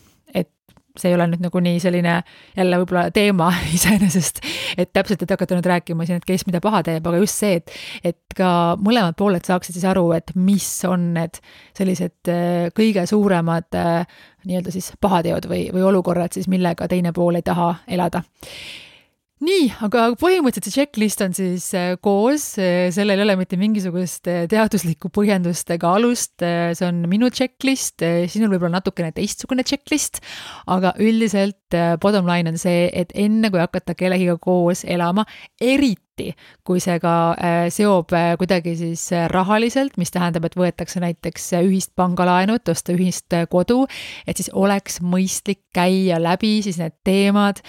see 0.99 1.09
ei 1.09 1.15
ole 1.17 1.25
nüüd 1.31 1.41
nagu 1.41 1.61
nii 1.65 1.79
selline 1.81 2.19
jälle 2.57 2.79
võib-olla 2.81 3.07
teema 3.13 3.49
iseenesest, 3.77 4.43
et 4.77 4.91
täpselt, 4.93 5.25
et 5.25 5.33
hakata 5.33 5.57
nüüd 5.57 5.69
rääkima 5.71 6.05
siin, 6.05 6.21
et 6.21 6.27
kes 6.27 6.45
mida 6.49 6.61
paha 6.63 6.83
teeb, 6.85 7.07
aga 7.09 7.21
just 7.23 7.41
see, 7.41 7.57
et, 7.61 7.73
et 8.13 8.37
ka 8.37 8.51
mõlemad 8.81 9.17
pooled 9.17 9.45
saaksid 9.47 9.77
siis 9.77 9.87
aru, 9.89 10.05
et 10.17 10.33
mis 10.37 10.69
on 10.89 11.11
need 11.17 11.41
sellised 11.77 12.31
äh, 12.31 12.69
kõige 12.77 13.07
suuremad 13.09 13.79
äh, 13.79 14.21
nii-öelda 14.45 14.73
siis 14.75 14.91
pahateod 15.01 15.49
või, 15.49 15.65
või 15.73 15.85
olukorrad 15.89 16.35
siis, 16.35 16.49
millega 16.51 16.87
teine 16.91 17.13
pool 17.15 17.41
ei 17.41 17.45
taha 17.45 17.73
elada 17.87 18.21
nii, 19.43 19.65
aga 19.85 20.05
põhimõtteliselt 20.19 20.69
see 20.69 20.83
checklist 20.83 21.21
on 21.23 21.35
siis 21.37 21.65
äh, 21.77 21.93
koos, 22.03 22.45
äh, 22.61 22.87
sellel 22.93 23.19
ei 23.21 23.25
ole 23.25 23.35
mitte 23.39 23.57
mingisugust 23.59 24.29
äh, 24.31 24.45
teaduslikku 24.51 25.11
põhjendust 25.13 25.73
ega 25.75 25.93
alust, 25.97 26.35
see 26.43 26.87
on 26.87 27.03
minu 27.11 27.29
checklist, 27.33 28.03
sinul 28.31 28.53
võib-olla 28.53 28.79
natukene 28.79 29.13
teistsugune 29.15 29.65
checklist, 29.67 30.21
aga 30.71 30.93
üldiselt 31.01 31.77
bottom 32.03 32.29
line 32.29 32.53
on 32.53 32.59
see, 32.61 32.87
et 32.93 33.13
enne 33.17 33.51
kui 33.53 33.61
hakata 33.61 33.95
kellegiga 33.97 34.37
koos 34.41 34.83
elama, 34.85 35.25
eriti 35.61 36.02
igati, 36.14 36.36
kui 36.64 36.80
see 36.80 36.99
ka 37.01 37.34
äh, 37.38 37.70
seob 37.74 38.14
äh, 38.14 38.36
kuidagi 38.38 38.76
siis 38.78 39.11
äh, 39.11 39.28
rahaliselt, 39.30 39.97
mis 39.97 40.11
tähendab, 40.11 40.45
et 40.45 40.55
võetakse 40.55 41.01
näiteks 41.01 41.53
ühist 41.64 41.93
pangalaenu, 41.95 42.55
et 42.55 42.70
osta 42.70 42.93
ühist 42.93 43.34
kodu, 43.49 43.88
et 44.28 44.38
siis 44.38 44.49
oleks 44.53 45.01
mõistlik 45.01 45.61
käia 45.74 46.20
läbi 46.22 46.61
siis 46.61 46.78
need 46.78 46.93
teemad, 47.03 47.64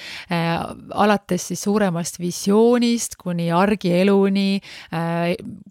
alates 0.92 1.46
siis 1.48 1.62
suuremast 1.64 2.18
visioonist 2.20 3.16
kuni 3.16 3.46
argieluni, 3.54 4.60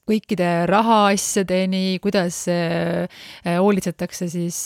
kõikide 0.10 0.66
rahaasjadeni, 0.66 2.00
kuidas 2.02 2.40
hoolitsetakse 3.46 4.32
siis 4.34 4.58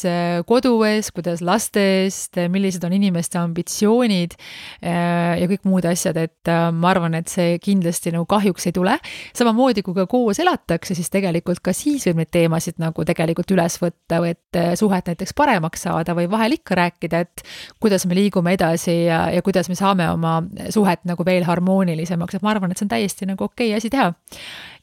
kodu 0.47 0.77
eest, 0.87 1.11
kuidas 1.17 1.43
laste 1.43 1.83
eest, 2.05 2.39
millised 2.53 2.87
on 2.87 2.95
inimeste 2.95 3.41
ambitsioonid 3.41 4.37
ja 4.79 5.51
kõik 5.51 5.67
muud 5.67 5.89
asjad, 5.91 6.21
et 6.23 6.53
ma 6.71 6.93
arvan, 6.93 7.19
et 7.19 7.27
see 7.27 7.59
kindlasti 7.59 7.96
nagu 8.13 8.25
kahjuks 8.29 8.67
ei 8.69 8.75
tule. 8.75 8.97
samamoodi 9.35 9.83
kui 9.85 9.93
ka 9.93 10.07
koos 10.07 10.39
elatakse, 10.39 10.95
siis 10.95 11.09
tegelikult 11.13 11.59
ka 11.63 11.73
siis 11.73 12.05
võib 12.07 12.21
neid 12.21 12.31
teemasid 12.31 12.79
nagu 12.81 13.05
tegelikult 13.05 13.51
üles 13.55 13.77
võtta 13.81 14.21
või 14.23 14.33
et 14.35 14.59
eh, 14.59 14.73
suhet 14.79 15.11
näiteks 15.11 15.33
paremaks 15.37 15.87
saada 15.87 16.15
või 16.17 16.29
vahel 16.31 16.57
ikka 16.57 16.77
rääkida, 16.77 17.19
et 17.25 17.43
kuidas 17.79 18.05
me 18.05 18.17
liigume 18.17 18.53
edasi 18.57 19.03
ja, 19.05 19.27
ja 19.33 19.41
kuidas 19.41 19.69
me 19.69 19.75
saame 19.75 20.09
oma 20.11 20.39
suhet 20.73 21.05
nagu 21.05 21.25
veel 21.25 21.47
harmoonilisemaks, 21.47 22.37
et 22.37 22.45
ma 22.45 22.53
arvan, 22.55 22.71
et 22.71 22.79
see 22.79 22.87
on 22.87 22.93
täiesti 22.95 23.29
nagu 23.29 23.49
okei 23.49 23.71
okay 23.71 23.77
asi 23.81 23.91
teha. 23.93 24.11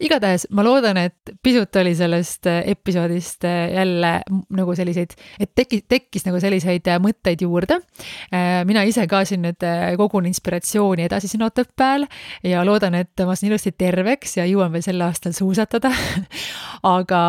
Igatahes 0.00 0.46
ma 0.50 0.64
loodan, 0.66 0.98
et 0.98 1.34
pisut 1.42 1.76
oli 1.80 1.94
sellest 1.96 2.48
eh, 2.50 2.62
episoodist 2.74 3.44
eh, 3.48 3.74
jälle 3.74 4.12
nagu 4.54 4.74
selliseid, 4.76 5.14
et 5.40 5.52
teki-, 5.54 5.84
tekkis 5.88 6.26
nagu 6.28 6.40
selliseid 6.42 6.88
mõtteid 7.04 7.42
juurde. 7.44 7.78
mina 8.64 8.82
ise 8.84 9.06
ka 9.08 9.22
siin 9.24 9.42
nüüd 9.44 9.64
kogun 9.98 10.26
inspiratsiooni 10.26 11.04
edasi 11.06 11.28
siin 11.28 11.42
Otepääl 11.46 12.06
ja 12.44 12.64
loodan, 12.66 12.94
et 12.98 13.24
ma 13.26 13.34
saan 13.36 13.50
ilusti 13.50 13.72
terveks 13.78 14.38
ja 14.38 14.46
jõuan 14.48 14.72
veel 14.72 14.84
sel 14.84 15.00
aastal 15.04 15.34
suusatada 15.36 15.92
aga 16.96 17.22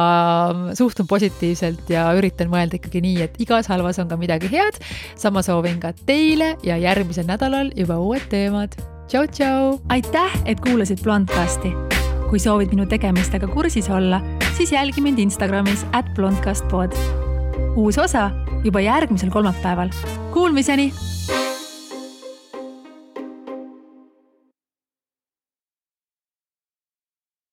suhtun 0.77 1.07
positiivselt 1.07 1.89
ja 1.91 2.07
üritan 2.17 2.51
mõelda 2.51 2.79
ikkagi 2.79 3.03
nii, 3.05 3.17
et 3.25 3.39
igas 3.43 3.69
halvas 3.71 3.99
on 4.01 4.11
ka 4.11 4.19
midagi 4.19 4.51
head. 4.51 4.79
sama 5.15 5.43
soovin 5.45 5.79
ka 5.79 5.93
teile 6.05 6.55
ja 6.63 6.77
järgmisel 6.77 7.27
nädalal 7.29 7.71
juba 7.75 7.99
uued 7.99 8.27
teemad. 8.29 8.77
tšau-tšau! 9.07 9.79
aitäh, 9.89 10.41
et 10.45 10.59
kuulasid 10.59 11.03
Blondcasti. 11.03 12.04
Kui 12.35 12.41
soovid 12.43 12.73
minu 12.75 12.83
tegemistega 12.91 13.47
kursis 13.47 13.85
olla, 13.87 14.17
siis 14.57 14.73
jälgi 14.75 14.99
mind 14.99 15.21
Instagramis 15.23 15.85
at 15.95 16.09
blondcastpod. 16.17 16.91
uus 17.79 17.95
osa 17.97 18.25
juba 18.63 18.81
järgmisel 18.83 19.31
kolmapäeval. 19.31 19.93
Kuulmiseni 20.33 20.91